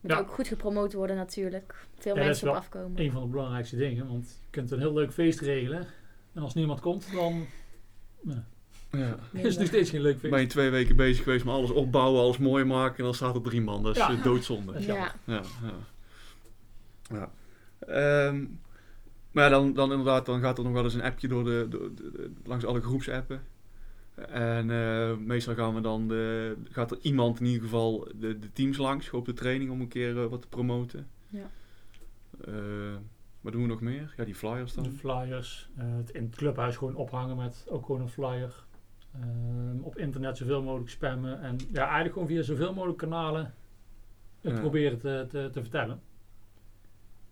Moet 0.00 0.10
Ja. 0.10 0.18
ook 0.18 0.30
goed 0.30 0.48
gepromoot 0.48 0.92
worden 0.92 1.16
natuurlijk. 1.16 1.86
Veel 1.98 2.16
Ja, 2.16 2.24
mensen 2.24 2.48
op 2.48 2.54
afkomen. 2.54 3.00
Een 3.00 3.10
van 3.12 3.22
de 3.22 3.28
belangrijkste 3.28 3.76
dingen. 3.76 4.06
Want 4.08 4.38
je 4.44 4.50
kunt 4.50 4.70
een 4.70 4.78
heel 4.78 4.92
leuk 4.92 5.12
feest 5.12 5.40
regelen. 5.40 5.86
En 6.32 6.42
als 6.42 6.54
niemand 6.54 6.80
komt, 6.80 7.12
dan 7.12 7.46
Ja. 8.92 9.16
is 9.32 9.56
nog 9.58 9.66
steeds 9.66 9.90
geen 9.90 10.00
leuk 10.00 10.18
feest. 10.18 10.32
Ben 10.32 10.40
je 10.40 10.46
twee 10.46 10.70
weken 10.70 10.96
bezig 10.96 11.22
geweest 11.24 11.44
met 11.44 11.54
alles 11.54 11.70
opbouwen, 11.70 12.20
alles 12.20 12.38
mooi 12.38 12.64
maken 12.64 12.96
en 12.98 13.04
dan 13.04 13.14
staat 13.14 13.34
er 13.34 13.40
drie 13.42 13.60
man. 13.60 13.82
Dat 13.82 13.96
is 13.96 14.02
Ja. 14.02 14.10
eh, 14.10 14.22
doodzonde. 14.22 14.72
Ja. 14.80 15.14
Ja, 15.24 15.42
ja. 15.62 15.72
ja. 17.10 17.30
Ehm, 17.78 18.44
maar 19.30 19.50
dan, 19.50 19.72
dan 19.72 19.90
inderdaad, 19.90 20.26
dan 20.26 20.40
gaat 20.40 20.58
er 20.58 20.64
nog 20.64 20.72
wel 20.72 20.84
eens 20.84 20.94
een 20.94 21.02
appje 21.02 21.28
door 21.28 21.44
de, 21.44 21.66
door 21.70 21.90
de- 21.94 22.10
de- 22.12 22.30
langs 22.44 22.64
alle 22.64 22.80
groepsappen. 22.80 23.42
En 24.28 24.70
eh, 24.70 25.16
meestal 25.16 25.54
gaan 25.54 25.74
we 25.74 25.80
dan 25.80 26.08
de, 26.08 26.56
gaat 26.70 26.90
er 26.90 26.98
iemand 27.02 27.40
in 27.40 27.46
ieder 27.46 27.62
geval 27.62 28.08
de, 28.14 28.38
de 28.38 28.52
teams 28.52 28.76
langs 28.76 29.10
op 29.10 29.24
de 29.26 29.32
training 29.32 29.70
om 29.70 29.80
een 29.80 29.88
keer 29.88 30.22
eh, 30.22 30.26
wat 30.26 30.40
te 30.40 30.48
promoten. 30.48 31.08
Ja. 31.28 31.50
Eh, 32.44 32.52
wat 33.40 33.52
doen 33.52 33.62
we 33.62 33.68
nog 33.68 33.80
meer? 33.80 34.14
Ja, 34.16 34.24
die 34.24 34.34
flyers 34.34 34.72
De 34.72 34.82
dan. 34.82 34.92
flyers. 34.92 35.68
eh, 35.76 35.84
het 35.96 36.10
in 36.10 36.22
het 36.24 36.36
clubhuis 36.36 36.76
gewoon 36.76 36.94
ophangen 36.94 37.36
met 37.36 37.64
ook 37.68 37.86
gewoon 37.86 38.00
een 38.00 38.08
flyer. 38.08 38.64
Ehm, 39.14 39.80
op 39.82 39.98
internet 39.98 40.36
zoveel 40.36 40.62
mogelijk 40.62 40.90
spammen. 40.90 41.40
En 41.42 41.56
ja, 41.72 41.82
eigenlijk 41.82 42.12
gewoon 42.12 42.28
via 42.28 42.42
zoveel 42.42 42.72
mogelijk 42.74 42.98
kanalen 42.98 43.54
het 44.40 44.52
Ja. 44.52 44.60
proberen 44.60 44.98
te, 44.98 45.26
te, 45.28 45.48
te 45.52 45.60
vertellen. 45.60 46.00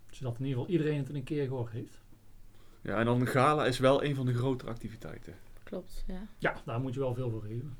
Zodat 0.09 0.33
in 0.39 0.45
ieder 0.45 0.59
geval 0.59 0.73
iedereen 0.77 0.97
het 0.97 1.13
een 1.13 1.23
keer 1.23 1.47
gehoord 1.47 1.71
heeft. 1.71 2.01
Ja, 2.81 2.99
en 2.99 3.05
dan 3.05 3.21
een 3.21 3.27
gala 3.27 3.65
is 3.65 3.79
wel 3.79 4.03
een 4.03 4.15
van 4.15 4.25
de 4.25 4.33
grotere 4.33 4.71
activiteiten. 4.71 5.33
klopt. 5.63 6.03
Ja. 6.07 6.21
Ja, 6.37 6.61
daar 6.65 6.79
moet 6.79 6.93
je 6.93 6.99
wel 6.99 7.13
veel 7.13 7.29
voor 7.29 7.41
geven. 7.41 7.77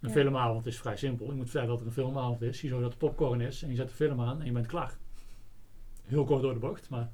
Een 0.00 0.08
Ja. 0.08 0.14
filmavond 0.14 0.66
is 0.66 0.78
vrij 0.78 0.96
simpel. 0.96 1.26
Je 1.26 1.32
moet 1.32 1.44
vertellen 1.50 1.68
dat 1.68 1.80
er 1.80 1.86
een 1.86 1.92
filmavond 1.92 2.42
is. 2.42 2.60
Je 2.60 2.68
zorgt 2.68 2.82
dat 2.82 2.92
er 2.92 2.98
popcorn 2.98 3.40
is 3.40 3.62
en 3.62 3.68
je 3.70 3.74
zet 3.76 3.88
de 3.88 3.94
film 3.94 4.20
aan 4.20 4.40
en 4.40 4.46
je 4.46 4.52
bent 4.52 4.66
klaar. 4.66 4.96
Heel 6.04 6.24
kort 6.24 6.42
door 6.42 6.52
de 6.52 6.58
bocht, 6.58 6.88
maar 6.90 7.10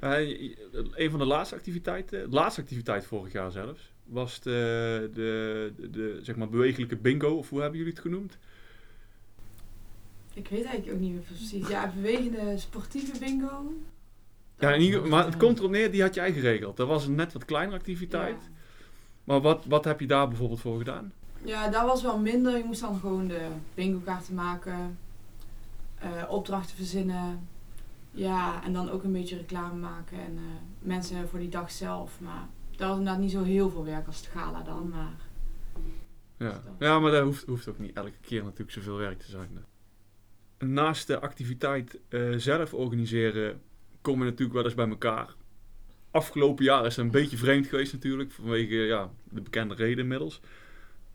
Eh, 0.00 0.50
een 0.94 1.10
van 1.10 1.18
de 1.18 1.24
laatste 1.24 1.54
activiteiten, 1.54 2.30
de 2.30 2.36
laatste 2.36 2.60
activiteit 2.60 3.04
vorig 3.06 3.32
jaar 3.32 3.50
zelfs, 3.50 3.92
was 4.10 4.40
de, 4.40 5.10
de, 5.14 5.72
de, 5.76 5.90
de, 5.90 6.18
zeg 6.22 6.36
maar 6.36 6.48
bewegelijke 6.48 6.96
bingo, 6.96 7.28
of 7.28 7.48
hoe 7.48 7.60
hebben 7.60 7.78
jullie 7.78 7.92
het 7.92 8.02
genoemd? 8.02 8.38
Ik 10.34 10.48
weet 10.48 10.64
eigenlijk 10.64 10.96
ook 10.96 11.02
niet 11.02 11.12
meer 11.12 11.22
precies. 11.22 11.68
Ja, 11.68 11.92
bewegende 11.94 12.58
sportieve 12.58 13.18
bingo. 13.18 13.74
Ja, 14.58 15.00
maar 15.00 15.24
het 15.24 15.36
komt 15.36 15.58
erop 15.58 15.70
neer, 15.70 15.90
die 15.90 16.02
had 16.02 16.14
jij 16.14 16.32
geregeld. 16.32 16.76
Dat 16.76 16.88
was 16.88 17.06
een 17.06 17.14
net 17.14 17.32
wat 17.32 17.44
kleinere 17.44 17.76
activiteit. 17.76 18.36
Ja. 18.42 18.48
Maar 19.24 19.40
wat, 19.40 19.64
wat 19.64 19.84
heb 19.84 20.00
je 20.00 20.06
daar 20.06 20.28
bijvoorbeeld 20.28 20.60
voor 20.60 20.78
gedaan? 20.78 21.12
Ja, 21.42 21.68
dat 21.68 21.86
was 21.86 22.02
wel 22.02 22.18
minder. 22.18 22.56
Je 22.56 22.64
moest 22.64 22.80
dan 22.80 22.98
gewoon 22.98 23.26
de 23.26 23.48
bingo 23.74 23.98
kaarten 23.98 24.34
maken, 24.34 24.98
eh, 25.98 26.10
opdrachten 26.28 26.76
verzinnen. 26.76 27.48
Ja, 28.10 28.64
en 28.64 28.72
dan 28.72 28.90
ook 28.90 29.02
een 29.02 29.12
beetje 29.12 29.36
reclame 29.36 29.80
maken 29.80 30.18
en 30.18 30.36
eh, 30.36 30.42
mensen 30.78 31.28
voor 31.28 31.38
die 31.38 31.48
dag 31.48 31.70
zelf. 31.70 32.20
Maar 32.20 32.48
dat 32.80 32.88
was 32.88 32.98
inderdaad 32.98 33.22
niet 33.22 33.30
zo 33.30 33.42
heel 33.42 33.70
veel 33.70 33.84
werk 33.84 34.06
als 34.06 34.16
het 34.16 34.26
gala 34.26 34.62
dan. 34.62 34.88
Maar 34.88 35.16
Ja, 36.36 36.62
ja 36.78 36.98
maar 36.98 37.10
dat 37.10 37.22
hoeft, 37.22 37.46
hoeft 37.46 37.68
ook 37.68 37.78
niet 37.78 37.96
elke 37.96 38.18
keer 38.20 38.42
natuurlijk 38.42 38.70
zoveel 38.70 38.96
werk 38.96 39.18
te 39.18 39.30
zijn. 39.30 39.64
Naast 40.58 41.06
de 41.06 41.20
activiteit 41.20 41.98
eh, 42.08 42.34
zelf 42.36 42.74
organiseren, 42.74 43.60
komen 44.00 44.20
we 44.20 44.30
natuurlijk 44.30 44.56
wel 44.56 44.64
eens 44.64 44.74
bij 44.74 44.88
elkaar. 44.88 45.34
Afgelopen 46.10 46.64
jaar 46.64 46.86
is 46.86 46.96
het 46.96 47.04
een 47.04 47.10
beetje 47.10 47.36
vreemd 47.36 47.66
geweest 47.66 47.92
natuurlijk, 47.92 48.32
vanwege 48.32 48.74
ja, 48.74 49.10
de 49.24 49.40
bekende 49.40 49.74
reden 49.74 49.98
inmiddels. 49.98 50.40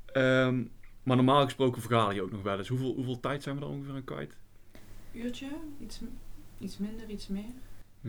Ehm, 0.05 0.63
maar 1.03 1.15
normaal 1.15 1.43
gesproken 1.43 1.81
vergader 1.81 2.15
je 2.15 2.21
ook 2.21 2.31
nog 2.31 2.41
wel 2.41 2.57
eens. 2.57 2.67
Hoeveel, 2.67 2.93
hoeveel 2.93 3.19
tijd 3.19 3.43
zijn 3.43 3.55
we 3.55 3.61
er 3.61 3.67
ongeveer 3.67 3.93
aan 3.93 4.03
kwijt? 4.03 4.35
uurtje, 5.13 5.47
iets, 5.79 5.99
iets 6.59 6.77
minder, 6.77 7.09
iets 7.09 7.27
meer. 7.27 7.53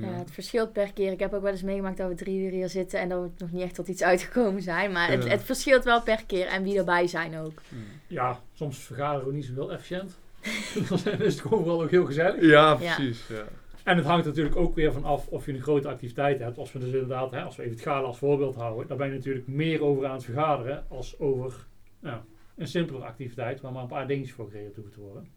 Ja, 0.01 0.13
het 0.13 0.31
verschilt 0.31 0.73
per 0.73 0.93
keer. 0.93 1.13
Ik 1.13 1.21
heb 1.21 1.33
ook 1.33 1.43
wel 1.43 1.51
eens 1.51 1.63
meegemaakt 1.63 1.97
dat 1.97 2.09
we 2.09 2.15
drie 2.15 2.45
uur 2.45 2.51
hier 2.51 2.69
zitten 2.69 3.01
en 3.01 3.09
dat 3.09 3.23
we 3.23 3.31
nog 3.39 3.53
niet 3.53 3.63
echt 3.63 3.75
tot 3.75 3.89
iets 3.89 4.03
uitgekomen 4.03 4.63
zijn. 4.63 4.93
Maar 4.93 5.11
het, 5.11 5.29
het 5.29 5.43
verschilt 5.43 5.85
wel 5.85 6.03
per 6.03 6.25
keer 6.27 6.47
en 6.47 6.63
wie 6.63 6.79
erbij 6.79 7.07
zijn 7.07 7.37
ook. 7.39 7.63
ja, 8.07 8.41
soms 8.53 8.79
vergaderen 8.79 9.27
we 9.27 9.35
niet 9.35 9.45
zo 9.45 9.53
heel 9.53 9.73
efficiënt. 9.73 10.19
dan 10.89 11.21
is 11.21 11.33
het 11.33 11.41
gewoon 11.41 11.65
wel 11.65 11.83
ook 11.83 11.91
heel 11.91 12.05
gezellig. 12.05 12.41
Ja, 12.41 12.75
precies. 12.75 13.27
Ja. 13.29 13.45
En 13.85 13.97
het 13.97 14.07
hangt 14.07 14.27
natuurlijk 14.27 14.57
ook 14.57 14.75
weer 14.75 14.93
van 14.93 15.05
af 15.05 15.29
of 15.29 15.47
je 15.47 15.53
een 15.53 15.63
grote 15.63 15.89
activiteit 15.89 16.39
hebt. 16.39 16.59
Als 16.59 16.73
we 16.73 16.79
dus 16.79 16.93
inderdaad, 16.93 17.31
hè, 17.31 17.43
als 17.43 17.57
we 17.57 17.63
even 17.63 17.75
het 17.75 17.85
gala 17.85 18.07
als 18.07 18.19
voorbeeld 18.19 18.55
houden, 18.55 18.89
daar 18.89 18.97
ben 18.97 19.07
je 19.07 19.13
natuurlijk 19.13 19.47
meer 19.47 19.83
over 19.83 20.07
aan 20.07 20.15
het 20.15 20.25
vergaderen 20.25 20.85
als 20.89 21.19
over 21.19 21.67
nou, 22.01 22.21
een 22.57 22.67
simpelere 22.67 23.05
activiteit 23.05 23.61
waar 23.61 23.73
maar 23.73 23.83
een 23.83 23.89
paar 23.89 24.07
dingetjes 24.07 24.35
voor 24.35 24.49
geregeld 24.49 24.75
hoeven 24.75 24.93
te 24.93 25.01
worden. 25.01 25.29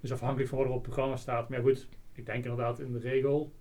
Dus 0.00 0.12
afhankelijk 0.12 0.48
van 0.48 0.58
wat 0.58 0.66
er 0.66 0.72
op 0.72 0.78
het 0.78 0.90
programma 0.92 1.16
staat. 1.16 1.48
Maar 1.48 1.60
goed, 1.60 1.88
ik 2.12 2.26
denk 2.26 2.44
inderdaad 2.44 2.80
in 2.80 2.92
de 2.92 2.98
regel 2.98 3.52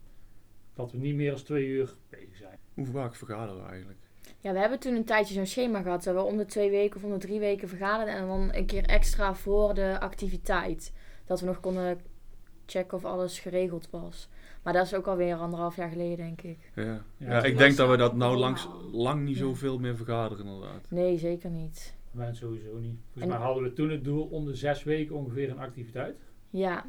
dat 0.77 0.91
we 0.91 0.97
niet 0.97 1.15
meer 1.15 1.31
dan 1.31 1.43
twee 1.43 1.67
uur 1.67 1.95
bezig 2.09 2.35
zijn. 2.35 2.57
Hoe 2.73 2.85
vaak 2.85 3.15
vergaderen 3.15 3.61
we 3.63 3.69
eigenlijk? 3.69 3.99
Ja, 4.39 4.53
we 4.53 4.59
hebben 4.59 4.79
toen 4.79 4.95
een 4.95 5.05
tijdje 5.05 5.33
zo'n 5.33 5.45
schema 5.45 5.81
gehad. 5.81 6.03
Dat 6.03 6.15
we 6.15 6.21
om 6.21 6.37
de 6.37 6.45
twee 6.45 6.69
weken 6.69 6.97
of 6.97 7.03
om 7.03 7.11
de 7.11 7.17
drie 7.17 7.39
weken 7.39 7.67
vergaderen. 7.67 8.13
En 8.13 8.27
dan 8.27 8.49
een 8.53 8.65
keer 8.65 8.83
extra 8.85 9.35
voor 9.35 9.73
de 9.73 9.99
activiteit. 9.99 10.93
Dat 11.25 11.39
we 11.39 11.45
nog 11.45 11.59
konden 11.59 11.99
checken 12.65 12.97
of 12.97 13.05
alles 13.05 13.39
geregeld 13.39 13.89
was. 13.89 14.29
Maar 14.63 14.73
dat 14.73 14.85
is 14.85 14.93
ook 14.93 15.07
alweer 15.07 15.35
anderhalf 15.35 15.75
jaar 15.75 15.89
geleden, 15.89 16.17
denk 16.17 16.41
ik. 16.41 16.71
Ja, 16.75 17.03
Ja, 17.17 17.43
ik 17.43 17.57
denk 17.57 17.75
dat 17.75 17.89
we 17.89 17.97
dat 17.97 18.15
nou 18.15 18.37
langs, 18.37 18.67
lang 18.91 19.23
niet 19.23 19.35
Ja. 19.37 19.41
zoveel 19.41 19.79
meer 19.79 19.95
vergaderen 19.95 20.45
inderdaad. 20.45 20.85
Nee, 20.89 21.17
zeker 21.17 21.49
niet. 21.49 21.95
Wij 22.11 22.33
sowieso 22.33 22.77
niet. 22.77 22.97
Volgens 23.03 23.23
En- 23.23 23.27
mij 23.29 23.37
hadden 23.37 23.63
we 23.63 23.73
toen 23.73 23.89
het 23.89 24.03
doel 24.03 24.23
om 24.25 24.45
de 24.45 24.55
zes 24.55 24.83
weken 24.83 25.15
ongeveer 25.15 25.49
een 25.49 25.59
activiteit. 25.59 26.17
Ja. 26.49 26.85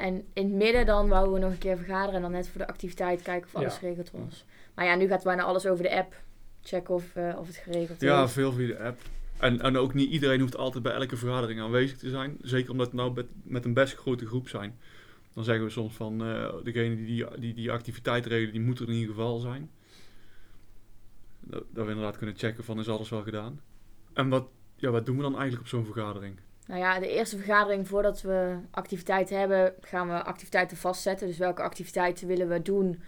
En 0.00 0.24
in 0.32 0.44
het 0.44 0.52
midden 0.52 0.86
dan 0.86 1.08
wouden 1.08 1.32
we 1.34 1.38
nog 1.40 1.50
een 1.50 1.58
keer 1.58 1.76
vergaderen. 1.76 2.14
En 2.14 2.22
dan 2.22 2.30
net 2.30 2.48
voor 2.48 2.60
de 2.60 2.66
activiteit 2.68 3.22
kijken 3.22 3.46
of 3.48 3.54
alles 3.54 3.72
Ja. 3.72 3.78
geregeld 3.78 4.10
was. 4.10 4.44
Maar 4.74 4.84
ja, 4.84 4.94
nu 4.94 5.06
gaat 5.06 5.22
bijna 5.24 5.42
alles 5.42 5.66
over 5.66 5.82
de 5.82 5.96
app. 5.96 6.20
Checken 6.62 6.94
of, 6.94 7.14
eh, 7.16 7.36
of 7.38 7.46
het 7.46 7.56
geregeld 7.56 8.00
Ja, 8.00 8.24
is. 8.24 8.32
veel 8.32 8.52
via 8.52 8.66
de 8.66 8.78
app. 8.78 8.98
En, 9.38 9.60
en 9.60 9.76
ook 9.76 9.94
niet 9.94 10.10
iedereen 10.10 10.40
hoeft 10.40 10.56
altijd 10.56 10.82
bij 10.82 10.92
elke 10.92 11.16
vergadering 11.16 11.60
aanwezig 11.60 11.98
te 11.98 12.10
zijn. 12.10 12.36
Zeker 12.42 12.70
omdat 12.70 12.90
we 12.90 12.96
nou 12.96 13.12
met, 13.12 13.26
met 13.42 13.64
een 13.64 13.74
best 13.74 13.94
grote 13.94 14.26
groep 14.26 14.48
zijn. 14.48 14.78
Dan 15.34 15.44
zeggen 15.44 15.64
we 15.64 15.70
soms 15.70 15.94
van 15.94 16.24
eh, 16.24 16.54
degene 16.62 16.96
die 16.96 17.06
die, 17.06 17.26
die 17.40 17.54
die 17.54 17.70
activiteit 17.72 18.26
regelen, 18.26 18.52
die 18.52 18.60
moet 18.62 18.78
er 18.78 18.88
in 18.88 18.94
ieder 18.94 19.14
geval 19.14 19.38
zijn. 19.38 19.70
Dat, 21.40 21.64
dat 21.70 21.84
we 21.84 21.90
inderdaad 21.90 22.16
kunnen 22.18 22.36
checken 22.36 22.64
van 22.64 22.78
is 22.78 22.88
alles 22.88 23.08
wel 23.08 23.22
gedaan. 23.22 23.60
En 24.12 24.28
wat, 24.28 24.48
ja, 24.76 24.90
wat 24.90 25.06
doen 25.06 25.16
we 25.16 25.22
dan 25.22 25.32
eigenlijk 25.32 25.62
op 25.62 25.68
zo'n 25.68 25.84
vergadering? 25.84 26.36
Nou 26.70 26.82
ja, 26.82 26.98
de 26.98 27.08
eerste 27.08 27.36
vergadering 27.36 27.88
voordat 27.88 28.20
we 28.20 28.58
activiteiten 28.70 29.38
hebben, 29.38 29.74
gaan 29.80 30.08
we 30.08 30.22
activiteiten 30.22 30.76
vastzetten. 30.76 31.26
Dus 31.26 31.38
welke 31.38 31.62
activiteiten 31.62 32.26
willen 32.26 32.48
we 32.48 32.62
doen 32.62 33.02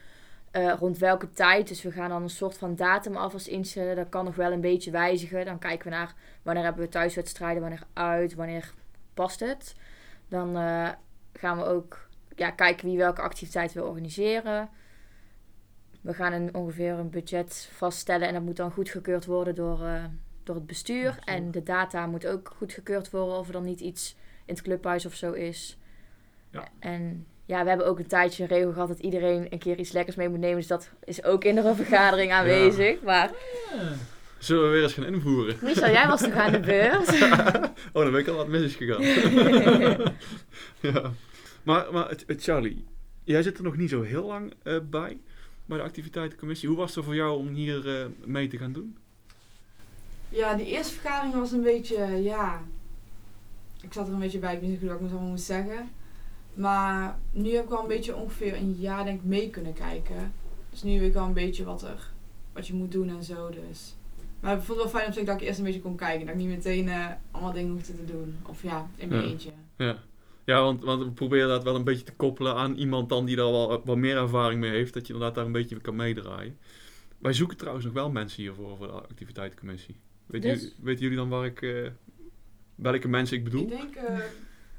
eh, 0.51 0.75
rond 0.79 0.99
welke 0.99 1.31
tijd. 1.31 1.69
Dus 1.69 1.83
we 1.83 1.91
gaan 1.91 2.09
dan 2.09 2.23
een 2.23 2.31
soort 2.31 2.59
van 2.59 2.75
datum 2.75 3.17
alvast 3.17 3.47
instellen. 3.47 3.97
Dat 3.97 4.09
kan 4.09 4.25
nog 4.25 4.35
wel 4.35 4.53
een 4.53 4.61
beetje 4.61 4.91
wijzigen. 4.91 5.45
Dan 5.45 5.59
kijken 5.59 5.91
we 5.91 5.97
naar 5.97 6.15
wanneer 6.43 6.65
hebben 6.65 6.83
we 6.85 6.89
thuiswedstrijden, 6.89 7.61
wanneer 7.61 7.83
uit, 7.93 8.35
wanneer 8.35 8.73
past 9.15 9.41
het. 9.41 9.75
Dan 10.29 10.57
eh, 10.57 10.89
gaan 11.33 11.59
we 11.59 11.65
ook 11.65 12.09
ja, 12.37 12.51
kijken 12.51 12.87
wie 12.87 12.99
welke 12.99 13.23
activiteit 13.23 13.73
wil 13.73 13.87
organiseren. 13.87 14.69
We 16.01 16.15
gaan 16.15 16.33
een, 16.33 16.55
ongeveer 16.55 16.93
een 16.93 17.11
budget 17.11 17.71
vaststellen 17.73 18.29
en 18.29 18.35
dat 18.35 18.43
moet 18.43 18.57
dan 18.57 18.73
goedgekeurd 18.73 19.27
worden 19.27 19.55
door, 19.55 19.85
eh, 19.85 20.05
door 20.45 20.55
het 20.55 20.67
bestuur. 20.67 21.19
En 21.25 21.51
de 21.51 21.63
data 21.63 22.07
moet 22.07 22.27
ook 22.27 22.53
goedgekeurd 22.57 23.11
worden 23.11 23.37
of 23.37 23.47
er 23.47 23.53
dan 23.53 23.65
niet 23.65 23.81
iets 23.81 24.17
in 24.45 24.55
het 24.55 24.63
clubhuis 24.63 25.07
of 25.07 25.15
zo 25.15 25.33
is. 25.33 25.79
Ja. 26.51 26.69
En 26.79 27.27
ja, 27.47 27.63
we 27.63 27.69
hebben 27.69 27.87
ook 27.87 27.99
een 27.99 28.07
tijdje 28.07 28.43
een 28.43 28.49
regel 28.49 28.73
gehad 28.73 28.89
dat 28.89 28.99
iedereen 28.99 29.47
een 29.51 29.59
keer 29.59 29.79
iets 29.79 29.93
lekkers 29.93 30.17
mee 30.17 30.29
moet 30.29 30.39
nemen. 30.39 30.57
Dus 30.57 30.67
dat 30.67 30.91
is 31.05 31.25
ook 31.25 31.45
in 31.45 31.55
de 31.55 31.75
vergadering 31.85 32.33
aanwezig. 32.33 33.03
Maar 33.03 33.31
Ja. 33.73 33.93
Zullen 34.39 34.65
we 34.65 34.69
weer 34.71 34.83
eens 34.83 34.93
gaan 34.93 35.05
invoeren? 35.05 35.57
Michel, 35.63 35.91
jij 35.91 36.07
was 36.07 36.21
toch 36.21 36.33
aan 36.33 36.53
de 36.53 36.61
beurt? 36.61 37.09
oh, 37.93 38.03
dan 38.03 38.11
ben 38.11 38.21
ik 38.21 38.29
al 38.29 38.37
wat 38.37 38.49
mis 38.49 38.63
is 38.63 38.75
gegaan. 38.75 39.03
ja. 40.93 41.13
Maar, 41.63 41.93
maar 41.93 42.15
Charlie, 42.27 42.85
jij 43.25 43.43
zit 43.43 43.59
er 43.59 43.65
nog 43.65 43.77
niet 43.77 43.91
zo 43.91 44.03
heel 44.03 44.27
lang 44.27 44.53
eh, 44.63 44.79
bij, 44.91 45.19
bij 45.65 45.79
de 45.79 45.85
activiteitencommissie. 45.85 46.69
Hoe 46.69 46.79
was 46.79 46.95
het 46.95 47.05
voor 47.05 47.15
jou 47.15 47.39
om 47.39 47.49
hier 47.49 48.01
eh, 48.01 48.07
mee 48.25 48.49
te 48.49 48.59
gaan 48.59 48.73
doen? 48.73 48.97
Ja, 50.33 50.55
die 50.55 50.67
eerste 50.67 50.93
vergadering 50.95 51.35
was 51.35 51.53
een 51.53 51.63
beetje, 51.63 52.07
ja... 52.23 52.63
Ik 53.83 53.93
zat 53.93 54.07
er 54.07 54.13
een 54.13 54.19
beetje 54.19 54.39
bij, 54.39 54.55
ik 54.55 54.61
wist 54.61 54.71
niet 54.71 54.81
goed 54.81 54.89
wat 54.89 55.01
ik 55.01 55.11
allemaal 55.11 55.29
moest 55.31 55.45
zeggen. 55.45 55.91
Maar 56.55 57.19
nu 57.31 57.55
heb 57.55 57.65
ik 57.65 57.69
wel 57.71 57.81
een 57.83 57.89
beetje 57.89 58.17
ongeveer 58.17 58.55
een 58.57 58.73
jaar 58.79 59.05
denk 59.05 59.21
ik 59.21 59.27
mee 59.27 59.51
kunnen 59.51 59.73
kijken. 59.73 60.33
Dus 60.71 60.83
nu 60.83 60.99
weet 60.99 61.09
ik 61.09 61.15
wel 61.15 61.25
een 61.25 61.33
beetje 61.33 61.65
wat, 61.65 61.83
er, 61.83 62.11
wat 62.53 62.67
je 62.67 62.75
moet 62.75 62.93
doen 62.93 63.09
en 63.09 63.23
zo. 63.25 63.51
Dus. 63.51 63.95
Maar 64.41 64.57
ik 64.57 64.63
vond 64.63 64.81
het 64.83 64.91
wel 64.91 65.01
fijn 65.01 65.09
op 65.11 65.15
zich 65.15 65.25
dat 65.27 65.41
ik 65.41 65.47
eerst 65.47 65.59
een 65.59 65.65
beetje 65.65 65.81
kon 65.81 65.97
kijken. 65.97 66.27
Dat 66.27 66.35
ik 66.35 66.41
niet 66.41 66.49
meteen 66.49 66.89
eh, 66.89 67.07
allemaal 67.31 67.53
dingen 67.53 67.73
hoefde 67.73 67.95
te 67.97 68.05
doen. 68.05 68.37
Of 68.47 68.63
ja, 68.63 68.87
in 68.97 69.09
mijn 69.09 69.23
Ja. 69.23 69.29
eentje. 69.29 69.51
Ja, 69.77 69.97
ja 70.45 70.61
want, 70.63 70.83
want 70.85 71.03
we 71.03 71.11
proberen 71.11 71.49
dat 71.49 71.63
wel 71.65 71.75
een 71.75 71.85
beetje 71.85 72.05
te 72.05 72.15
koppelen 72.15 72.55
aan 72.55 72.75
iemand 72.75 73.09
dan 73.09 73.25
die 73.25 73.37
daar 73.37 73.51
wel 73.51 73.83
wat 73.85 73.97
meer 73.97 74.17
ervaring 74.17 74.61
mee 74.61 74.71
heeft. 74.71 74.95
Dat 74.95 75.07
je 75.07 75.13
inderdaad 75.13 75.37
daar 75.37 75.47
een 75.47 75.53
beetje 75.53 75.81
kan 75.81 75.97
meedraaien. 75.97 76.59
Wij 77.19 77.33
zoeken 77.33 77.57
trouwens 77.57 77.85
nog 77.85 77.95
wel 77.95 78.11
mensen 78.11 78.43
hiervoor 78.43 78.77
voor 78.77 78.87
de 78.87 78.93
activiteitencommissie. 78.93 79.97
Weet 80.33 80.43
Dus? 80.43 80.61
jullie, 80.61 80.75
weten 80.81 81.03
jullie 81.03 81.17
dan 81.17 81.29
waar 81.29 81.45
ik, 81.47 81.63
eh, 81.63 81.89
welke 82.75 83.09
mensen 83.09 83.37
ik 83.37 83.45
bedoel? 83.45 83.63
Ik 83.63 83.69
denk, 83.69 83.95
eh, 83.95 84.19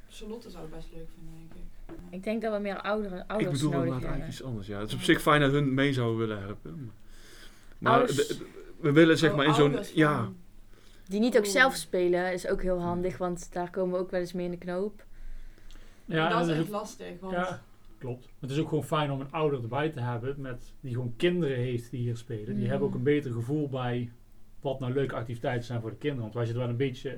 Charlotte 0.10 0.50
zou 0.50 0.64
het 0.64 0.74
best 0.76 0.88
leuk 0.94 1.08
vinden, 1.16 1.34
denk 1.34 1.52
ik. 1.54 1.62
Ik 2.10 2.24
denk 2.24 2.42
dat 2.42 2.54
we 2.54 2.60
meer 2.60 2.82
ouderen, 2.82 3.20
Ik 3.20 3.32
ouders 3.32 3.52
bedoel 3.52 3.70
nodig 3.72 3.86
inderdaad 3.86 4.10
hebben. 4.10 4.10
eigenlijk 4.10 4.40
iets 4.40 4.44
anders. 4.44 4.68
Ja. 4.68 4.80
Het 4.80 4.88
is 4.88 4.94
op 4.96 5.02
zich 5.02 5.22
fijn 5.22 5.42
dat 5.42 5.52
hun 5.52 5.74
mee 5.74 5.94
zouden 5.94 6.18
willen 6.18 6.42
helpen. 6.42 6.92
Maar 7.78 7.94
Ouders- 7.98 8.38
we 8.80 8.92
willen 8.92 9.18
zeg 9.18 9.30
Oh, 9.32 9.38
maar 9.38 9.46
in 9.46 9.54
zo'n... 9.54 9.76
Ja, 9.94 10.32
Die 11.08 11.20
niet 11.20 11.38
ook 11.38 11.46
zelf 11.46 11.76
spelen 11.76 12.34
is 12.34 12.48
ook 12.48 12.62
heel 12.62 12.82
handig, 12.82 13.18
want 13.18 13.54
daar 13.54 13.70
komen 13.70 13.94
we 13.94 14.00
ook 14.00 14.12
wel 14.12 14.20
eens 14.20 14.34
mee 14.34 14.46
in 14.46 14.52
de 14.52 14.58
knoop. 14.58 15.06
Ja, 16.06 16.30
dat 16.30 16.42
is 16.42 16.48
het 16.48 16.58
echt 16.58 16.70
lastig. 16.70 17.20
Want 17.20 17.34
Ja, 17.34 17.62
klopt. 17.98 18.28
Het 18.40 18.50
is 18.52 18.60
ook 18.60 18.70
gewoon 18.70 18.84
fijn 18.84 19.12
om 19.12 19.20
een 19.22 19.32
ouder 19.32 19.62
erbij 19.62 19.90
te 19.90 20.00
hebben 20.00 20.36
met, 20.38 20.72
die 20.80 20.94
gewoon 20.94 21.14
kinderen 21.18 21.58
heeft 21.58 21.92
die 21.92 22.00
hier 22.00 22.18
spelen. 22.18 22.46
Die 22.56 22.64
Mm. 22.64 22.70
hebben 22.70 22.88
ook 22.88 22.94
een 22.96 23.04
beter 23.04 23.32
gevoel 23.32 23.70
bij 23.70 24.12
wat 24.64 24.80
nou 24.80 24.94
leuke 24.94 25.16
activiteiten 25.16 25.66
zijn 25.66 25.82
voor 25.82 25.90
de 25.90 25.96
kinderen. 25.96 26.22
Want 26.24 26.34
wij 26.34 26.46
zitten 26.46 26.62
wel 26.64 26.72
een 26.72 26.78
beetje... 26.78 27.10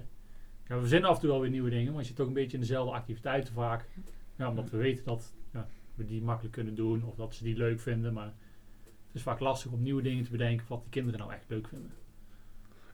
Ja, 0.68 0.74
we 0.76 0.80
verzinnen 0.80 1.10
af 1.10 1.16
en 1.16 1.22
toe 1.22 1.30
wel 1.30 1.41
weer 1.41 1.50
nieuwe 1.50 1.70
dingen, 1.70 1.91
maar 1.93 2.02
je 2.02 2.08
zit 2.08 2.20
ook 2.20 2.28
een 2.28 2.34
beetje 2.34 2.54
in 2.54 2.60
dezelfde 2.60 2.93
activiteiten 2.96 3.54
vaak. 3.54 3.86
Ja, 4.36 4.50
omdat 4.50 4.70
we 4.70 4.78
weten 4.78 5.06
dat 5.06 5.34
ja, 5.54 5.68
we 5.96 6.06
die 6.06 6.22
makkelijk 6.22 6.54
kunnen 6.54 6.76
doen 6.76 7.04
of 7.04 7.16
dat 7.16 7.36
ze 7.36 7.43
die 7.43 7.58
leuk 7.58 7.80
vinden. 7.80 8.14
Maar 8.14 8.34
het 8.86 9.16
is 9.16 9.22
vaak 9.22 9.39
lastig 9.39 9.72
om 9.72 9.82
nieuwe 9.84 10.02
dingen 10.02 10.24
te 10.24 10.32
bedenken 10.32 10.66
wat 10.70 10.82
die 10.82 10.89
kinderen 10.89 11.20
nou 11.20 11.32
echt 11.34 11.46
leuk 11.48 11.68
vinden. 11.68 11.91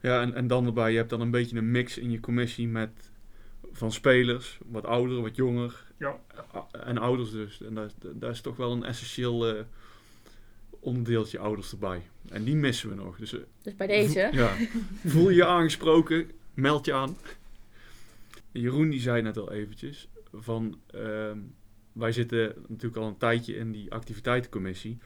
ja 0.01 0.21
en, 0.21 0.33
en 0.33 0.47
dan 0.47 0.65
erbij, 0.65 0.91
je 0.91 0.97
hebt 0.97 1.09
dan 1.09 1.21
een 1.21 1.31
beetje 1.31 1.57
een 1.57 1.71
mix 1.71 1.97
in 1.97 2.11
je 2.11 2.19
commissie 2.19 2.67
met 2.67 3.11
van 3.71 3.91
spelers, 3.91 4.59
wat 4.65 4.85
ouder, 4.85 5.21
wat 5.21 5.35
jonger. 5.35 5.85
Ja. 5.97 6.19
En 6.71 6.97
ouders 6.97 7.31
dus. 7.31 7.61
En 7.61 7.73
daar, 7.73 7.85
is- 7.85 7.95
daar 8.13 8.31
is 8.31 8.41
toch 8.41 8.55
wel 8.57 8.71
een 8.71 8.83
essentieel 8.83 9.47
eh, 9.55 9.63
onderdeeltje 10.81 11.39
ouders 11.39 11.71
erbij. 11.71 12.01
En 12.29 12.43
die 12.43 12.55
missen 12.55 12.89
we 12.89 12.95
nog. 12.95 13.17
Dus, 13.17 13.33
eh, 13.33 13.39
Dus 13.61 13.75
bij 13.75 13.87
deze. 13.87 14.29
ja. 14.31 14.55
Voel 15.05 15.29
je 15.29 15.35
je 15.35 15.45
aangesproken, 15.45 16.31
meld 16.53 16.85
je 16.85 16.93
aan. 16.93 17.15
Jeroen 18.51 18.89
die 18.89 18.99
zei 18.99 19.21
net 19.21 19.37
al 19.37 19.51
eventjes 19.51 20.07
van 20.33 20.79
ehm, 20.87 21.37
wij 21.91 22.11
zitten 22.11 22.53
natuurlijk 22.67 23.01
al 23.01 23.07
een 23.07 23.17
tijdje 23.17 23.55
in 23.55 23.71
die 23.71 23.91
activiteitencommissie. 23.91 24.97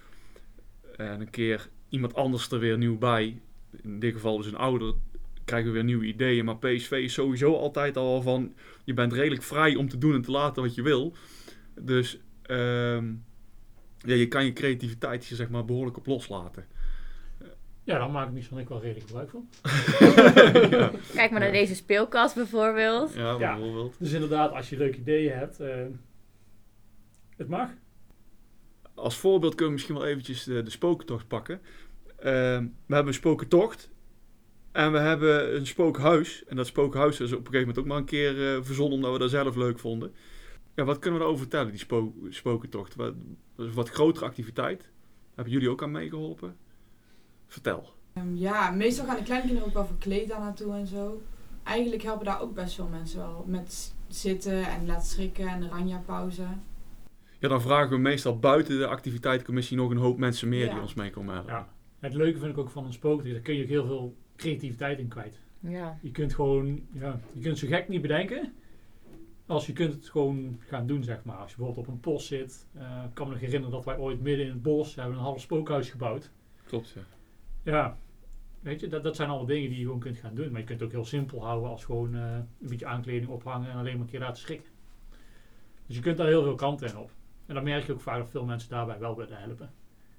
En 0.98 1.22
een 1.22 1.30
keer 1.30 1.70
iemand 1.90 2.14
anders 2.14 2.52
er 2.52 2.60
weer 2.60 2.78
nieuw 2.78 2.98
bij, 2.98 3.42
in 3.84 4.00
dit 4.00 4.14
geval 4.14 4.38
dus 4.38 4.48
een 4.48 4.56
ouder, 4.56 4.94
krijgen 5.46 5.68
we 5.70 5.74
weer 5.76 5.84
nieuwe 5.84 6.06
ideeën. 6.06 6.46
Maar 6.46 6.58
PSV 6.58 6.92
is 6.92 7.14
sowieso 7.14 7.56
altijd 7.56 7.98
al 7.98 8.22
van, 8.22 8.54
je 8.84 8.94
bent 8.94 9.14
redelijk 9.14 9.44
vrij 9.44 9.76
om 9.76 9.90
te 9.90 9.98
doen 9.98 10.14
en 10.14 10.22
te 10.22 10.32
laten 10.32 10.64
wat 10.64 10.76
je 10.76 10.82
wil. 10.82 11.14
Dus 11.80 12.20
ehm, 12.42 13.14
ja, 14.06 14.14
je 14.16 14.28
kan 14.28 14.46
je 14.46 14.54
creativiteit 14.54 15.26
hier 15.26 15.38
zeg 15.38 15.50
maar 15.50 15.66
behoorlijk 15.66 15.98
op 15.98 16.06
loslaten. 16.06 16.66
Ja, 17.84 17.98
daar 17.98 18.10
maak 18.10 18.28
ik 18.28 18.34
Michel 18.34 18.56
en 18.58 18.62
ik 18.64 18.70
wel 18.70 18.82
redelijk 18.82 19.06
gebruik 19.08 19.30
van. 19.30 19.50
ja. 20.80 20.92
Kijk 21.14 21.32
maar 21.32 21.40
naar 21.40 21.54
Ja. 21.54 21.60
deze 21.60 21.76
speelkast 21.76 22.36
bijvoorbeeld. 22.36 23.14
ja, 23.14 23.36
Ja. 23.40 23.56
bijvoorbeeld. 23.56 23.96
Dus 24.00 24.12
inderdaad, 24.12 24.52
als 24.54 24.70
je 24.70 24.78
leuke 24.78 24.98
ideeën 24.98 25.32
hebt, 25.38 25.60
eh, 25.60 25.86
het 27.38 27.48
mag. 27.48 27.70
Als 28.94 29.18
voorbeeld 29.18 29.52
kunnen 29.56 29.68
we 29.68 29.74
misschien 29.74 29.96
wel 29.96 30.06
eventjes 30.06 30.44
de, 30.44 30.64
de 30.64 30.70
spokentocht 30.70 31.28
pakken. 31.28 31.62
Ehm, 32.20 32.64
we 32.86 32.94
hebben 32.94 33.08
een 33.08 33.14
spokentocht. 33.14 33.90
En 34.72 34.92
we 34.92 34.98
hebben 34.98 35.56
een 35.56 35.68
spookhuis. 35.68 36.44
En 36.48 36.56
dat 36.56 36.68
spookhuis 36.68 37.20
is 37.20 37.32
op 37.32 37.38
een 37.38 37.46
gegeven 37.46 37.60
moment 37.60 37.78
ook 37.78 37.86
maar 37.86 37.98
een 37.98 38.06
keer 38.06 38.56
eh, 38.56 38.64
verzonnen 38.64 38.96
omdat 38.96 39.12
we 39.12 39.20
dat 39.20 39.30
zelf 39.30 39.56
leuk 39.56 39.80
vonden. 39.80 40.14
Ja, 40.76 40.84
wat 40.84 41.00
kunnen 41.00 41.14
we 41.14 41.26
daarover 41.26 41.48
vertellen, 41.48 41.72
die 41.72 41.80
spo 41.80 42.14
spokentocht? 42.30 42.96
Wat, 42.96 43.14
dat 43.56 43.66
is 43.66 43.72
een 43.72 43.78
wat 43.78 43.90
grotere 43.90 44.26
activiteit. 44.26 44.90
Hebben 45.36 45.54
jullie 45.54 45.70
ook 45.70 45.84
aan 45.84 45.92
meegeholpen? 45.92 46.56
Vertel. 47.48 47.94
Ehm, 48.14 48.36
ja, 48.36 48.72
meestal 48.72 49.06
gaan 49.06 49.16
de 49.16 49.24
kleine 49.24 49.46
kinderen 49.46 49.70
ook 49.70 49.76
wel 49.76 49.86
verkleed 49.86 50.28
daar 50.28 50.40
naartoe 50.40 50.74
en 50.74 50.88
zo. 50.88 51.22
Eigenlijk 51.64 52.04
helpen 52.04 52.26
daar 52.26 52.42
ook 52.42 52.54
best 52.54 52.76
veel 52.76 52.88
mensen 52.88 53.20
wel. 53.20 53.46
Met 53.48 53.94
zitten 54.08 54.68
en 54.68 54.86
laten 54.86 55.08
schrikken 55.08 55.48
en 55.48 55.60
de 55.60 55.68
ranja-pauze. 55.68 56.46
Ja, 57.40 57.48
dan 57.48 57.62
vragen 57.62 57.90
we 57.90 57.98
meestal 57.98 58.40
buiten 58.40 58.78
de 58.78 58.88
activiteitencommissie 58.88 59.78
nog 59.78 59.92
een 59.92 59.98
hoop 59.98 60.18
mensen 60.18 60.50
meer 60.50 60.70
die 60.70 60.82
ons 60.82 60.94
mee 60.94 61.10
komen 61.10 61.34
helpen. 61.34 61.54
Ja. 61.54 61.68
Het 62.00 62.14
leuke 62.14 62.40
vind 62.40 62.52
ik 62.52 62.58
ook 62.58 62.70
van 62.70 62.86
een 62.86 62.94
spooktocht, 62.94 63.32
daar 63.32 63.42
kun 63.42 63.56
je 63.56 63.64
ook 63.64 63.70
heel 63.70 63.86
veel 63.86 64.16
creativiteit 64.36 65.00
in 65.00 65.08
kwijt. 65.08 65.40
Ja. 65.60 65.98
Je 66.02 66.12
kunt 66.12 66.34
gewoon, 66.34 66.82
ja, 66.92 67.20
je 67.34 67.42
kunt 67.42 67.58
zo 67.58 67.68
gek 67.68 67.88
niet 67.88 68.02
bedenken. 68.02 68.54
Als 69.46 69.66
je 69.66 69.74
kunt 69.74 69.94
het 69.94 70.10
gewoon 70.10 70.60
gaan 70.68 70.88
doen, 70.88 71.04
zeg 71.04 71.24
maar. 71.24 71.36
Als 71.38 71.52
je 71.52 71.58
bijvoorbeeld 71.58 71.88
op 71.88 71.94
een 71.94 72.00
post 72.00 72.28
zit. 72.28 72.68
eh, 72.74 73.04
ik 73.08 73.14
kan 73.14 73.28
me 73.28 73.32
nog 73.34 73.42
herinneren 73.42 73.76
dat 73.76 73.86
wij 73.86 73.98
ooit 73.98 74.22
midden 74.22 74.46
in 74.46 74.52
het 74.52 74.62
bos 74.62 74.96
hebben 74.96 75.14
een 75.16 75.24
half 75.24 75.42
spookhuis 75.42 75.90
gebouwd. 75.90 76.32
Klopt, 76.66 76.90
ja. 76.90 77.02
Ja, 77.64 77.98
weet 78.60 78.80
je, 78.80 78.88
dat, 78.88 79.04
dat 79.04 79.16
zijn 79.16 79.30
allemaal 79.30 79.48
dingen 79.48 79.70
die 79.70 79.78
je 79.78 79.84
gewoon 79.86 80.00
kunt 80.00 80.18
gaan 80.18 80.36
doen. 80.36 80.52
Maar 80.52 80.60
je 80.60 80.66
kunt 80.66 80.80
het 80.80 80.88
ook 80.90 80.96
heel 80.96 81.06
simpel 81.06 81.46
houden 81.46 81.70
als 81.70 81.86
gewoon 81.86 82.16
eh, 82.16 82.22
een 82.34 82.48
beetje 82.60 82.86
aankleding 82.86 83.32
ophangen 83.32 83.70
en 83.70 83.78
alleen 83.78 83.94
maar 83.94 84.02
een 84.02 84.10
keer 84.12 84.20
laten 84.20 84.42
schrikken. 84.42 84.70
Dus 85.88 85.96
je 85.96 86.02
kunt 86.02 86.18
daar 86.18 86.28
heel 86.28 86.44
veel 86.44 86.56
kanten 86.56 86.88
in 86.90 86.98
op. 86.98 87.10
En 87.46 87.56
dan 87.56 87.64
merk 87.64 87.86
je 87.86 87.94
ook 87.94 88.02
vaak 88.02 88.18
dat 88.18 88.30
veel 88.30 88.46
mensen 88.46 88.70
daarbij 88.70 89.00
wel 89.00 89.16
willen 89.16 89.38
helpen. 89.38 89.72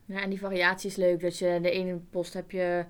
ja, 0.05 0.21
en 0.23 0.31
die 0.31 0.39
variatie 0.39 0.91
is 0.91 0.97
leuk. 0.97 1.21
Dat 1.21 1.39
je 1.39 1.59
de 1.63 1.71
ene 1.71 1.97
post 2.11 2.33
heb 2.33 2.51
je 2.51 2.85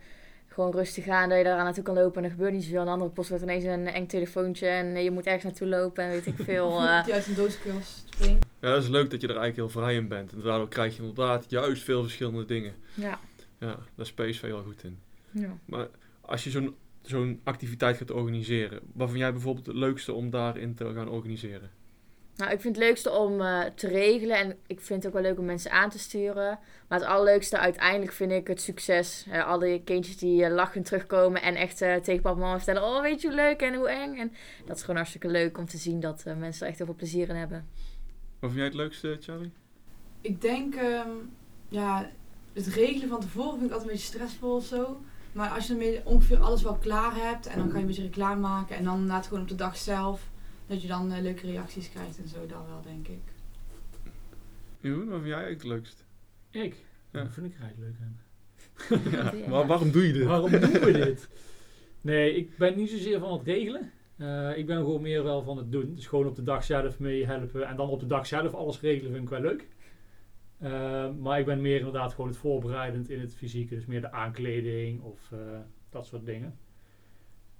gewoon 0.57 0.73
rustig 0.73 1.09
aan, 1.09 1.29
dat 1.29 1.39
je 1.39 1.45
daar 1.45 1.65
naartoe 1.65 1.83
kan 1.83 1.95
lopen 1.95 2.19
en 2.19 2.25
er 2.25 2.31
gebeurt 2.31 2.53
niet 2.53 2.63
zoveel. 2.63 2.79
En 2.79 2.85
de 2.85 2.91
andere 2.91 3.11
post 3.11 3.29
wordt 3.29 3.45
ineens 3.45 3.65
een 3.65 3.87
eng 3.87 4.07
telefoontje 4.07 4.67
en 4.67 5.03
je 5.03 5.11
moet 5.11 5.27
ergens 5.27 5.45
naartoe 5.45 5.69
lopen 5.69 6.05
en 6.05 6.11
weet 6.11 6.27
ik 6.27 6.35
veel. 6.39 6.71
eh. 6.81 6.95
Uit 6.95 7.27
een. 7.27 8.39
Ja, 8.61 8.71
dat 8.71 8.83
is 8.83 8.89
leuk 8.89 9.11
dat 9.11 9.21
je 9.21 9.29
er 9.29 9.37
eigenlijk 9.37 9.73
heel 9.73 9.81
vrij 9.83 9.95
in 9.95 10.09
bent. 10.09 10.33
En 10.33 10.41
daardoor 10.41 10.69
krijg 10.69 10.97
je 10.97 11.03
inderdaad 11.03 11.45
juist 11.49 11.83
veel 11.83 12.03
verschillende 12.03 12.45
dingen. 12.45 12.75
ja. 12.95 13.19
Ja, 13.59 13.79
daar 13.95 14.07
is 14.07 14.13
PSV 14.13 14.41
wel 14.41 14.63
goed 14.63 14.85
in. 14.85 14.99
ja. 15.31 15.59
Maar 15.65 15.89
als 16.21 16.45
je 16.45 16.51
zo'n 16.51 16.75
zo'n 17.03 17.41
activiteit 17.45 17.97
gaat 17.97 18.11
organiseren, 18.11 18.81
wat 18.93 19.09
vind 19.09 19.21
jij 19.21 19.33
bijvoorbeeld 19.33 19.67
het 19.67 19.77
leukste 19.77 20.13
om 20.13 20.31
daarin 20.31 20.75
te 20.75 20.93
gaan 20.95 21.09
organiseren? 21.09 21.71
Nou, 22.37 22.53
ik 22.53 22.61
vind 22.61 22.77
het 22.77 22.85
leukste 22.85 23.11
om 23.11 23.41
eh, 23.41 23.65
te 23.75 23.89
regelen 23.89 24.37
en 24.37 24.57
ik 24.67 24.81
vind 24.81 25.03
het 25.03 25.07
ook 25.07 25.21
wel 25.21 25.31
leuk 25.31 25.39
om 25.39 25.45
mensen 25.45 25.71
aan 25.71 25.91
te 25.91 25.99
sturen. 25.99 26.59
Maar 26.89 26.99
het 26.99 27.09
allerleukste 27.09 27.59
uiteindelijk 27.59 28.13
vind 28.13 28.33
ik 28.33 28.47
het 28.47 28.61
succes. 28.61 29.27
Eh, 29.31 29.47
alle 29.47 29.81
kindjes 29.85 30.17
die 30.17 30.45
eh, 30.45 30.55
lachend 30.55 30.85
terugkomen 30.85 31.43
en 31.43 31.55
echt 31.55 31.81
eh, 31.81 31.95
tegen 31.95 32.23
papa 32.23 32.35
en 32.35 32.43
mama 32.43 32.57
vertellen... 32.57 32.83
Oh, 32.83 33.01
weet 33.01 33.21
je 33.21 33.27
hoe 33.27 33.37
leuk 33.37 33.61
en 33.61 33.75
hoe 33.75 33.89
eng. 33.89 34.17
En 34.19 34.33
dat 34.67 34.77
is 34.77 34.81
gewoon 34.81 34.97
hartstikke 34.97 35.29
leuk 35.29 35.59
om 35.59 35.67
te 35.67 35.77
zien 35.77 36.01
dat 36.01 36.23
eh, 36.25 36.37
mensen 36.37 36.63
er 36.63 36.69
echt 36.69 36.79
heel 36.79 36.87
veel 36.87 36.95
plezier 36.95 37.29
in 37.29 37.35
hebben. 37.35 37.69
Wat 38.39 38.51
vind 38.51 38.55
jij 38.55 38.65
het 38.65 38.75
leukste, 38.75 39.17
Charlie? 39.21 39.53
Ik 40.21 40.41
denk, 40.41 40.75
ehm, 40.75 41.11
ja, 41.69 42.11
het 42.53 42.67
regelen 42.67 43.09
van 43.09 43.21
tevoren 43.21 43.59
vind 43.59 43.65
ik 43.65 43.71
altijd 43.71 43.91
een 43.91 43.97
beetje 43.97 44.13
stressvol 44.13 44.55
of 44.55 44.65
zo. 44.65 45.01
Maar 45.33 45.51
als 45.51 45.67
je 45.67 46.01
ongeveer 46.05 46.41
alles 46.41 46.63
wel 46.63 46.77
klaar 46.77 47.15
hebt 47.15 47.47
en 47.47 47.59
dan 47.59 47.67
kan 47.67 47.75
je 47.75 47.81
een 47.81 47.87
beetje 47.87 48.03
reclame 48.03 48.41
maken. 48.41 48.77
En 48.77 48.85
dan 48.85 49.07
laat 49.07 49.27
gewoon 49.27 49.43
op 49.43 49.49
de 49.49 49.55
dag 49.55 49.77
zelf, 49.77 50.31
dat 50.67 50.83
je 50.83 50.89
dan 50.89 51.13
eh, 51.13 51.23
leuke 51.23 51.47
reacties 51.47 51.91
krijgt 51.91 52.19
en 52.19 52.29
zo, 52.29 52.47
dan 52.47 52.67
wel 52.67 52.83
denk 52.83 53.09
ik. 53.09 53.23
Jeroen, 54.81 55.09
wat 55.09 55.21
vind 55.21 55.27
jij 55.27 55.45
eigenlijk 55.45 55.63
het 55.63 55.73
leukst? 55.73 56.05
Ik? 56.51 56.85
Ja. 57.11 57.23
Dat 57.23 57.33
vind 57.33 57.47
ik 57.47 57.55
er 57.55 57.63
eigenlijk 57.63 57.95
leuk 57.99 58.09
aan. 58.09 58.25
Ja, 59.11 59.49
maar 59.49 59.67
waarom 59.67 59.91
doe 59.91 60.07
je 60.07 60.13
dit? 60.13 60.25
Waarom 60.25 60.51
doen 60.51 60.61
we 60.61 60.93
dit? 60.93 61.29
Nee, 62.01 62.35
ik 62.35 62.57
ben 62.57 62.77
niet 62.77 62.91
zozeer 62.91 63.19
van 63.19 63.33
het 63.33 63.43
regelen. 63.43 63.93
Eh, 64.17 64.57
ik 64.57 64.67
ben 64.67 64.77
gewoon 64.77 65.03
meer 65.03 65.23
wel 65.23 65.43
van 65.43 65.57
het 65.57 65.73
doen. 65.73 65.95
Dus 65.95 66.07
gewoon 66.07 66.27
op 66.27 66.37
de 66.37 66.43
dag 66.43 66.65
zelf 66.65 66.99
mee 66.99 67.27
helpen. 67.27 67.69
En 67.69 67.77
dan 67.77 67.89
op 67.89 68.01
de 68.01 68.07
dag 68.07 68.27
zelf 68.27 68.55
alles 68.55 68.81
regelen 68.81 69.13
vind 69.13 69.23
ik 69.23 69.29
wel 69.29 69.41
leuk. 69.41 69.69
Eh, 70.59 71.11
maar 71.15 71.39
ik 71.39 71.47
ben 71.47 71.61
meer 71.61 71.79
inderdaad 71.79 72.13
gewoon 72.13 72.31
het 72.31 72.39
voorbereidend 72.39 73.11
in 73.11 73.21
het 73.21 73.35
fysieke. 73.35 73.75
Dus 73.75 73.87
meer 73.87 74.01
de 74.01 74.13
aankleding 74.13 75.03
of 75.03 75.33
eh, 75.33 75.39
dat 75.91 76.07
soort 76.07 76.27
dingen. 76.27 76.59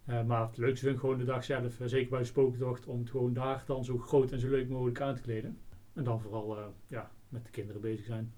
Eh, 0.07 0.25
maar 0.25 0.47
het 0.47 0.57
leukste 0.57 0.85
vind 0.85 0.95
ik 0.95 1.01
gewoon 1.01 1.19
de 1.19 1.25
dag 1.25 1.45
zelf. 1.45 1.81
eh, 1.81 1.87
zeker 1.87 2.11
bij 2.11 2.19
de 2.19 2.25
spooktocht. 2.25 2.87
Om 2.87 2.99
het 2.99 3.11
gewoon 3.11 3.33
daar 3.33 3.63
dan 3.67 3.85
zo 3.85 3.99
groot 3.99 4.33
en 4.33 4.41
zo 4.41 4.49
leuk 4.49 4.69
mogelijk 4.69 5.01
aan 5.01 5.15
te 5.15 5.23
kleden. 5.23 5.59
En 5.95 6.05
dan 6.05 6.21
vooral 6.21 6.57
eh, 6.57 6.65
ja, 6.89 7.11
met 7.29 7.45
de 7.45 7.51
kinderen 7.51 7.81
bezig 7.81 8.05
zijn. 8.05 8.33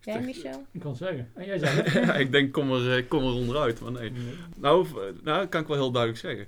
Jij, 0.00 0.20
Michel? 0.20 0.66
Ik 0.70 0.80
kan 0.80 0.90
het 0.90 0.98
zeggen. 0.98 1.28
En 1.34 1.44
jij 1.44 1.58
zei 1.58 1.80
het. 1.80 1.92
Ja, 2.06 2.14
ik 2.14 2.32
denk, 2.32 2.52
kom 2.52 2.72
er, 2.72 3.04
kom 3.04 3.22
er 3.22 3.32
onderuit. 3.32 3.80
Maar 3.80 3.92
nee. 3.92 4.12
Nou, 4.56 4.86
nou, 5.22 5.40
dat 5.40 5.48
kan 5.48 5.60
ik 5.60 5.66
wel 5.66 5.76
heel 5.76 5.90
duidelijk 5.90 6.22
zeggen. 6.22 6.46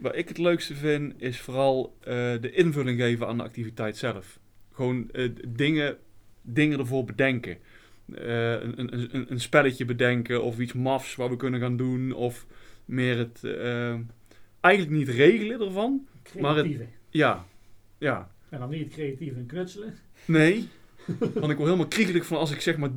Wat 0.00 0.16
ik 0.16 0.28
het 0.28 0.38
leukste 0.38 0.74
vind, 0.74 1.14
is 1.22 1.40
vooral 1.40 1.96
eh, 2.00 2.14
de 2.40 2.50
invulling 2.52 2.98
geven 3.00 3.26
aan 3.26 3.36
de 3.36 3.42
activiteit 3.42 3.96
zelf. 3.96 4.38
Gewoon 4.72 5.10
eh, 5.10 5.30
dingen, 5.48 5.96
dingen 6.42 6.78
ervoor 6.78 7.04
bedenken. 7.04 7.58
Eh, 8.14 8.52
een, 8.52 8.80
een, 8.80 9.14
een, 9.14 9.26
een 9.30 9.40
spelletje 9.40 9.84
bedenken 9.84 10.42
of 10.42 10.58
iets 10.58 10.72
mafs 10.72 11.14
wat 11.14 11.30
we 11.30 11.36
kunnen 11.36 11.60
gaan 11.60 11.76
doen. 11.76 12.12
Of 12.12 12.46
meer 12.90 13.18
het... 13.18 13.44
eh, 13.44 13.94
eigenlijk 14.60 14.96
niet 14.96 15.08
regelen 15.08 15.60
ervan. 15.60 16.06
Maar 16.40 16.56
het-. 16.56 16.76
Ja, 17.10 17.44
ja. 17.98 18.30
En 18.48 18.58
dan 18.58 18.70
niet 18.70 18.84
het 18.84 18.92
creatieve 18.92 19.36
en 19.38 19.46
knutselen. 19.46 19.94
Nee. 20.24 20.68
Want 21.18 21.34
ik 21.34 21.40
word 21.56 21.58
helemaal 21.58 21.86
kriegelig 21.88 22.26
van 22.26 22.38
als 22.38 22.50
ik 22.52 22.60
zeg 22.60 22.76
maar 22.76 22.90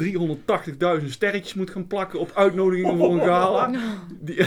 380.000 1.02 1.06
sterretjes 1.06 1.54
moet 1.54 1.70
gaan 1.70 1.88
plakken 1.88 2.20
op 2.20 2.32
uitnodigingen 2.36 2.98
voor 2.98 3.14
een 3.14 3.20
gala. 3.26 3.72
Die, 4.22 4.46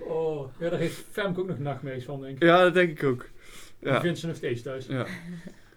Oh, 0.00 0.48
ja, 0.58 0.68
daar 0.70 0.78
heeft 0.78 1.04
Femke 1.10 1.40
ook 1.40 1.48
nog 1.48 1.58
nachtmerries 1.58 2.04
van, 2.04 2.20
denk 2.20 2.36
ik. 2.36 2.42
ja, 2.42 2.62
dat 2.62 2.74
denk 2.74 2.90
ik 2.90 3.02
ook. 3.04 3.28
Die 3.80 3.88
Ja. 3.88 4.00
vindt 4.00 4.18
ze 4.18 4.26
nog 4.26 4.36
steeds 4.36 4.62
thuis. 4.62 4.86
Ja. 4.86 5.06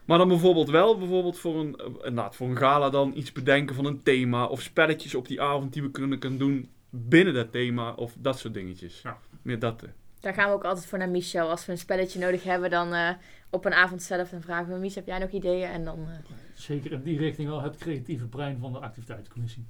Maar 0.06 0.18
dan 0.18 0.28
bijvoorbeeld 0.28 0.70
wel 0.70 0.98
bijvoorbeeld 0.98 1.40
voor 1.40 1.60
een, 1.60 1.76
eh, 2.16 2.26
voor 2.32 2.50
een 2.50 2.58
gala 2.58 2.90
dan 2.90 3.12
iets 3.16 3.32
bedenken 3.32 3.76
van 3.76 3.86
een 3.86 4.04
thema. 4.04 4.46
Of 4.46 4.62
spelletjes 4.62 5.16
op 5.16 5.28
die 5.28 5.42
avond 5.42 5.74
die 5.74 5.82
we 5.82 5.92
kunnen, 5.92 6.20
kunnen 6.20 6.40
doen 6.40 6.70
binnen 6.90 7.34
dat 7.34 7.52
thema. 7.52 7.92
Of 7.94 8.14
dat 8.18 8.40
soort 8.40 8.54
dingetjes. 8.54 9.02
Ja. 9.02 9.18
Meer 9.42 9.60
dat. 9.60 9.84
eh. 9.84 9.90
Daar 10.20 10.34
gaan 10.34 10.50
we 10.50 10.56
ook 10.56 10.64
altijd 10.64 10.86
voor 10.86 10.98
naar 10.98 11.10
Michel. 11.10 11.50
Als 11.50 11.66
we 11.66 11.72
een 11.72 11.78
spelletje 11.78 12.20
nodig 12.20 12.44
hebben, 12.44 12.70
dan 12.70 12.94
eh, 12.94 13.10
op 13.50 13.66
een 13.66 13.74
avond 13.74 14.04
zelf, 14.04 14.30
dan 14.30 14.42
vragen 14.42 14.74
we 14.74 14.80
Michel, 14.80 14.96
heb 14.96 15.08
jij 15.08 15.20
nog 15.20 15.30
ideeën? 15.30 15.70
En 15.70 15.84
dan... 15.84 16.00
eh, 16.10 16.36
Zeker 16.54 16.92
in 16.92 17.02
die 17.04 17.18
richting 17.18 17.48
wel 17.50 17.62
het 17.62 17.78
creatieve 17.78 18.26
brein 18.26 18.58
van 18.60 18.72
de 18.74 18.80
activiteitencommissie. 18.80 19.66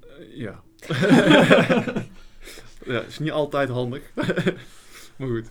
Eh, 0.00 0.36
ja. 0.36 0.62
ja, 2.92 3.00
is 3.00 3.18
niet 3.18 3.30
altijd 3.30 3.68
handig. 3.68 4.02
maar 5.16 5.28
goed. 5.28 5.48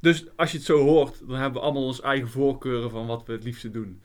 Dus 0.00 0.24
als 0.36 0.50
je 0.50 0.56
het 0.56 0.66
zo 0.66 0.78
hoort, 0.78 1.18
dan 1.28 1.36
hebben 1.36 1.60
we 1.60 1.66
allemaal 1.66 1.84
onze 1.86 2.02
eigen 2.02 2.28
voorkeuren 2.28 2.90
van 2.90 3.06
wat 3.06 3.26
we 3.26 3.32
het 3.32 3.44
liefste 3.44 3.70
doen. 3.70 4.00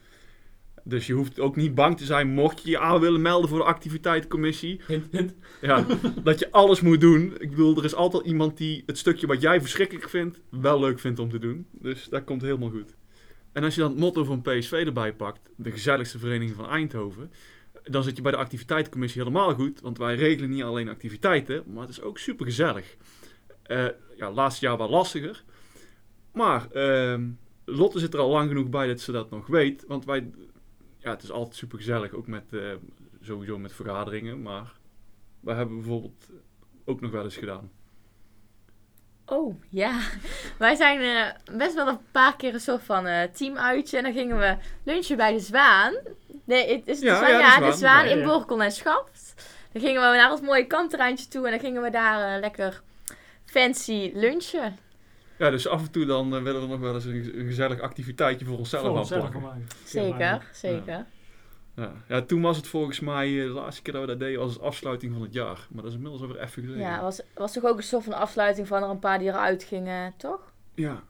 Dus 0.84 1.08
je 1.08 1.14
hoeft 1.14 1.40
ook 1.40 1.56
niet 1.56 1.76
bang 1.76 1.98
te 1.98 2.06
zijn, 2.06 2.28
mocht 2.28 2.64
je 2.64 2.70
je 2.70 2.80
aan 2.80 3.00
willen 3.00 3.22
melden 3.22 3.50
voor 3.50 3.58
de 3.58 3.64
activiteitencommissie. 3.64 4.80
Ja, 5.62 5.86
dat 6.24 6.40
je 6.40 6.52
alles 6.52 6.82
moet 6.82 7.02
doen. 7.02 7.34
Ik 7.38 7.50
bedoel, 7.50 7.78
er 7.78 7.84
is 7.84 7.96
altijd 7.96 8.26
iemand 8.26 8.58
die 8.58 8.84
het 8.86 8.98
stukje 8.98 9.28
wat 9.28 9.42
jij 9.42 9.62
verschrikkelijk 9.62 10.10
vindt, 10.10 10.40
wel 10.50 10.80
leuk 10.80 11.00
vindt 11.00 11.20
om 11.20 11.30
te 11.30 11.40
doen. 11.40 11.66
Dus 11.72 12.08
dat 12.10 12.24
komt 12.24 12.42
helemaal 12.42 12.70
goed. 12.70 12.96
En 13.52 13.64
als 13.64 13.76
je 13.76 13.82
dan 13.82 13.90
het 13.90 14.00
motto 14.00 14.24
van 14.24 14.42
PSV 14.42 14.72
erbij 14.72 15.14
pakt, 15.14 15.50
de 15.56 15.72
gezelligste 15.72 16.20
vereniging 16.20 16.56
van 16.56 16.70
Eindhoven, 16.70 17.32
dan 17.84 18.04
zit 18.04 18.16
je 18.16 18.22
bij 18.22 18.32
de 18.32 18.38
activiteitencommissie 18.38 19.22
helemaal 19.22 19.54
goed. 19.54 19.82
Want 19.82 19.98
wij 19.98 20.16
regelen 20.16 20.50
niet 20.50 20.64
alleen 20.64 20.90
activiteiten, 20.90 21.64
maar 21.68 21.82
het 21.82 21.92
is 21.92 22.02
ook 22.02 22.18
super 22.18 22.46
gezellig. 22.46 22.96
ja, 24.18 24.32
laatste 24.32 24.66
jaar 24.66 24.78
wel 24.78 24.90
lastiger. 24.90 25.44
Maar 26.34 26.72
ehm, 26.72 27.30
Lotte 27.66 28.00
zit 28.00 28.14
er 28.14 28.20
al 28.20 28.30
lang 28.30 28.48
genoeg 28.48 28.70
bij 28.70 28.88
dat 28.88 29.00
ze 29.00 29.12
dat 29.12 29.30
nog 29.30 29.48
weet. 29.48 29.84
Want 29.88 30.06
wij, 30.06 30.30
ja, 31.02 31.10
het 31.10 31.24
is 31.24 31.32
altijd 31.32 31.56
super 31.56 31.78
gezellig, 31.78 32.14
ook 32.14 32.28
met, 32.28 32.54
eh, 32.54 32.74
sowieso 33.22 33.58
met 33.58 33.74
vergaderingen. 33.74 34.42
Maar 34.42 34.74
wij 35.40 35.56
hebben 35.56 35.76
bijvoorbeeld 35.76 36.30
ook 36.86 37.02
nog 37.02 37.12
wel 37.12 37.24
eens 37.24 37.38
gedaan. 37.38 37.72
Oh, 39.26 39.62
ja. 39.70 40.00
Wij 40.58 40.76
zijn 40.76 41.00
eh, 41.02 41.58
best 41.58 41.76
wel 41.76 41.88
een 41.88 42.00
paar 42.12 42.36
keer 42.36 42.54
een 42.54 42.60
soort 42.60 42.84
van 42.84 43.06
eh, 43.06 43.24
teamuitje. 43.24 43.98
En 43.98 44.04
dan 44.04 44.14
gingen 44.14 44.38
we 44.38 44.58
lunchen 44.84 45.18
bij 45.18 45.34
de 45.34 45.40
Zwaan. 45.40 45.94
Nee, 46.44 46.76
het 46.76 46.88
is 46.88 47.00
de 47.00 47.06
Ja, 47.06 47.18
Zwaan, 47.18 47.32
ja, 47.32 47.40
ja, 47.40 47.60
de 47.60 47.66
de 47.66 47.72
Zwaan. 47.72 48.06
In. 48.06 48.24
Borkel 48.24 48.64
en 48.64 48.72
Schaft. 48.72 49.52
Dan 49.72 49.82
gingen 49.82 50.12
we 50.12 50.18
naar 50.18 50.32
ons 50.32 50.42
mooie 50.42 50.68
kampterreintje 50.68 51.28
toe. 51.28 51.46
En 51.46 51.52
dan 51.52 51.60
gingen 51.60 51.82
we 51.82 51.90
daar 51.90 52.40
lekker 52.40 52.82
fancy 53.46 54.12
lunchen. 54.14 54.78
Ja, 55.42 55.50
dus 55.50 55.68
af 55.68 55.82
en 55.86 55.92
toe 55.92 56.06
dan 56.06 56.36
eh, 56.36 56.42
willen 56.44 56.62
we 56.62 56.68
nog 56.68 56.80
wel 56.80 56.94
eens 56.94 57.06
een, 57.06 57.40
een 57.40 57.46
gezellig 57.46 57.80
activiteitje 57.80 58.46
voor 58.46 58.58
onszelf 58.58 58.88
Voor 58.88 58.98
onszelf 58.98 59.24
aanpakken. 59.36 59.68
Zeker, 59.86 60.50
zeker. 60.54 61.06
Ja. 61.76 61.92
ja, 62.08 62.22
toen 62.22 62.42
was 62.42 62.58
het 62.58 62.68
volgens 62.68 63.00
mij, 63.00 63.40
eh, 63.40 63.46
de 63.46 63.52
laatste 63.54 63.82
keer 63.82 63.94
dat 63.94 64.02
we 64.02 64.08
dat 64.08 64.20
deden, 64.20 64.40
was 64.40 64.54
het 64.54 64.62
afsluiting 64.62 65.14
van 65.14 65.22
het 65.22 65.34
jaar. 65.34 65.68
Maar 65.70 65.82
dat 65.84 65.92
is 65.92 65.94
inmiddels 65.94 66.22
alweer 66.22 66.40
even 66.42 66.64
geleden. 66.64 66.82
Ja, 66.82 67.02
was, 67.02 67.22
was 67.36 67.54
toch 67.54 67.64
ook 67.64 67.78
een 67.78 67.84
soort 67.84 68.04
van 68.04 68.14
afsluiting 68.14 68.68
van 68.68 68.84
er 68.84 68.90
een 68.90 69.00
paar 69.00 69.20
die 69.20 69.28
eruit 69.28 69.64
gingen, 69.64 70.14
toch? 70.18 70.54
Ja, 70.76 71.04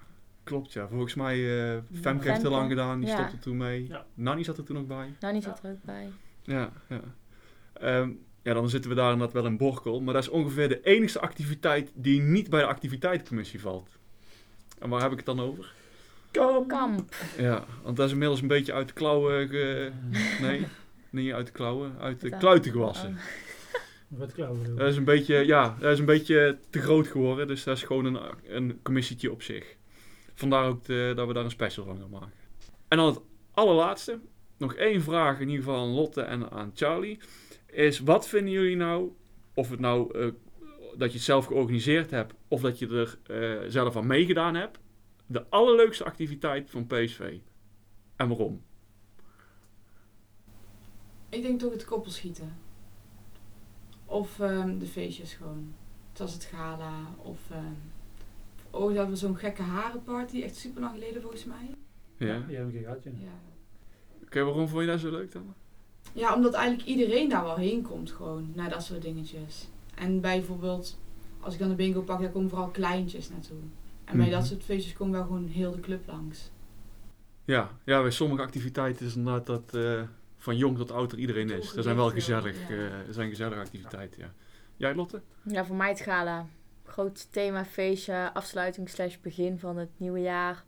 klopt 0.43 0.73
ja. 0.73 0.87
Volgens 0.87 1.15
mij, 1.15 1.35
eh 1.35 1.71
Femke 1.71 1.87
heeft 1.91 2.23
Femke. 2.23 2.41
heel 2.41 2.49
lang 2.49 2.69
gedaan, 2.69 2.99
die 2.99 3.09
Ja. 3.09 3.15
stopte 3.15 3.39
toen 3.39 3.57
mee. 3.57 3.87
Ja. 3.87 4.05
Nanny 4.13 4.43
zat 4.43 4.57
er 4.57 4.63
toen 4.63 4.75
nog 4.75 4.85
bij. 4.85 5.15
Ja. 5.19 5.41
zat 5.41 5.63
er 5.63 5.71
ook 5.71 5.83
bij. 5.83 6.11
Ja, 6.43 6.71
ja. 6.89 7.01
Ehm, 7.73 8.09
ja, 8.41 8.53
dan 8.53 8.69
zitten 8.69 8.89
we 8.89 8.95
daar 8.95 9.11
inderdaad 9.11 9.33
wel 9.33 9.45
in 9.45 9.57
Borkel. 9.57 10.01
Maar 10.01 10.13
dat 10.13 10.23
is 10.23 10.29
ongeveer 10.29 10.69
de 10.69 10.81
enige 10.81 11.19
activiteit 11.19 11.91
die 11.95 12.21
niet 12.21 12.49
bij 12.49 12.59
de 12.59 12.65
activiteitencommissie 12.67 13.61
valt. 13.61 13.99
En 14.81 14.89
waar 14.89 15.01
heb 15.01 15.11
ik 15.11 15.17
het 15.17 15.25
dan 15.25 15.39
over? 15.39 15.73
Kamp. 16.67 17.15
Ja, 17.37 17.65
want 17.83 17.97
dat 17.97 18.05
is 18.05 18.11
inmiddels 18.11 18.41
een 18.41 18.47
beetje 18.47 18.73
uit 18.73 18.87
de 18.87 18.93
klauwen... 18.93 19.47
Ge... 19.47 19.91
Nee, 20.41 20.65
niet 21.09 21.33
uit 21.33 21.45
de 21.45 21.51
klauwen, 21.51 21.95
uit 21.99 22.21
de 22.21 22.37
kluiten 22.37 22.71
gewassen. 22.71 23.17
Wat 24.07 24.31
klauwen 24.33 24.75
Dat 24.75 24.87
is 24.87 24.95
een 24.97 25.03
beetje, 25.03 25.35
ja, 25.35 25.77
dat 25.79 25.91
is 25.91 25.99
een 25.99 26.05
beetje 26.05 26.57
te 26.69 26.79
groot 26.79 27.07
geworden. 27.07 27.47
Dus 27.47 27.63
dat 27.63 27.77
is 27.77 27.83
gewoon 27.83 28.05
een, 28.05 28.19
een 28.47 28.79
commissietje 28.83 29.31
op 29.31 29.41
zich. 29.41 29.75
Vandaar 30.33 30.65
ook 30.67 30.85
de- 30.85 31.13
dat 31.15 31.27
we 31.27 31.33
daar 31.33 31.43
een 31.43 31.51
special 31.51 31.85
van 31.85 31.97
gaan 31.99 32.09
maken. 32.09 32.33
En 32.87 32.97
dan 32.97 33.07
het 33.07 33.19
allerlaatste. 33.51 34.19
Nog 34.57 34.73
één 34.73 35.01
vraag 35.01 35.39
in 35.39 35.49
ieder 35.49 35.63
geval 35.63 35.81
aan 35.81 35.87
Lotte 35.93 36.21
en 36.21 36.51
aan 36.51 36.71
Charlie. 36.73 37.19
Is 37.65 37.99
wat 37.99 38.27
vinden 38.27 38.53
jullie 38.53 38.75
nou, 38.75 39.11
of 39.53 39.69
het 39.69 39.79
nou 39.79 40.19
eh, 40.19 40.27
dat 40.97 41.11
je 41.11 41.17
het 41.17 41.25
zelf 41.25 41.45
georganiseerd 41.45 42.11
hebt, 42.11 42.33
of 42.47 42.61
dat 42.61 42.79
je 42.79 42.87
er 42.87 43.19
eh, 43.63 43.69
zelf 43.69 43.95
aan 43.95 44.07
meegedaan 44.07 44.55
hebt, 44.55 44.79
de 45.25 45.49
allerleukste 45.49 46.03
activiteit 46.03 46.69
van 46.69 46.87
PSV? 46.87 47.37
En 48.15 48.27
waarom? 48.27 48.61
Ik 51.29 51.41
denk 51.41 51.59
toch 51.59 51.71
het 51.71 51.85
koppelschieten. 51.85 52.57
Of 54.05 54.39
ehm, 54.39 54.77
de 54.77 54.85
feestjes 54.85 55.33
gewoon. 55.33 55.73
Zoals 56.13 56.33
het 56.33 56.43
gala. 56.43 57.15
Of 57.17 57.39
ehm 57.51 57.73
oh, 58.69 58.95
dat 58.95 59.09
was 59.09 59.19
zo'n 59.19 59.37
gekke 59.37 59.61
harenparty. 59.61 60.41
Echt 60.41 60.55
super 60.55 60.81
lang 60.81 60.93
geleden 60.93 61.21
volgens 61.21 61.45
mij. 61.45 61.75
Ja. 62.17 62.39
Die 62.47 62.55
heb 62.55 62.67
ik 62.67 62.73
een 62.73 62.79
keer 62.79 62.81
gehad, 62.81 63.03
ja. 63.03 63.11
Ja. 63.11 63.39
Oké, 64.23 64.43
waarom 64.43 64.67
vond 64.67 64.81
je 64.81 64.87
dat 64.87 64.99
zo 64.99 65.09
leuk 65.09 65.31
dan? 65.31 65.53
ja, 66.13 66.35
omdat 66.35 66.53
eigenlijk 66.53 66.87
iedereen 66.87 67.29
daar 67.29 67.43
wel 67.43 67.55
heen 67.55 67.81
komt 67.81 68.11
gewoon. 68.11 68.51
Naar 68.55 68.69
dat 68.69 68.83
soort 68.83 69.01
dingetjes. 69.01 69.67
En 70.01 70.21
bijvoorbeeld, 70.21 70.97
als 71.39 71.53
ik 71.53 71.59
dan 71.59 71.69
de 71.69 71.75
bingo 71.75 72.01
pak, 72.01 72.21
dan 72.21 72.31
komen 72.31 72.49
vooral 72.49 72.67
kleintjes 72.67 73.29
naartoe. 73.29 73.57
En 74.05 74.17
bij 74.17 74.25
Mhm. 74.25 74.35
dat 74.35 74.45
soort 74.45 74.63
feestjes 74.63 74.93
komt 74.93 75.11
wel 75.11 75.23
gewoon 75.23 75.47
heel 75.47 75.71
de 75.71 75.79
club 75.79 76.07
langs. 76.07 76.51
Ja, 77.45 77.69
ja, 77.83 78.01
bij 78.01 78.11
sommige 78.11 78.41
activiteiten 78.41 79.05
is 79.05 79.15
inderdaad 79.15 79.45
dat 79.45 79.73
eh, 79.73 80.01
van 80.37 80.57
jong 80.57 80.77
tot 80.77 80.91
oud 80.91 81.11
er 81.11 81.17
iedereen 81.17 81.49
is. 81.49 81.73
Dat 81.73 81.83
zijn 81.83 81.95
wel 81.95 82.09
gezellig, 82.09 82.69
ja. 82.69 82.75
eh, 82.75 82.93
zijn 83.09 83.29
gezellige 83.29 83.59
activiteiten, 83.61 84.21
ja. 84.21 84.33
Jij 84.77 84.95
Lotte? 84.95 85.21
Ja, 85.41 85.65
voor 85.65 85.75
mij 85.75 85.89
het 85.89 86.01
gala. 86.01 86.45
Groot 86.85 87.31
thema 87.31 87.65
feestje, 87.65 88.33
afsluiting 88.33 88.89
slash 88.89 89.17
begin 89.21 89.59
van 89.59 89.77
het 89.77 89.89
nieuwe 89.97 90.19
jaar. 90.19 90.63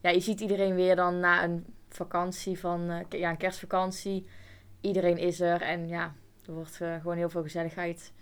Ja, 0.00 0.10
je 0.10 0.20
ziet 0.20 0.40
iedereen 0.40 0.74
weer 0.74 0.96
dan 0.96 1.20
na 1.20 1.44
een 1.44 1.64
vakantie 1.88 2.58
van, 2.58 2.90
eh, 2.90 3.20
ja, 3.20 3.30
een 3.30 3.36
kerstvakantie. 3.36 4.26
Iedereen 4.80 5.18
is 5.18 5.40
er 5.40 5.60
en 5.60 5.88
ja, 5.88 6.14
er 6.46 6.52
wordt 6.52 6.76
gewoon 6.76 7.16
heel 7.16 7.30
veel 7.30 7.42
gezelligheid. 7.42 8.12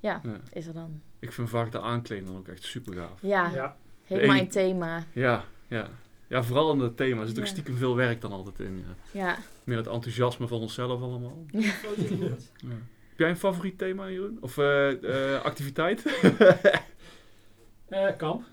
Ja, 0.00 0.20
Ja. 0.24 0.40
is 0.52 0.66
er 0.66 0.72
dan. 0.74 1.00
Ik 1.18 1.32
vind 1.32 1.48
vaak 1.48 1.72
de 1.72 1.80
aankleding 1.80 2.26
dan 2.28 2.36
ook 2.36 2.48
echt 2.48 2.62
super 2.64 2.94
gaaf. 2.94 3.18
Ja, 3.22 3.50
Ja. 3.54 3.76
helemaal 4.04 4.36
in 4.36 4.48
thema. 4.48 5.04
Ja, 5.12 5.44
ja. 5.68 5.88
Ja, 6.26 6.42
vooral 6.42 6.72
in 6.72 6.78
het 6.78 6.96
thema. 6.96 7.20
Er 7.20 7.28
zit 7.28 7.38
ook 7.38 7.46
stiekem 7.46 7.76
veel 7.76 7.96
werk 7.96 8.20
dan 8.20 8.32
altijd 8.32 8.60
in. 8.60 8.84
Ja. 8.86 9.20
Ja. 9.26 9.36
Meer 9.64 9.76
het 9.76 9.86
enthousiasme 9.86 10.48
van 10.48 10.60
onszelf 10.60 11.02
allemaal. 11.02 11.44
Ja. 11.50 11.70
Heb 13.08 13.26
jij 13.26 13.28
een 13.28 13.36
favoriet 13.36 13.78
thema, 13.78 14.10
Jeroen? 14.10 14.38
Of 14.40 14.58
eh, 14.58 15.34
eh, 15.34 15.42
activiteit? 15.44 16.02
Eh, 17.88 18.16
kamp. 18.16 18.44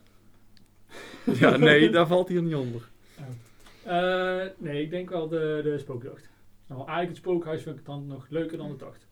ja, 1.39 1.57
nee, 1.57 1.89
daar 1.95 2.07
valt 2.07 2.27
hier 2.29 2.41
niet 2.41 2.55
onder. 2.55 2.89
Eh, 3.83 4.41
nee, 4.57 4.81
ik 4.81 4.89
denk 4.89 5.09
wel 5.09 5.27
de, 5.27 5.59
de 5.63 5.77
spookjacht. 5.77 6.29
Nou, 6.67 6.79
eigenlijk 6.79 7.09
het 7.09 7.17
spookhuis 7.17 7.63
vind 7.63 7.79
ik 7.79 7.85
dan 7.85 8.07
nog 8.07 8.25
leuker 8.29 8.57
dan 8.57 8.69
de 8.69 8.75
tocht. 8.75 9.07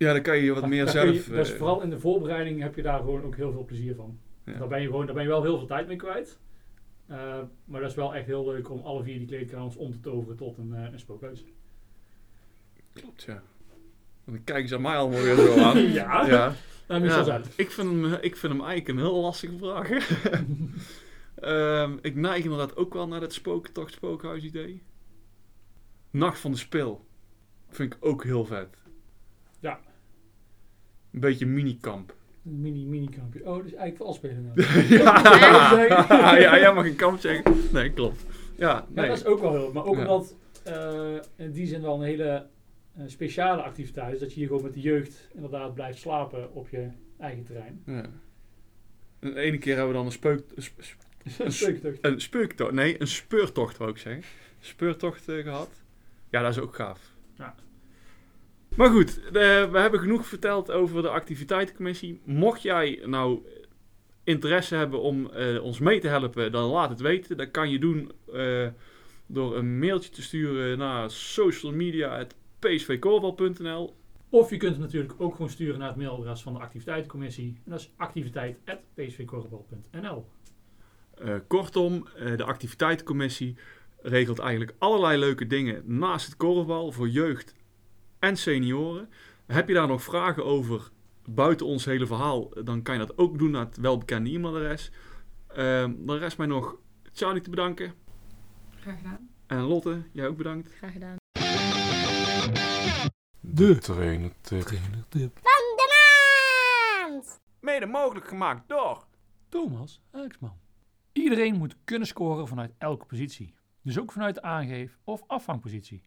Ja, 0.00 0.12
dan 0.12 0.22
kan 0.22 0.38
je 0.38 0.54
wat 0.54 0.66
meer 0.68 0.88
zelf... 0.88 1.26
je- 1.26 1.32
dus 1.32 1.50
eh, 1.52 1.56
vooral 1.56 1.82
in 1.82 1.90
de 1.90 2.00
voorbereiding 2.00 2.60
heb 2.62 2.74
je 2.74 2.82
daar 2.82 2.98
gewoon 2.98 3.22
ook 3.22 3.36
heel 3.36 3.52
veel 3.52 3.64
plezier 3.64 3.94
van. 3.94 4.18
Ja. 4.44 4.58
Daar, 4.58 4.68
ben 4.68 4.80
je 4.80 4.86
gewoon, 4.86 5.06
daar 5.06 5.14
ben 5.14 5.22
je 5.22 5.28
wel 5.28 5.42
heel 5.42 5.58
veel 5.58 5.66
tijd 5.66 5.86
mee 5.86 5.96
kwijt. 5.96 6.38
Eh, 7.06 7.38
maar 7.64 7.80
dat 7.80 7.90
is 7.90 7.96
wel 7.96 8.14
echt 8.14 8.26
heel 8.26 8.46
leuk 8.46 8.70
om 8.70 8.80
alle 8.80 9.02
vier 9.02 9.18
die 9.18 9.26
kleedkamers 9.26 9.76
om 9.76 9.92
te 9.92 10.00
toveren 10.00 10.36
tot 10.36 10.58
een, 10.58 10.74
eh, 10.74 10.92
een 10.92 10.98
spookhuis. 10.98 11.44
Klopt, 12.92 13.22
ja. 13.22 13.42
Dan 14.24 14.44
kijken 14.44 14.68
ze 14.68 14.78
mij 14.78 14.96
allemaal 14.96 15.20
weer 15.20 15.34
zo 15.36 15.58
aan. 15.58 15.78
ja, 15.92 16.26
ja. 16.26 16.54
je 16.88 17.04
Ja, 17.04 17.40
ik, 17.56 17.70
vind 17.70 17.88
hem, 17.88 18.04
ik 18.04 18.36
vind 18.36 18.52
hem 18.52 18.64
eigenlijk 18.64 18.88
een 18.88 19.04
heel 19.04 19.20
lastige 19.20 19.56
vraag. 19.58 19.88
Ehm, 21.34 21.96
ik 22.00 22.14
neig 22.14 22.44
inderdaad 22.44 22.76
ook 22.76 22.94
wel 22.94 23.08
naar 23.08 23.20
dat 23.20 23.32
spooktocht 23.32 23.92
spookhuis 23.92 24.44
idee. 24.44 24.82
Nacht 26.10 26.38
van 26.38 26.50
de 26.50 26.58
Spil. 26.58 27.06
Vind 27.68 27.94
ik 27.94 27.98
ook 28.04 28.24
heel 28.24 28.44
vet. 28.44 28.80
Een 31.12 31.20
beetje 31.20 31.46
minikamp. 31.46 32.14
Een 32.46 32.60
mini, 32.60 32.84
mini 32.86 33.08
kampje. 33.08 33.40
Oh, 33.40 33.56
dat 33.56 33.64
is 33.64 33.74
eigenlijk 33.74 33.98
wel 33.98 34.12
spelen. 34.12 34.52
ja, 34.88 36.36
ja, 36.36 36.58
jij 36.58 36.72
mag 36.74 36.84
een 36.86 36.96
kamp 36.96 37.20
zeggen. 37.20 37.54
Nee, 37.72 37.90
klopt. 37.92 38.24
Ja, 38.56 38.68
Ja, 38.68 38.86
nee. 38.88 39.08
dat 39.08 39.16
is 39.16 39.24
ook 39.24 39.40
wel 39.40 39.52
heel. 39.52 39.72
Maar 39.72 39.84
ook 39.84 39.94
Ja. 39.94 40.00
omdat 40.00 40.36
eh, 40.64 41.14
in 41.36 41.52
die 41.52 41.66
zin 41.66 41.82
wel 41.82 41.94
een 41.94 42.02
hele 42.06 42.46
eh, 42.96 43.02
speciale 43.06 43.62
activiteit 43.62 44.14
is. 44.14 44.20
Dat 44.20 44.32
je 44.32 44.38
hier 44.38 44.46
gewoon 44.48 44.62
met 44.62 44.74
de 44.74 44.80
jeugd 44.80 45.28
inderdaad 45.34 45.74
blijft 45.74 45.98
slapen 45.98 46.54
op 46.54 46.68
je 46.68 46.88
eigen 47.18 47.44
terrein. 47.44 47.82
Ja. 47.86 48.04
De 49.18 49.34
ene 49.40 49.58
keer 49.58 49.72
hebben 49.76 49.92
we 49.92 49.96
dan 49.98 50.06
een 50.06 50.12
speuk... 50.12 50.42
een 50.54 50.62
sp- 50.62 50.82
sp- 50.82 51.08
Een 51.38 51.52
speuktocht. 51.52 51.98
Een 52.00 52.20
speuktocht, 52.20 52.72
nee, 52.72 53.00
een 53.00 53.06
speurtocht 53.06 53.76
wou 53.76 53.90
ik 53.90 53.96
zeggen. 53.98 54.22
Speurtocht 54.60 55.28
eh, 55.28 55.42
gehad. 55.42 55.70
Ja, 56.30 56.42
dat 56.42 56.50
is 56.50 56.58
ook 56.62 56.74
gaaf. 56.74 57.09
Maar 58.76 58.90
goed, 58.90 59.20
eh, 59.24 59.32
we 59.70 59.78
hebben 59.78 60.00
genoeg 60.00 60.26
verteld 60.26 60.70
over 60.70 61.02
de 61.02 61.08
activiteitencommissie. 61.08 62.20
Mocht 62.24 62.62
jij 62.62 63.02
nou 63.04 63.46
interesse 64.24 64.74
hebben 64.74 65.00
om 65.00 65.30
eh, 65.30 65.62
ons 65.62 65.78
mee 65.78 66.00
te 66.00 66.08
helpen, 66.08 66.52
dan 66.52 66.70
laat 66.70 66.90
het 66.90 67.00
weten. 67.00 67.36
Dat 67.36 67.50
kan 67.50 67.70
je 67.70 67.78
doen 67.78 68.12
eh, 68.32 68.68
door 69.26 69.56
een 69.56 69.78
mailtje 69.78 70.10
te 70.10 70.22
sturen 70.22 70.78
naar 70.78 71.10
socialmedia.psvkorval.nl 71.10 73.94
Of 74.28 74.50
je 74.50 74.56
kunt 74.56 74.72
hem 74.72 74.80
natuurlijk 74.80 75.14
ook 75.18 75.32
gewoon 75.32 75.50
sturen 75.50 75.78
naar 75.78 75.88
het 75.88 75.96
mailadres 75.96 76.42
van 76.42 76.52
de 76.52 76.58
activiteitencommissie. 76.58 77.60
En 77.64 77.70
dat 77.70 77.80
is 77.80 77.90
activiteit.psvkorrebal.nl. 77.96 80.26
Eh, 81.14 81.34
kortom, 81.46 82.06
de 82.36 82.44
activiteitencommissie 82.44 83.56
regelt 84.02 84.38
eigenlijk 84.38 84.74
allerlei 84.78 85.18
leuke 85.18 85.46
dingen 85.46 85.82
naast 85.86 86.26
het 86.26 86.36
korfbal 86.36 86.92
voor 86.92 87.08
jeugd 87.08 87.54
en 88.20 88.36
senioren. 88.36 89.08
Heb 89.46 89.68
je 89.68 89.74
daar 89.74 89.86
nog 89.86 90.02
vragen 90.02 90.44
over 90.44 90.90
buiten 91.24 91.66
ons 91.66 91.84
hele 91.84 92.06
verhaal, 92.06 92.48
dan 92.64 92.82
kan 92.82 92.94
je 92.98 93.06
dat 93.06 93.18
ook 93.18 93.38
doen 93.38 93.50
naar 93.50 93.64
het 93.64 93.76
welbekende 93.76 94.30
e-mailadres. 94.30 94.90
Ehm, 95.48 95.94
dan 95.98 96.16
rest 96.16 96.38
mij 96.38 96.46
nog 96.46 96.76
Charlie 97.12 97.42
te 97.42 97.50
bedanken. 97.50 97.94
Graag 98.80 98.96
gedaan. 98.96 99.28
En 99.46 99.60
Lotte, 99.60 100.02
jij 100.12 100.26
ook 100.26 100.36
bedankt. 100.36 100.72
Graag 100.72 100.92
gedaan. 100.92 101.16
De 103.40 103.78
trainer 103.78 104.32
tip. 105.08 105.38
Mede 107.60 107.86
mogelijk 107.86 108.28
gemaakt 108.28 108.68
door 108.68 109.06
Thomas 109.48 110.00
Rijksman. 110.10 110.58
Iedereen 111.12 111.54
moet 111.54 111.76
kunnen 111.84 112.06
scoren 112.06 112.48
vanuit 112.48 112.72
elke 112.78 113.06
positie. 113.06 113.54
Dus 113.82 113.98
ook 113.98 114.12
vanuit 114.12 114.34
de 114.34 114.42
aangeef- 114.42 114.98
of 115.04 115.22
afvangpositie. 115.26 116.02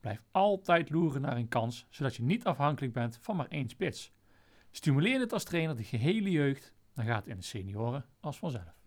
Blijf 0.00 0.22
altijd 0.30 0.90
loeren 0.90 1.20
naar 1.20 1.36
een 1.36 1.48
kans, 1.48 1.86
zodat 1.90 2.16
je 2.16 2.22
niet 2.22 2.44
afhankelijk 2.44 2.92
bent 2.92 3.18
van 3.20 3.36
maar 3.36 3.48
één 3.48 3.68
spits. 3.68 4.12
Stimuleer 4.70 5.20
het 5.20 5.32
als 5.32 5.44
trainer 5.44 5.76
de 5.76 5.84
gehele 5.84 6.30
jeugd, 6.30 6.72
dan 6.94 7.04
gaat 7.04 7.24
het 7.24 7.26
in 7.26 7.36
de 7.36 7.42
senioren 7.42 8.04
als 8.20 8.38
vanzelf. 8.38 8.78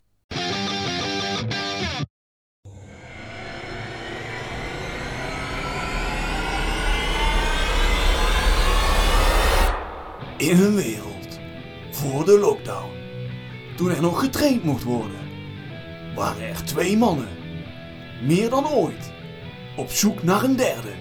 In 10.38 10.60
een 10.60 10.76
wereld 10.76 11.40
voor 11.92 12.26
de 12.26 12.40
lockdown, 12.40 12.92
toen 13.76 13.90
er 13.90 14.02
nog 14.02 14.20
getraind 14.20 14.64
mocht 14.64 14.84
worden, 14.84 15.20
waren 16.16 16.48
er 16.48 16.66
twee 16.66 16.98
mannen, 16.98 17.30
meer 18.24 18.50
dan 18.50 18.68
ooit, 18.68 19.13
op 19.76 19.90
zoek 19.90 20.24
naar 20.24 20.44
een 20.44 20.56
derde 20.56 20.94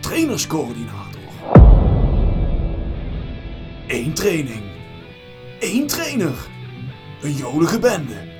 trainerscoördinator. 0.00 1.20
Eén 3.86 4.14
training, 4.14 4.62
één 5.60 5.86
trainer, 5.86 6.34
een 7.22 7.32
jolige 7.32 7.78
bende, 7.78 8.32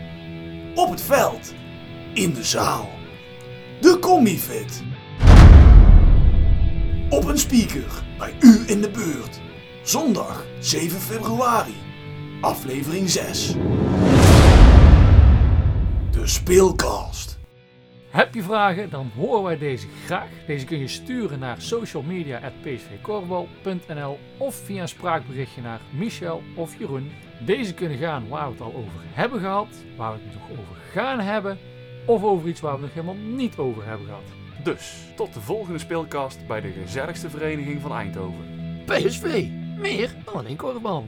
op 0.75 0.91
het 0.91 1.03
veld, 1.03 1.55
in 2.13 2.33
de 2.33 2.45
zaal, 2.45 2.89
de 3.81 3.99
combifit. 3.99 4.83
Op 7.11 7.25
een 7.25 7.39
speaker 7.39 8.03
bij 8.19 8.35
u 8.41 8.63
in 8.67 8.81
de 8.81 8.91
buurt. 8.91 9.41
Zondag 9.83 10.45
7 10.61 11.01
februari, 11.01 11.75
aflevering 12.41 13.11
6. 13.11 13.55
De 16.11 16.27
Speelcast. 16.27 17.34
Heb 18.15 18.35
je 18.35 18.43
vragen, 18.43 18.91
dan 18.91 19.11
horen 19.17 19.43
wij 19.43 19.59
deze 19.59 19.87
graag. 20.05 20.29
Deze 20.47 20.65
kun 20.65 20.79
je 20.79 20.89
sturen 20.89 21.39
naar 21.39 21.61
socialmedia.psvkorfbal.nl 21.61 24.19
of 24.39 24.55
via 24.55 24.83
een 24.83 24.89
spraakberichtje 24.89 25.63
naar 25.63 25.81
Michel 25.91 26.43
of 26.55 26.79
Jeroen. 26.79 27.11
Deze 27.41 27.75
kunnen 27.75 27.99
gaan 27.99 28.29
waar 28.29 28.47
we 28.47 28.53
het 28.53 28.61
al 28.61 28.75
over 28.75 29.01
hebben 29.13 29.41
gehad, 29.41 29.69
waar 29.97 30.13
we 30.13 30.19
het 30.25 30.35
nog 30.35 30.51
over 30.51 30.77
gaan 30.93 31.21
hebben, 31.21 31.59
of 32.07 32.23
over 32.23 32.49
iets 32.49 32.61
waar 32.61 32.79
we 32.79 32.85
het 32.85 32.95
nog 32.95 33.05
helemaal 33.05 33.37
niet 33.37 33.57
over 33.57 33.87
hebben 33.87 34.07
gehad. 34.07 34.25
Dus, 34.65 34.97
tot 35.17 35.35
de 35.35 35.41
volgende 35.41 35.79
speelkast 35.79 36.47
bij 36.47 36.61
de 36.61 36.71
gezelligste 36.71 37.31
vereniging 37.31 37.81
van 37.81 37.93
Eindhoven. 37.93 38.45
PSV, 38.85 39.49
meer 39.79 40.15
dan 40.25 40.35
alleen 40.35 40.57
korfbal. 40.57 41.07